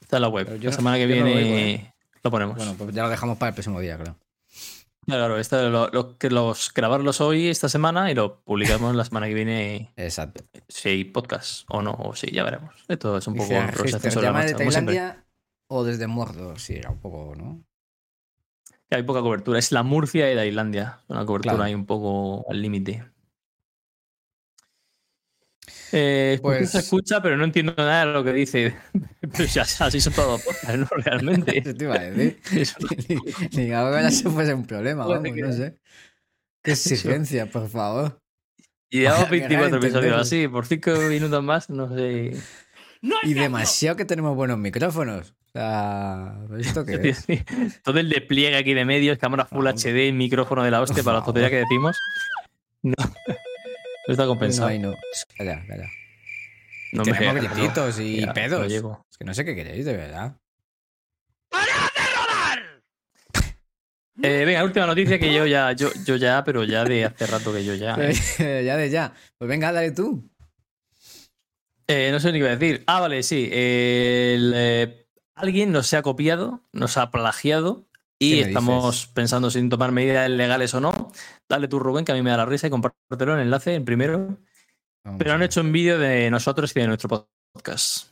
Está 0.00 0.16
en 0.16 0.22
la 0.22 0.28
web. 0.28 0.46
Yo 0.58 0.70
la 0.70 0.70
no- 0.70 0.76
semana 0.76 0.96
que 0.96 1.06
no 1.06 1.16
lo 1.16 1.24
viene 1.24 1.34
oigo, 1.44 1.56
¿eh? 1.56 1.94
lo 2.22 2.30
ponemos. 2.30 2.56
Bueno, 2.56 2.74
pues 2.74 2.94
ya 2.94 3.02
lo 3.02 3.08
dejamos 3.10 3.38
para 3.38 3.48
el 3.50 3.54
próximo 3.54 3.80
día, 3.80 3.98
creo. 3.98 4.16
Claro, 5.06 5.36
claro, 5.40 5.70
lo- 5.70 6.08
los 6.30 6.72
grabarlos 6.74 7.20
hoy, 7.20 7.46
esta 7.48 7.68
semana, 7.68 8.10
y 8.10 8.14
lo 8.14 8.40
publicamos 8.42 8.94
la 8.96 9.04
semana 9.04 9.28
que 9.28 9.34
viene. 9.34 9.92
Exacto. 9.96 10.44
Si 10.68 10.88
hay 10.88 11.04
podcast 11.04 11.64
o 11.68 11.80
no, 11.82 11.92
o 11.92 12.16
sí, 12.16 12.28
ya 12.32 12.42
veremos. 12.42 12.74
Esto 12.88 13.16
es 13.16 13.26
un 13.28 13.34
poco 13.34 13.52
improvisación 13.52 13.86
"Gister, 13.92 14.12
sobre 14.12 14.24
la 14.26 14.30
¿llama 14.32 14.44
de 14.44 14.52
marcha, 14.54 14.70
siempre. 14.70 14.94
Tailandia 14.96 15.24
o 15.68 15.84
desde 15.84 16.06
Mordor? 16.08 16.58
Sí, 16.58 16.74
era 16.74 16.90
un 16.90 16.98
poco, 16.98 17.34
¿no? 17.36 17.62
Hay 18.90 19.02
poca 19.04 19.20
cobertura. 19.20 19.58
Es 19.58 19.70
la 19.72 19.82
Murcia 19.84 20.32
y 20.32 20.36
Tailandia. 20.36 21.00
Una 21.08 21.24
cobertura 21.26 21.54
Claro. 21.54 21.64
ahí 21.64 21.74
un 21.74 21.86
poco 21.86 22.44
al 22.50 22.60
límite. 22.62 23.04
Eh, 25.92 26.38
Pues- 26.42 26.70
se 26.70 26.78
escucha, 26.78 27.22
pero 27.22 27.36
no 27.36 27.44
entiendo 27.44 27.74
nada 27.76 28.06
de 28.06 28.12
lo 28.12 28.24
que 28.24 28.32
dice. 28.32 28.74
Pero 29.20 29.44
ya, 29.44 29.62
así 29.62 30.00
son 30.00 30.12
todos 30.12 30.42
podcasts, 30.42 30.78
¿no? 30.78 30.86
Realmente. 30.90 31.58
Eso 31.58 31.74
te 31.74 31.84
iba 31.84 31.94
a 31.94 31.98
decir. 31.98 32.38
Ni, 33.52 33.64
ni 33.66 33.72
ahora 33.72 34.10
se 34.10 34.28
fuese 34.28 34.54
un 34.54 34.66
problema, 34.66 35.06
vamos, 35.06 35.22
que- 35.32 35.42
no 35.42 35.52
sé. 35.52 35.78
Qué 36.62 36.72
exigencia, 36.72 37.46
por 37.46 37.68
favor. 37.68 38.20
Y 38.90 39.00
llevamos 39.00 39.24
Para 39.24 39.36
llegar 39.36 39.52
a 39.52 39.58
24 39.58 39.78
episodios 39.78 40.20
así, 40.20 40.48
por 40.48 40.66
5 40.66 40.90
minutos 41.08 41.42
más, 41.42 41.70
no 41.70 41.94
sé. 41.94 42.36
Y 43.22 43.34
demasiado 43.34 43.96
que 43.96 44.04
tenemos 44.04 44.34
buenos 44.34 44.58
micrófonos. 44.58 45.34
O 45.54 45.58
sea, 45.58 46.38
¿esto 46.58 46.84
qué 46.84 47.08
es? 47.10 47.26
Todo 47.82 47.98
el 48.00 48.08
despliegue 48.10 48.56
aquí 48.56 48.74
de 48.74 48.84
medios, 48.84 49.18
cámara 49.18 49.46
Full 49.46 49.66
Ah, 49.66 49.72
HD, 49.74 50.12
micrófono 50.12 50.62
de 50.64 50.70
la 50.70 50.80
hostia 50.82 50.96
por 50.96 51.04
para 51.04 51.18
la 51.20 51.24
tontería 51.24 51.50
que 51.50 51.56
decimos. 51.56 51.96
No, 52.82 52.94
no 54.06 54.12
está 54.12 54.22
No, 54.24 54.28
compensado. 54.28 54.68
ahí 54.68 54.78
no. 54.78 54.94
Calla, 55.36 55.64
calla. 55.66 55.88
No 56.92 57.02
tenemos 57.02 57.34
me- 57.34 57.40
grititos 57.40 57.98
y 58.00 58.20
ya, 58.20 58.32
pedos. 58.32 58.72
Es 58.72 59.16
que 59.18 59.24
no 59.24 59.34
sé 59.34 59.44
qué 59.44 59.54
queréis, 59.54 59.84
de 59.84 59.96
verdad. 59.96 60.36
Eh, 64.22 64.44
venga, 64.46 64.64
última 64.64 64.86
noticia 64.86 65.18
que 65.18 65.32
yo 65.32 65.46
ya, 65.46 65.72
yo, 65.72 65.90
yo 66.06 66.16
ya, 66.16 66.42
pero 66.42 66.64
ya 66.64 66.84
de 66.84 67.04
hace 67.04 67.26
rato 67.26 67.52
que 67.52 67.64
yo 67.64 67.74
ya. 67.74 67.96
¿eh? 68.00 68.62
ya 68.64 68.76
de 68.76 68.88
ya. 68.88 69.12
Pues 69.36 69.48
venga, 69.48 69.72
dale 69.72 69.90
tú. 69.90 70.30
Eh, 71.86 72.08
no 72.10 72.18
sé 72.18 72.28
ni 72.28 72.34
qué 72.34 72.38
iba 72.38 72.48
a 72.48 72.56
decir. 72.56 72.82
Ah, 72.86 73.00
vale, 73.00 73.22
sí. 73.22 73.44
el, 73.52 74.52
eh, 74.56 75.06
alguien 75.34 75.70
nos 75.70 75.92
ha 75.92 76.00
copiado, 76.02 76.62
nos 76.72 76.96
ha 76.96 77.10
plagiado 77.10 77.86
y 78.18 78.36
¿Qué 78.36 78.42
me 78.42 78.48
estamos 78.48 78.94
dices? 78.94 79.12
pensando 79.12 79.50
sin 79.50 79.68
tomar 79.68 79.92
medidas 79.92 80.28
legales 80.30 80.72
o 80.74 80.80
no. 80.80 81.12
Dale 81.48 81.68
tú, 81.68 81.78
Rubén, 81.78 82.04
que 82.04 82.12
a 82.12 82.14
mí 82.14 82.22
me 82.22 82.30
da 82.30 82.38
la 82.38 82.46
risa 82.46 82.66
y 82.66 82.70
compártelo 82.70 83.34
en 83.34 83.40
el 83.40 83.44
enlace 83.46 83.74
en 83.74 83.84
primero. 83.84 84.38
Vamos 85.04 85.18
Pero 85.18 85.32
a 85.32 85.34
han 85.34 85.42
hecho 85.42 85.60
un 85.60 85.72
vídeo 85.72 85.98
de 85.98 86.30
nosotros 86.30 86.74
y 86.74 86.80
de 86.80 86.86
nuestro 86.86 87.28
podcast. 87.52 88.08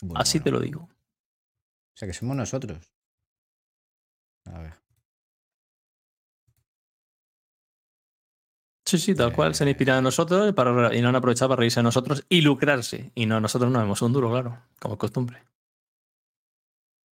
Bueno, 0.00 0.20
Así 0.20 0.38
bueno. 0.38 0.44
te 0.44 0.50
lo 0.52 0.60
digo. 0.60 0.80
O 0.82 1.96
sea, 1.96 2.08
que 2.08 2.14
somos 2.14 2.36
nosotros. 2.36 2.92
A 4.46 4.58
ver. 4.58 4.74
Sí, 8.86 8.98
sí, 8.98 9.14
tal 9.14 9.32
cual. 9.32 9.54
Se 9.54 9.62
han 9.64 9.68
inspirado 9.68 9.98
en 9.98 10.04
nosotros 10.04 10.52
para, 10.52 10.94
y 10.94 11.00
no 11.02 11.08
han 11.10 11.16
aprovechado 11.16 11.50
para 11.50 11.60
reírse 11.60 11.80
de 11.80 11.84
nosotros 11.84 12.24
y 12.28 12.40
lucrarse. 12.40 13.12
Y 13.14 13.26
no, 13.26 13.40
nosotros 13.40 13.70
no 13.70 13.78
vemos 13.78 14.02
un 14.02 14.12
duro, 14.12 14.30
claro, 14.30 14.62
como 14.80 14.98
costumbre. 14.98 15.44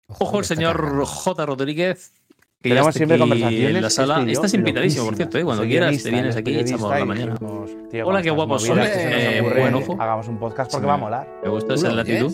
Ojo, 0.09 0.33
que 0.33 0.39
el 0.39 0.45
señor. 0.45 1.05
J. 1.05 1.47
Rodríguez. 1.47 2.13
Que 2.61 2.71
ya 2.71 2.75
Tenemos 2.75 2.89
está 2.89 2.99
siempre 2.99 3.19
conversaciones. 3.21 3.77
en 3.77 3.83
la 3.83 3.91
sala. 3.91 4.19
este 4.19 4.33
Estás 4.33 4.55
invitadísimo, 4.55 5.05
por 5.05 5.15
cierto. 5.15 5.39
¿eh? 5.39 5.45
Cuando 5.45 5.63
quieras, 5.63 6.03
te 6.03 6.11
vienes 6.11 6.35
aquí 6.35 6.51
y 6.51 6.59
echamos 6.59 6.91
la 6.91 7.05
mañana. 7.05 7.33
decimos, 7.35 7.71
tío, 7.89 8.05
Hola, 8.09 8.21
qué 8.21 8.31
guapos 8.31 8.69
nos 8.69 8.79
Eh, 8.89 9.41
buen 9.43 9.75
ojo. 9.75 9.97
Hagamos 10.01 10.27
un 10.27 10.39
podcast 10.41 10.69
Sí, 10.73 10.75
porque 10.75 10.87
me- 10.87 10.89
va 10.89 10.95
a 10.95 10.97
molar. 10.99 11.29
Me 11.45 11.51
gusta 11.51 11.69
¿Tú 11.69 11.75
esa 11.75 11.93
latitud. 11.93 12.33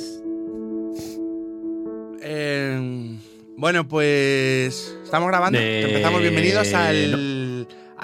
Eh, 2.23 3.17
bueno, 3.59 3.87
pues 3.87 4.97
estamos 5.05 5.29
grabando. 5.29 5.59
De- 5.59 5.83
Empezamos 5.91 6.23
bienvenidos 6.23 6.73
al, 6.73 7.34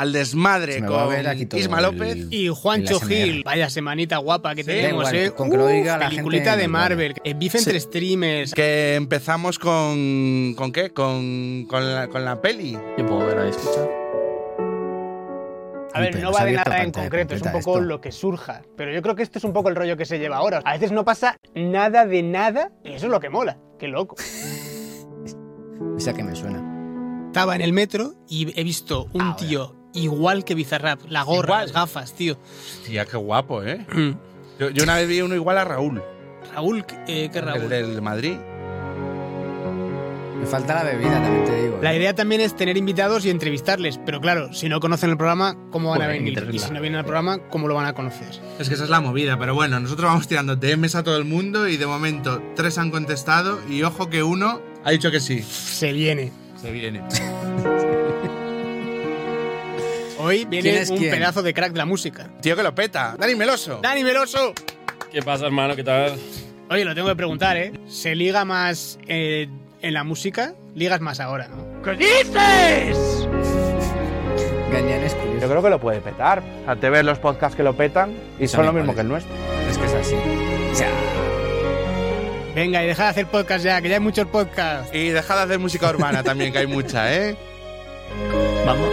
al 0.01 0.13
desmadre 0.13 0.79
a 0.79 0.87
con 0.87 1.09
ver 1.09 1.29
aquí 1.29 1.47
todo 1.47 1.61
Isma 1.61 1.79
el- 1.79 1.85
López. 1.85 2.27
Y 2.31 2.49
Juancho. 2.49 3.01
Gil, 3.01 3.43
vaya 3.45 3.69
semanita 3.71 4.17
guapa 4.19 4.55
que 4.55 4.63
Sí, 4.65 4.69
tenemos, 4.71 5.13
¿eh? 5.13 5.33
con 5.37 5.51
que 5.51 5.57
lo 5.57 5.67
diga 5.67 5.99
la 5.99 6.09
peliculita 6.09 6.51
gente 6.53 6.63
de. 6.63 6.69
Marvel, 6.69 7.15
eh, 7.25 7.35
beef 7.35 7.55
entre 7.55 7.79
streamers. 7.81 8.55
Que 8.55 8.95
empezamos 8.95 9.59
con. 9.59 10.55
¿Con 10.57 10.73
qué? 10.73 10.91
Con, 10.91 11.67
con, 11.69 11.95
la, 11.95 12.09
con 12.09 12.25
la 12.25 12.41
peli. 12.41 12.79
Yo 12.99 13.07
puedo 13.07 13.27
ver 13.27 13.39
ahí, 13.39 13.51
escuchar. 13.51 13.89
A 15.93 16.01
ver, 16.01 16.13
Pero 16.13 16.31
no 16.31 16.33
va 16.33 16.45
de 16.45 16.53
nada 16.53 16.83
en 16.85 16.93
concreto, 16.93 17.35
es 17.35 17.43
un 17.43 17.49
poco 17.51 17.59
esto. 17.73 17.81
lo 17.81 18.01
que 18.01 18.13
surja. 18.13 18.63
Pero 18.77 18.93
yo 18.93 19.03
creo 19.03 19.17
que 19.17 19.25
este 19.25 19.39
es 19.39 19.45
un 19.45 19.53
poco 19.53 19.69
el 19.71 19.75
rollo 19.77 19.97
que 19.97 20.05
se 20.05 20.19
lleva 20.21 20.37
ahora. 20.37 20.63
A 20.65 20.75
veces 20.75 20.93
no 20.93 21.05
pasa 21.05 21.37
nada 21.55 22.07
de 22.07 22.23
nada 22.23 22.71
y 22.85 22.93
eso 22.93 23.07
es 23.07 23.13
lo 23.13 23.19
que 23.19 23.29
mola. 23.29 23.59
Qué 23.79 23.89
loco. 23.89 24.15
Esa 25.99 26.13
que 26.15 26.23
me 26.23 26.35
suena. 26.37 26.65
Estaba 27.27 27.55
en 27.57 27.61
el 27.63 27.73
metro 27.73 28.15
y 28.29 28.59
he 28.59 28.65
visto 28.65 29.09
un 29.13 29.23
Ahora. 29.23 29.37
tío 29.37 29.77
igual 29.95 30.45
que 30.45 30.55
Bizarrap, 30.55 31.01
la 31.09 31.23
gorra, 31.23 31.47
Igual. 31.49 31.63
las 31.65 31.73
gafas, 31.73 32.13
tío. 32.15 32.37
Tía, 32.87 33.05
qué 33.07 33.17
guapo, 33.17 33.63
¿eh? 33.63 33.85
Yo, 34.59 34.71
yo 34.71 34.83
una 34.85 34.97
vez 34.97 35.09
vi 35.09 35.21
uno 35.23 35.35
igual 35.35 35.59
a 35.59 35.65
Raúl, 35.65 36.03
Raúl, 36.55 36.85
eh, 37.07 37.29
¿qué 37.33 37.41
Raúl? 37.41 37.73
el 37.73 37.93
del 37.93 38.03
Madrid. 38.03 38.37
Me 40.39 40.47
falta 40.47 40.75
la 40.75 40.85
bebida, 40.85 41.23
también 41.23 41.45
te 41.45 41.63
digo. 41.63 41.79
La 41.83 41.93
¿eh? 41.93 41.99
idea 41.99 42.15
también 42.15 42.41
es 42.41 42.57
tener 42.57 42.77
invitados 42.79 43.27
y 43.27 43.31
entrevistarles, 43.31 43.99
pero 44.07 44.21
claro, 44.23 44.55
si 44.55 44.71
no 44.71 44.81
conocen 44.81 45.11
el 45.11 45.19
programa, 45.19 45.55
¿cómo 45.71 45.91
van 45.91 46.01
a 46.01 46.05
Joder, 46.07 46.19
venir? 46.23 46.49
Y 46.51 46.59
si 46.59 46.71
no 46.73 46.81
vienen 46.81 46.99
al 46.99 47.05
programa, 47.05 47.39
¿cómo 47.51 47.69
lo 47.69 47.75
van 47.75 47.85
a 47.87 47.93
conocer? 47.93 48.41
Es 48.59 48.69
que 48.69 48.75
esa 48.75 48.85
es 48.85 48.91
la 48.91 49.01
movida, 49.03 49.39
pero 49.39 49.55
bueno, 49.55 49.79
nosotros 49.81 50.09
vamos 50.09 50.29
tirando 50.29 50.57
DMs 50.57 50.95
a 50.95 51.03
todo 51.03 51.19
el 51.19 51.27
mundo 51.27 51.69
y 51.69 51.77
de 51.77 51.87
momento 51.87 52.43
tres 52.57 52.79
han 52.79 52.91
contestado 52.91 53.59
y 53.69 53.83
ojo 53.83 54.09
que 54.09 54.23
uno 54.23 54.63
ha 54.83 54.91
dicho 54.93 55.11
que 55.11 55.21
sí. 55.21 55.43
Se 55.43 55.93
viene. 55.93 56.33
Se 56.57 56.71
viene. 56.71 57.03
Hoy 60.23 60.47
¿Quién 60.49 60.63
viene 60.63 60.83
un 60.91 60.99
quién? 60.99 61.11
pedazo 61.11 61.43
de 61.43 61.55
crack 61.55 61.73
de 61.73 61.79
la 61.79 61.87
música. 61.87 62.29
Tío 62.41 62.57
que 62.57 62.63
lo 62.63 62.75
peta. 62.75 63.17
Dani 63.19 63.35
Meloso. 63.35 63.81
Dani 63.83 64.05
Meloso. 64.05 64.53
¿Qué 65.11 65.23
pasa, 65.23 65.47
hermano? 65.47 65.75
¿Qué 65.75 65.83
tal? 65.85 66.13
Oye, 66.69 66.85
lo 66.85 66.95
tengo 66.95 67.09
que 67.09 67.17
preguntar, 67.17 67.57
¿eh? 67.57 67.73
¿Se 67.89 68.15
liga 68.15 68.45
más 68.45 68.99
eh, 69.09 69.49
en 69.83 69.95
la 69.95 70.05
música? 70.05 70.55
Ligas 70.75 71.01
más 71.01 71.19
ahora, 71.21 71.49
¿no? 71.49 71.83
¿Qué 71.83 71.93
dices? 71.97 73.27
Gañán 74.73 75.03
es 75.03 75.15
curioso. 75.15 75.41
Yo 75.41 75.49
creo 75.49 75.63
que 75.63 75.71
lo 75.71 75.81
puede 75.81 76.01
petar. 76.01 76.43
O 76.63 76.65
sea, 76.67 76.77
te 76.77 76.91
ves 76.91 77.05
los 77.05 77.19
podcasts 77.19 77.57
que 77.57 77.63
lo 77.63 77.75
petan 77.77 78.15
y 78.39 78.47
Son 78.47 78.67
lo 78.67 78.73
mismo 78.73 78.95
que 78.95 79.01
el 79.01 79.09
nuestro. 79.09 79.33
Es 79.69 79.79
que 79.79 79.87
es 79.87 79.95
así. 79.95 80.15
O 80.15 80.75
sea, 80.75 80.89
Venga, 82.55 82.83
y 82.83 82.87
deja 82.87 83.05
de 83.05 83.09
hacer 83.11 83.27
podcast 83.27 83.65
ya, 83.65 83.81
que 83.81 83.89
ya 83.89 83.95
hay 83.97 84.01
muchos 84.01 84.27
podcasts. 84.27 84.95
Y 84.95 85.09
deja 85.09 85.37
de 85.37 85.43
hacer 85.43 85.59
música 85.59 85.89
urbana 85.89 86.23
también, 86.23 86.53
que 86.53 86.59
hay 86.59 86.67
mucha, 86.67 87.13
¿eh? 87.15 87.37
Vamos. 88.67 88.89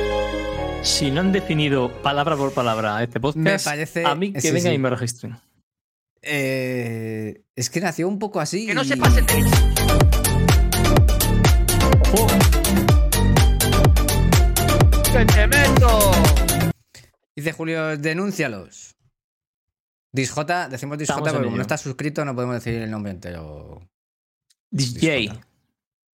Si 0.83 1.11
no 1.11 1.19
han 1.21 1.31
definido 1.31 2.01
palabra 2.01 2.35
por 2.37 2.53
palabra 2.53 3.03
este 3.03 3.19
podcast, 3.19 3.65
Me 3.65 3.71
parece- 3.71 4.05
a 4.05 4.15
mí 4.15 4.31
que 4.33 4.41
sí, 4.41 4.51
vengan 4.51 4.71
sí. 4.71 4.75
y 4.75 4.77
me 4.77 4.89
registren. 4.89 5.37
Eh, 6.21 7.43
es 7.55 7.69
que 7.69 7.79
nació 7.81 8.07
un 8.07 8.19
poco 8.19 8.39
así. 8.39 8.65
Que 8.65 8.73
no 8.73 8.83
se 8.83 8.97
pasen 8.97 9.25
de 9.25 9.33
Ojo, 12.13 12.27
¡Que 15.11 15.25
te 15.25 15.47
meto! 15.47 16.11
Dice 17.35 17.51
Julio, 17.51 17.97
denúncialos. 17.97 18.95
Disjota, 20.11 20.69
decimos 20.69 20.97
Disjota 20.97 21.19
Estamos 21.19 21.29
porque 21.33 21.37
como 21.43 21.49
ello. 21.49 21.57
no 21.57 21.61
está 21.61 21.77
suscrito 21.77 22.25
no 22.25 22.33
podemos 22.33 22.55
decir 22.55 22.81
el 22.81 22.89
nombre 22.89 23.11
entero. 23.11 23.87
DJ. 24.71 25.17
Disjota. 25.19 25.47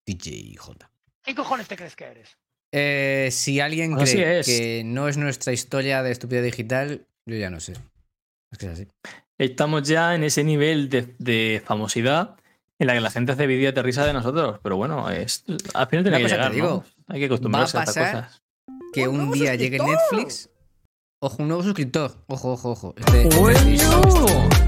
DJ 0.06 0.56
J. 0.58 0.90
¿Qué 1.24 1.36
cojones 1.36 1.68
te 1.68 1.78
crees 1.78 1.96
que 1.96 2.06
eres? 2.06 2.38
Eh, 2.76 3.30
si 3.32 3.60
alguien 3.60 3.94
Así 4.00 4.16
cree 4.16 4.40
es. 4.40 4.46
que 4.48 4.82
no 4.84 5.08
es 5.08 5.18
nuestra 5.18 5.54
historia 5.54 6.02
de 6.02 6.12
estúpida 6.12 6.42
digital, 6.42 7.06
yo 7.30 7.36
ya 7.36 7.50
no 7.52 7.60
sé. 7.60 7.74
Es 8.52 8.58
que 8.58 8.66
es 8.66 8.72
así. 8.72 8.88
Estamos 9.40 9.88
ya 9.88 10.16
en 10.16 10.24
ese 10.24 10.44
nivel 10.44 10.90
de, 10.90 11.14
de 11.20 11.62
famosidad 11.66 12.36
en 12.80 12.88
la 12.88 12.94
que 12.94 13.00
la 13.02 13.12
gente 13.12 13.32
hace 13.32 13.46
vídeos 13.48 13.74
de 13.76 13.82
risa 13.84 14.06
de 14.06 14.14
nosotros. 14.14 14.60
Pero 14.64 14.76
bueno, 14.78 15.10
es, 15.10 15.44
al 15.74 15.88
final 15.88 16.04
tiene 16.04 16.18
que 16.18 16.28
llegar, 16.30 16.50
te 16.50 16.56
digo, 16.56 16.84
¿no? 17.08 17.14
Hay 17.14 17.20
que 17.20 17.26
acostumbrarse 17.28 17.78
va 17.78 17.84
a, 17.84 17.86
a 17.86 17.90
estas 17.90 18.04
pasar- 18.04 18.24
cosas. 18.24 18.42
Que 18.92 19.08
¡Un 19.08 19.32
día 19.32 19.56
llegue 19.56 19.78
suscriptor! 19.78 20.12
Netflix. 20.18 20.50
Ojo, 21.22 21.38
un 21.42 21.48
nuevo 21.48 21.64
suscriptor. 21.64 22.12
Ojo, 22.28 22.54
ojo, 22.54 22.72
ojo. 22.72 22.96
Este- 22.98 23.24
este- 23.24 23.38
¡Bueno! 23.40 24.63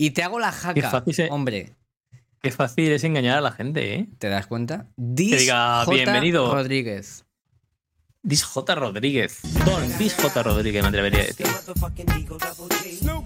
Y 0.00 0.12
te 0.12 0.22
hago 0.22 0.40
la 0.40 0.50
jaca. 0.50 1.04
Hombre, 1.28 1.76
Qué 2.40 2.50
fácil 2.50 2.90
es 2.90 3.04
engañar 3.04 3.36
a 3.36 3.42
la 3.42 3.52
gente, 3.52 3.96
¿eh? 3.96 4.08
¿te 4.18 4.30
das 4.30 4.46
cuenta? 4.46 4.88
Dis 4.96 5.40
diga, 5.40 5.84
J. 5.84 5.94
"Bienvenido". 5.94 6.50
Rodríguez. 6.54 7.26
Dis 8.22 8.42
J. 8.42 8.74
Rodríguez. 8.76 9.40
Don 9.66 9.98
Dis 9.98 10.14
J. 10.14 10.42
Rodríguez, 10.42 10.82
me 10.82 10.88
atrevería 10.88 11.20
a 11.20 11.24
decir. 11.26 11.46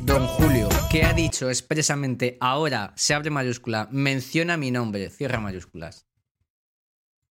Don 0.01 0.27
Julio, 0.27 0.68
que 0.91 1.05
ha 1.05 1.12
dicho 1.12 1.49
expresamente 1.49 2.37
ahora 2.41 2.93
se 2.97 3.14
abre 3.14 3.31
mayúscula, 3.31 3.87
menciona 3.93 4.57
mi 4.57 4.72
nombre, 4.72 5.11
cierra 5.11 5.39
mayúsculas. 5.39 6.09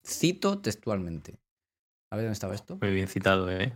Cito 0.07 0.59
textualmente. 0.59 1.37
A 2.11 2.15
ver 2.15 2.23
dónde 2.25 2.33
estaba 2.35 2.55
esto. 2.55 2.77
Muy 2.81 2.91
bien 2.93 3.09
citado, 3.09 3.51
¿eh? 3.51 3.73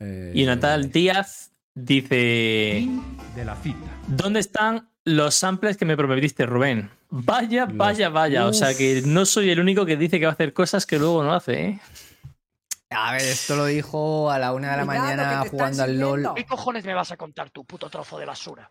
Eh, 0.00 0.32
Y 0.34 0.44
Natal 0.44 0.90
Díaz 0.92 1.53
dice: 1.74 2.86
de 3.34 3.44
la 3.44 3.56
cita. 3.56 3.86
¿Dónde 4.06 4.40
están 4.40 4.88
los 5.04 5.34
samples 5.34 5.76
que 5.76 5.84
me 5.84 5.96
prometiste, 5.96 6.46
Rubén? 6.46 6.90
Vaya, 7.10 7.66
Los- 7.66 7.76
vaya, 7.76 8.08
vaya. 8.08 8.46
O 8.46 8.52
sea 8.52 8.74
que 8.76 9.02
no 9.04 9.26
soy 9.26 9.50
el 9.50 9.60
único 9.60 9.84
que 9.86 9.96
dice 9.96 10.18
que 10.18 10.26
va 10.26 10.30
a 10.32 10.34
hacer 10.34 10.52
cosas 10.52 10.86
que 10.86 10.98
luego 10.98 11.22
no 11.22 11.32
hace, 11.34 11.64
¿eh? 11.64 11.80
A 12.90 13.12
ver, 13.12 13.22
esto 13.22 13.56
lo 13.56 13.66
dijo 13.66 14.30
a 14.30 14.38
la 14.38 14.52
una 14.52 14.70
de 14.70 14.76
la 14.76 14.84
Cuidado, 14.84 15.04
mañana 15.04 15.44
jugando 15.50 15.82
al 15.82 15.98
LOL. 15.98 16.28
¿Qué 16.36 16.46
cojones 16.46 16.84
me 16.84 16.94
vas 16.94 17.10
a 17.10 17.16
contar 17.16 17.50
tú, 17.50 17.64
puto 17.64 17.90
trozo 17.90 18.18
de 18.18 18.26
basura? 18.26 18.70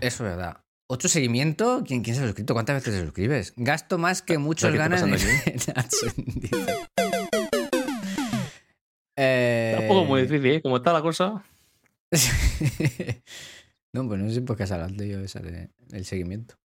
Eso 0.00 0.24
es 0.24 0.30
verdad. 0.30 0.56
¿Otro 0.86 1.10
seguimiento? 1.10 1.82
¿Quién, 1.86 2.02
quién 2.02 2.16
se 2.16 2.22
ha 2.22 2.26
suscrito? 2.26 2.54
¿Cuántas 2.54 2.76
veces 2.76 2.94
te 2.94 3.04
suscribes? 3.04 3.52
Gasto 3.56 3.98
más 3.98 4.22
que 4.22 4.38
muchos 4.38 4.70
¿qué 4.70 4.78
está 4.78 4.88
ganan 4.88 5.12
en. 5.12 5.18
Eh, 9.20 9.74
Tampoco 9.76 10.04
muy 10.04 10.22
difícil, 10.22 10.46
¿eh? 10.46 10.62
Como 10.62 10.76
está 10.76 10.92
la 10.92 11.02
cosa. 11.02 11.42
no, 13.92 14.06
pues 14.08 14.20
no 14.20 14.30
sé 14.30 14.42
por 14.42 14.56
qué 14.56 14.62
has 14.64 14.72
hablado 14.72 15.04
yo 15.04 15.20
esa 15.20 15.40
de- 15.40 15.70
del 15.88 16.04
seguimiento. 16.04 16.56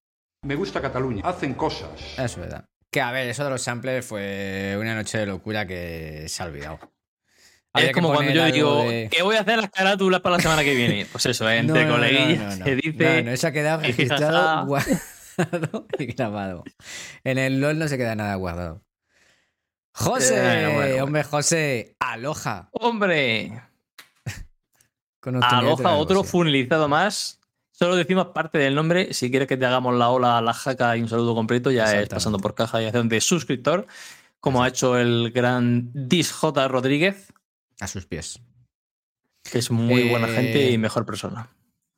Me 0.43 0.55
gusta 0.55 0.81
Cataluña. 0.81 1.21
Hacen 1.25 1.53
cosas. 1.53 1.89
Eso 2.13 2.23
es 2.23 2.37
verdad. 2.37 2.65
Que 2.91 3.01
a 3.01 3.11
ver, 3.11 3.29
eso 3.29 3.43
de 3.43 3.49
los 3.49 3.61
samplers 3.61 4.05
fue 4.05 4.75
una 4.79 4.93
noche 4.95 5.17
de 5.17 5.25
locura 5.25 5.65
que 5.65 6.25
se 6.27 6.43
ha 6.43 6.45
olvidado. 6.47 6.79
Había 7.75 7.89
es 7.89 7.93
como 7.95 8.13
cuando 8.13 8.31
yo 8.31 8.45
digo 8.45 8.83
de- 8.83 9.09
que 9.11 9.23
voy 9.23 9.35
a 9.35 9.41
hacer 9.41 9.57
las 9.57 9.71
carátulas 9.71 10.21
para 10.21 10.35
la 10.37 10.41
semana 10.43 10.63
que 10.63 10.75
viene. 10.75 11.07
Pues 11.11 11.25
eso, 11.25 11.49
¿eh? 11.49 11.63
No, 11.63 11.69
entre 11.75 11.85
no, 11.85 11.89
no, 11.91 11.95
coleguillas 11.95 12.39
no, 12.39 12.55
no. 12.57 12.65
se 12.65 12.75
dice. 12.75 13.15
No, 13.21 13.23
no, 13.23 13.31
eso 13.31 13.47
ha 13.47 13.51
quedado 13.51 13.81
registrado, 13.81 14.65
guardado 14.67 15.87
y 15.97 16.05
grabado. 16.05 16.63
En 17.23 17.37
el 17.39 17.59
LOL 17.59 17.79
no 17.79 17.87
se 17.87 17.97
queda 17.97 18.15
nada 18.15 18.35
guardado. 18.35 18.83
José, 19.95 20.33
Bueno, 20.41 20.73
bueno, 20.73 20.73
bueno. 20.89 21.03
hombre, 21.05 21.23
José, 21.23 21.95
aloja. 21.99 22.69
Hombre, 22.73 23.61
Con 24.25 24.31
nuestro 24.33 24.41
nivel 25.03 25.11
de 25.11 25.12
aloja 25.41 25.93
otro 25.95 26.23
funilizado 26.23 26.87
más. 26.87 27.39
Solo 27.71 27.95
decimos 27.95 28.27
parte 28.27 28.57
del 28.59 28.75
nombre. 28.75 29.13
Si 29.13 29.29
quieres 29.31 29.47
que 29.47 29.57
te 29.57 29.65
hagamos 29.65 29.95
la 29.95 30.09
ola, 30.09 30.39
la 30.41 30.53
jaca 30.53 30.95
y 30.95 31.01
un 31.01 31.09
saludo 31.09 31.33
completo, 31.35 31.71
ya 31.71 31.99
es 31.99 32.07
pasando 32.09 32.37
por 32.39 32.53
caja 32.55 32.81
y 32.81 32.85
haciendo 32.85 33.13
de 33.13 33.19
suscriptor, 33.21 33.87
como 34.39 34.63
ha 34.63 34.67
hecho 34.67 34.97
el 34.97 35.31
gran 35.31 35.89
Dis 35.93 36.31
J. 36.31 36.67
Rodríguez, 36.67 37.33
A 37.79 37.87
sus 37.87 38.05
pies. 38.05 38.39
que 39.43 39.57
es 39.57 39.71
muy 39.71 40.07
buena 40.09 40.27
Eh, 40.29 40.35
gente 40.35 40.71
y 40.71 40.77
mejor 40.77 41.05
persona. 41.05 41.49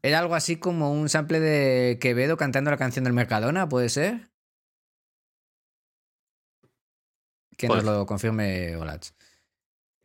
Era 0.02 0.20
algo 0.20 0.36
así 0.36 0.56
como 0.58 0.92
un 0.92 1.10
sample 1.10 1.40
de 1.40 1.98
Quevedo 2.00 2.38
cantando 2.38 2.72
la 2.72 2.78
canción 2.78 3.04
del 3.06 3.14
Mercadona, 3.14 3.68
¿puede 3.68 3.90
ser? 3.90 4.30
Que 7.58 7.68
nos 7.68 7.84
lo 7.84 8.06
confirme 8.06 8.76
Olach. 8.76 9.10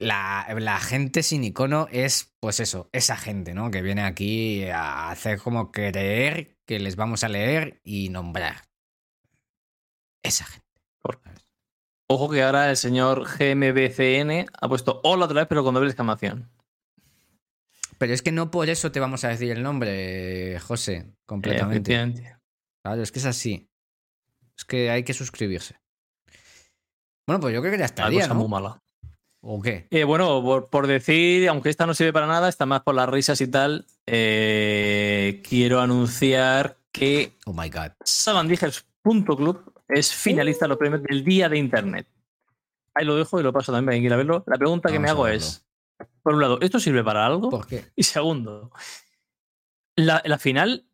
La, 0.00 0.46
la 0.58 0.80
gente 0.80 1.22
sin 1.22 1.44
icono 1.44 1.86
es, 1.92 2.32
pues 2.40 2.58
eso, 2.58 2.88
esa 2.90 3.16
gente, 3.16 3.52
¿no? 3.52 3.70
Que 3.70 3.82
viene 3.82 4.02
aquí 4.02 4.64
a 4.64 5.10
hacer 5.10 5.38
como 5.38 5.70
creer 5.70 6.56
que 6.66 6.80
les 6.80 6.96
vamos 6.96 7.22
a 7.22 7.28
leer 7.28 7.80
y 7.84 8.08
nombrar. 8.08 8.62
Esa 10.22 10.46
gente. 10.46 10.66
Ojo 12.08 12.30
que 12.30 12.42
ahora 12.42 12.70
el 12.70 12.76
señor 12.76 13.24
GMBCN 13.24 14.46
ha 14.60 14.68
puesto 14.68 15.00
hola 15.04 15.26
otra 15.26 15.42
vez, 15.42 15.48
pero 15.48 15.62
con 15.62 15.74
doble 15.74 15.88
exclamación. 15.90 16.50
Pero 17.98 18.14
es 18.14 18.22
que 18.22 18.32
no 18.32 18.50
por 18.50 18.70
eso 18.70 18.90
te 18.90 19.00
vamos 19.00 19.24
a 19.24 19.28
decir 19.28 19.50
el 19.50 19.62
nombre, 19.62 20.58
José, 20.60 21.12
completamente. 21.26 22.38
Claro, 22.82 23.02
es 23.02 23.12
que 23.12 23.18
es 23.18 23.26
así. 23.26 23.68
Es 24.56 24.64
que 24.64 24.90
hay 24.90 25.04
que 25.04 25.12
suscribirse. 25.12 25.78
Bueno, 27.26 27.40
pues 27.40 27.54
yo 27.54 27.60
creo 27.60 27.70
que 27.72 27.78
ya 27.78 27.82
Una 27.82 27.86
estaría, 27.86 28.20
cosa 28.22 28.34
¿no? 28.34 28.40
muy 28.40 28.48
mala. 28.48 28.82
¿O 29.42 29.62
qué? 29.62 29.86
Eh, 29.90 30.04
bueno, 30.04 30.42
por, 30.42 30.68
por 30.68 30.86
decir, 30.86 31.48
aunque 31.48 31.70
esta 31.70 31.86
no 31.86 31.94
sirve 31.94 32.12
para 32.12 32.26
nada, 32.26 32.48
está 32.48 32.66
más 32.66 32.82
por 32.82 32.94
las 32.94 33.08
risas 33.08 33.40
y 33.40 33.48
tal, 33.48 33.86
eh, 34.06 35.42
quiero 35.48 35.80
anunciar 35.80 36.76
que 36.92 37.32
Oh 37.46 37.52
my 37.52 37.70
god. 37.70 37.92
sabandijers.club 38.04 39.72
es 39.88 40.12
finalista 40.14 40.68
los 40.68 40.76
premios 40.76 41.02
del 41.02 41.24
Día 41.24 41.48
de 41.48 41.58
Internet. 41.58 42.06
Ahí 42.94 43.06
lo 43.06 43.16
dejo 43.16 43.40
y 43.40 43.42
lo 43.42 43.52
paso 43.52 43.72
también 43.72 43.86
para 43.86 44.00
quiera 44.00 44.16
verlo. 44.16 44.44
La 44.46 44.58
pregunta 44.58 44.90
que 44.90 44.98
me 44.98 45.08
a 45.08 45.12
hago 45.12 45.26
es, 45.26 45.64
por 46.22 46.34
un 46.34 46.40
lado, 46.40 46.58
¿esto 46.60 46.78
sirve 46.78 47.02
para 47.02 47.24
algo? 47.24 47.48
¿Por 47.48 47.66
qué? 47.66 47.84
Y 47.96 48.02
segundo, 48.02 48.70
la, 49.96 50.22
la 50.24 50.38
final, 50.38 50.86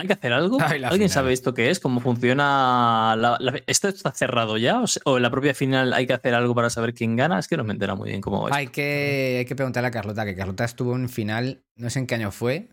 ¿hay 0.00 0.06
que 0.06 0.12
hacer 0.14 0.32
algo? 0.32 0.58
Ay, 0.60 0.76
¿Alguien 0.82 0.90
final. 0.92 1.10
sabe 1.10 1.32
esto 1.32 1.54
qué 1.54 1.70
es? 1.70 1.78
¿Cómo 1.80 2.00
funciona? 2.00 3.14
la- 3.16 3.36
la- 3.38 3.60
¿Esto 3.66 3.88
está 3.88 4.10
cerrado 4.12 4.56
ya? 4.58 4.82
¿O, 5.04 5.16
en 5.16 5.22
la 5.22 5.30
propia 5.30 5.54
final 5.54 5.92
hay 5.92 6.06
que 6.06 6.12
hacer 6.12 6.34
algo 6.34 6.54
para 6.54 6.70
saber 6.70 6.94
quién 6.94 7.16
gana? 7.16 7.38
Es 7.38 7.48
que 7.48 7.56
no 7.56 7.64
me 7.64 7.72
entera 7.72 7.94
muy 7.94 8.08
bien 8.10 8.20
cómo 8.20 8.42
va. 8.48 8.56
Hay 8.56 8.68
que, 8.68 9.36
hay 9.40 9.44
que 9.44 9.54
preguntarle 9.56 9.88
a 9.88 9.92
Carlota, 9.92 10.24
que 10.24 10.34
Carlota 10.34 10.64
estuvo 10.64 10.94
en 10.96 11.08
final, 11.08 11.62
no 11.76 11.88
sé 11.90 11.98
en 12.00 12.06
qué 12.06 12.14
año 12.16 12.30
fue. 12.32 12.70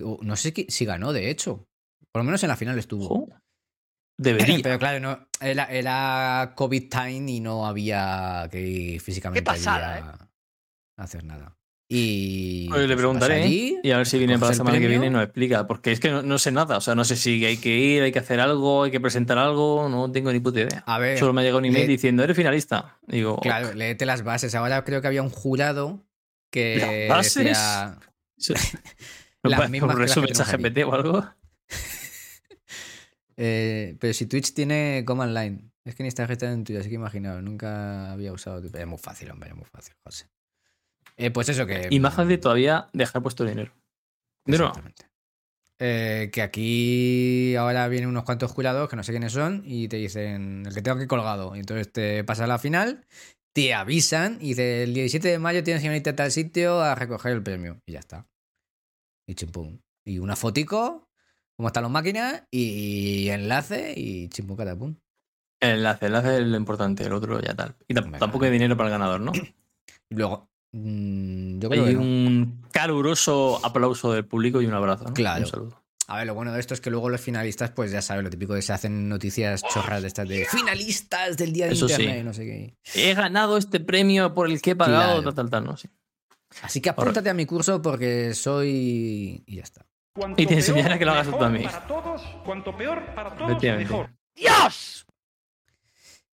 Uh, 0.00 0.18
No 0.22 0.36
sé 0.36 0.52
si 0.68 0.84
ganó, 0.84 1.12
de 1.12 1.30
hecho. 1.30 1.66
Por 2.12 2.20
lo 2.20 2.24
menos 2.24 2.42
en 2.42 2.48
la 2.48 2.56
final 2.56 2.78
estuvo. 2.78 3.28
Debería. 4.18 4.58
Pero 4.62 4.78
claro, 4.78 5.00
no, 5.00 5.28
era, 5.40 5.64
era 5.66 6.52
COVID 6.56 6.88
time 6.88 7.30
y 7.32 7.40
no 7.40 7.66
había 7.66 8.48
que 8.50 8.60
ir 8.60 9.00
físicamente 9.00 9.40
Qué 9.40 9.44
pasada, 9.44 9.94
allí 9.96 10.28
a 10.96 11.02
hacer 11.02 11.24
nada. 11.24 11.56
Y 11.86 12.66
Pues 12.68 12.80
le 12.80 12.86
pues, 12.88 12.96
preguntaré 12.96 13.42
allí, 13.42 13.78
y 13.82 13.90
a 13.90 13.98
ver 13.98 14.06
si 14.06 14.16
viene 14.18 14.38
para 14.38 14.50
la 14.52 14.54
semana 14.56 14.78
que 14.78 14.88
viene 14.88 15.06
y 15.06 15.10
nos 15.10 15.22
explica. 15.22 15.66
Porque 15.66 15.92
es 15.92 16.00
que 16.00 16.10
no, 16.10 16.22
no 16.22 16.38
sé 16.38 16.50
nada. 16.50 16.78
O 16.78 16.80
sea, 16.80 16.94
no 16.94 17.04
sé 17.04 17.14
si 17.16 17.44
hay 17.44 17.58
que 17.58 17.76
ir, 17.76 18.02
hay 18.02 18.10
que 18.10 18.18
hacer 18.18 18.40
algo, 18.40 18.84
hay 18.84 18.90
que 18.90 19.00
presentar 19.00 19.36
algo. 19.38 19.88
No 19.90 20.10
tengo 20.10 20.32
ni 20.32 20.40
puta 20.40 20.60
idea. 20.60 20.82
A 20.86 20.98
ver, 20.98 21.18
Solo 21.18 21.32
me 21.34 21.42
ha 21.42 21.44
llegado 21.44 21.58
un 21.58 21.66
email 21.66 21.82
le- 21.86 21.88
diciendo, 21.92 22.24
eres 22.24 22.36
finalista. 22.36 22.98
Digo, 23.06 23.38
Claro, 23.40 23.74
léete 23.74 24.06
las 24.06 24.22
bases. 24.24 24.54
Ahora 24.54 24.82
creo 24.84 25.02
que 25.02 25.08
había 25.08 25.22
un 25.22 25.30
jurado 25.30 26.06
que 26.50 27.08
¿Las 27.08 27.18
bases? 27.18 27.34
decía... 28.38 28.58
¿me 29.42 29.50
las 29.50 29.70
mismas 29.70 29.90
un 29.90 29.96
que 29.96 30.06
las 30.06 30.14
que 30.14 30.20
resumen. 30.22 30.72
GPT 30.72 30.84
o 30.88 30.92
algo? 30.94 31.24
Eh, 33.36 33.96
pero 33.98 34.12
si 34.14 34.26
Twitch 34.26 34.54
tiene 34.54 35.02
command 35.04 35.36
line. 35.36 35.70
Es 35.84 35.94
que 35.96 36.02
ni 36.04 36.08
está 36.08 36.24
registrado 36.24 36.54
en 36.54 36.62
Twitch, 36.64 36.78
así 36.78 36.88
que 36.88 36.94
imaginaos, 36.94 37.42
nunca 37.42 38.12
había 38.12 38.32
usado 38.32 38.60
Twitch. 38.60 38.74
Es 38.76 38.86
muy 38.86 38.96
fácil, 38.98 39.30
hombre, 39.32 39.50
es 39.50 39.56
muy 39.56 39.64
fácil, 39.66 39.92
José. 40.04 40.26
Eh, 41.16 41.30
pues 41.30 41.48
eso 41.48 41.66
que... 41.66 41.88
Y 41.90 42.00
más 42.00 42.14
fácil 42.14 42.40
todavía 42.40 42.88
dejar 42.92 43.22
puesto 43.22 43.44
dinero. 43.44 43.72
Dinero. 44.46 44.68
Exactamente. 44.68 45.06
Eh, 45.80 46.30
que 46.32 46.42
aquí 46.42 47.56
ahora 47.56 47.88
vienen 47.88 48.08
unos 48.08 48.24
cuantos 48.24 48.52
jurados 48.52 48.88
que 48.88 48.96
no 48.96 49.02
sé 49.02 49.12
quiénes 49.12 49.32
son 49.32 49.62
y 49.66 49.88
te 49.88 49.96
dicen 49.96 50.64
el 50.66 50.74
que 50.74 50.82
tengo 50.82 50.98
aquí 50.98 51.06
colgado. 51.06 51.56
Y 51.56 51.60
entonces 51.60 51.92
te 51.92 52.24
pasa 52.24 52.44
a 52.44 52.46
la 52.46 52.58
final, 52.58 53.06
te 53.52 53.74
avisan 53.74 54.38
y 54.40 54.48
dice 54.48 54.84
el 54.84 54.94
17 54.94 55.28
de 55.28 55.38
mayo 55.38 55.64
tienes 55.64 55.82
que 55.82 55.88
venirte 55.88 56.10
a 56.10 56.16
tal 56.16 56.30
sitio 56.30 56.80
a 56.80 56.94
recoger 56.94 57.32
el 57.32 57.42
premio. 57.42 57.80
Y 57.86 57.92
ya 57.92 58.00
está. 58.00 58.26
Y 59.28 59.34
chimpum. 59.34 59.78
Y 60.06 60.18
una 60.18 60.36
fotico 60.36 61.08
cómo 61.56 61.68
están 61.68 61.84
las 61.84 61.92
máquinas 61.92 62.44
y 62.50 63.28
enlace 63.28 63.94
y 63.96 64.28
chimpum 64.28 64.56
catapum. 64.56 64.96
El 65.60 65.78
enlace, 65.78 66.06
el 66.06 66.14
enlace 66.14 66.38
es 66.38 66.46
lo 66.46 66.56
importante, 66.56 67.04
el 67.04 67.12
otro 67.12 67.40
ya 67.40 67.54
tal. 67.54 67.76
Y 67.88 67.94
tampoco 67.94 68.44
hay 68.44 68.50
dinero 68.50 68.76
para 68.76 68.88
el 68.88 68.92
ganador, 68.92 69.20
¿no? 69.20 69.32
Y 69.34 69.54
luego, 70.14 70.48
mm, 70.48 70.53
yo 70.74 71.70
creo 71.70 71.84
Hay 71.84 71.90
que 71.90 71.96
no. 71.96 72.02
un 72.02 72.62
caluroso 72.72 73.60
aplauso 73.64 74.12
del 74.12 74.24
público 74.24 74.60
y 74.60 74.66
un 74.66 74.74
abrazo, 74.74 75.04
¿no? 75.04 75.14
Claro. 75.14 75.44
Un 75.44 75.46
saludo. 75.50 75.80
A 76.06 76.18
ver, 76.18 76.26
lo 76.26 76.34
bueno 76.34 76.52
de 76.52 76.60
esto 76.60 76.74
es 76.74 76.80
que 76.82 76.90
luego 76.90 77.08
los 77.08 77.20
finalistas, 77.20 77.70
pues 77.70 77.90
ya 77.90 78.02
sabes, 78.02 78.24
lo 78.24 78.28
típico 78.30 78.52
de 78.54 78.60
se 78.60 78.72
hacen 78.74 79.08
noticias 79.08 79.62
chorras 79.72 80.02
de 80.02 80.08
estas 80.08 80.28
de 80.28 80.44
finalistas 80.44 81.36
del 81.38 81.52
día 81.54 81.66
de 81.66 81.72
Eso 81.72 81.88
sí. 81.88 81.94
internet, 82.02 82.24
no 82.26 82.32
sé 82.34 82.44
qué. 82.44 82.76
He 82.94 83.14
ganado 83.14 83.56
este 83.56 83.80
premio 83.80 84.34
por 84.34 84.50
el 84.50 84.60
que 84.60 84.72
he 84.72 84.76
pagado, 84.76 85.22
Claro. 85.22 85.22
tal, 85.22 85.34
tal, 85.34 85.50
tal, 85.50 85.64
¿no? 85.64 85.76
Sí. 85.78 85.88
Así 86.62 86.80
que 86.82 86.90
apúntate 86.90 87.30
a 87.30 87.34
mi 87.34 87.46
curso 87.46 87.80
porque 87.80 88.34
soy. 88.34 89.42
y 89.46 89.56
ya 89.56 89.62
está. 89.62 89.86
Cuanto 90.14 90.40
Y 90.42 90.44
te 90.46 90.54
peor, 90.56 90.58
enseñaré 90.60 90.98
que 90.98 91.04
lo 91.06 91.12
hagas 91.12 91.26
tú 91.28 91.38
también. 91.38 91.64
Para 91.70 91.86
todos, 91.86 92.22
cuanto 92.44 92.76
peor 92.76 93.02
para 93.14 93.34
todos, 93.34 93.62
mejor. 93.62 94.10
¡Dios! 94.36 95.03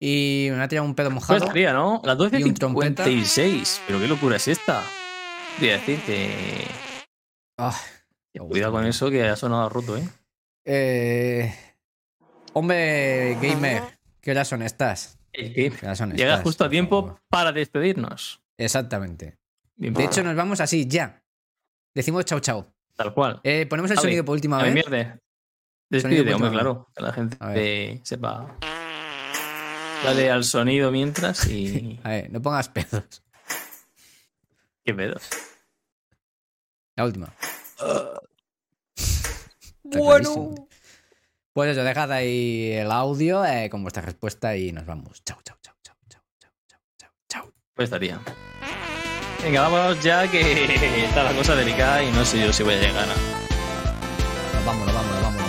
Y 0.09 0.50
me 0.52 0.62
ha 0.62 0.68
tirado 0.68 0.86
un 0.86 0.94
pedo 0.94 1.09
Pues 1.09 1.14
mojado. 1.16 1.38
estaría, 1.40 1.72
¿no? 1.72 2.00
Las 2.04 2.16
Y 2.32 2.42
un 2.44 2.54
trompeta. 2.54 3.04
12.56. 3.07 3.80
Pero 3.88 3.98
qué 3.98 4.07
locura 4.07 4.36
es 4.36 4.46
esta. 4.46 4.84
Voy 5.59 5.70
a 5.70 5.72
decirte. 5.72 6.30
Ah, 7.59 7.76
Cuidado 8.38 8.70
con 8.70 8.86
eso 8.86 9.11
que 9.11 9.24
ha 9.26 9.34
sonado 9.34 9.68
roto, 9.68 9.96
¿eh? 9.96 10.09
Eh, 10.64 11.52
hombre, 12.52 13.36
gamer, 13.42 13.82
¿qué 14.20 14.30
horas 14.30 14.46
son 14.46 14.62
estas? 14.62 15.18
¿Qué 15.32 15.72
horas 15.82 15.98
son 15.98 16.12
llega 16.12 16.34
estas, 16.34 16.44
justo 16.44 16.64
a 16.64 16.68
tiempo 16.68 17.18
para 17.28 17.50
despedirnos. 17.50 18.40
Exactamente. 18.59 19.38
Bien, 19.74 19.92
De 19.92 20.02
por- 20.04 20.09
hecho, 20.12 20.22
nos 20.22 20.36
vamos 20.36 20.61
así, 20.61 20.86
ya. 20.86 21.20
Decimos 21.94 22.24
chao, 22.26 22.38
chao. 22.38 22.72
tal 22.94 23.12
cual. 23.12 23.40
Eh, 23.42 23.66
ponemos 23.66 23.90
el 23.90 23.98
sonido 23.98 24.24
por 24.24 24.34
última 24.34 24.61
A 24.61 24.64
vez. 24.64 24.72
mierde. 24.74 25.18
Despídete, 25.90 26.32
hombre, 26.34 26.50
claro. 26.50 26.86
Que 26.94 27.02
la 27.02 27.12
gente 27.12 28.00
sepa. 28.04 28.57
Dale 30.03 30.30
al 30.30 30.44
sonido 30.44 30.90
mientras 30.90 31.47
y. 31.47 31.99
A 32.03 32.11
ver, 32.11 32.30
no 32.30 32.40
pongas 32.40 32.68
pedos. 32.68 33.22
¿Qué 34.84 34.94
pedos? 34.94 35.28
La 36.94 37.05
última. 37.05 37.32
Bueno. 39.88 40.55
Pues 41.53 41.70
eso, 41.70 41.84
dejad 41.84 42.11
ahí 42.12 42.72
el 42.72 42.90
audio 42.90 43.44
eh, 43.44 43.70
con 43.70 43.82
vuestra 43.82 44.03
respuesta 44.03 44.57
y 44.57 44.72
nos 44.72 44.84
vamos. 44.84 45.22
Chao, 45.24 45.38
chao, 45.42 45.57
chao, 45.62 45.74
chao, 45.82 45.97
chao, 46.11 46.20
chao, 46.38 46.51
chao, 46.66 46.80
chao, 46.99 47.11
chao. 47.28 47.53
Pues 47.72 47.86
estaría. 47.86 48.20
Venga, 49.42 49.62
vámonos 49.62 50.03
ya 50.03 50.30
que 50.30 50.64
está 51.05 51.22
la 51.22 51.32
cosa 51.32 51.55
delicada 51.55 52.03
y 52.03 52.11
no 52.11 52.24
sé 52.24 52.40
yo 52.40 52.53
si 52.53 52.62
voy 52.62 52.74
a 52.74 52.80
llegar 52.80 53.07
ya, 53.07 53.14
vámonos, 54.66 54.94
vámonos. 54.94 55.22
Vamos, 55.22 55.36
vamos. 55.36 55.45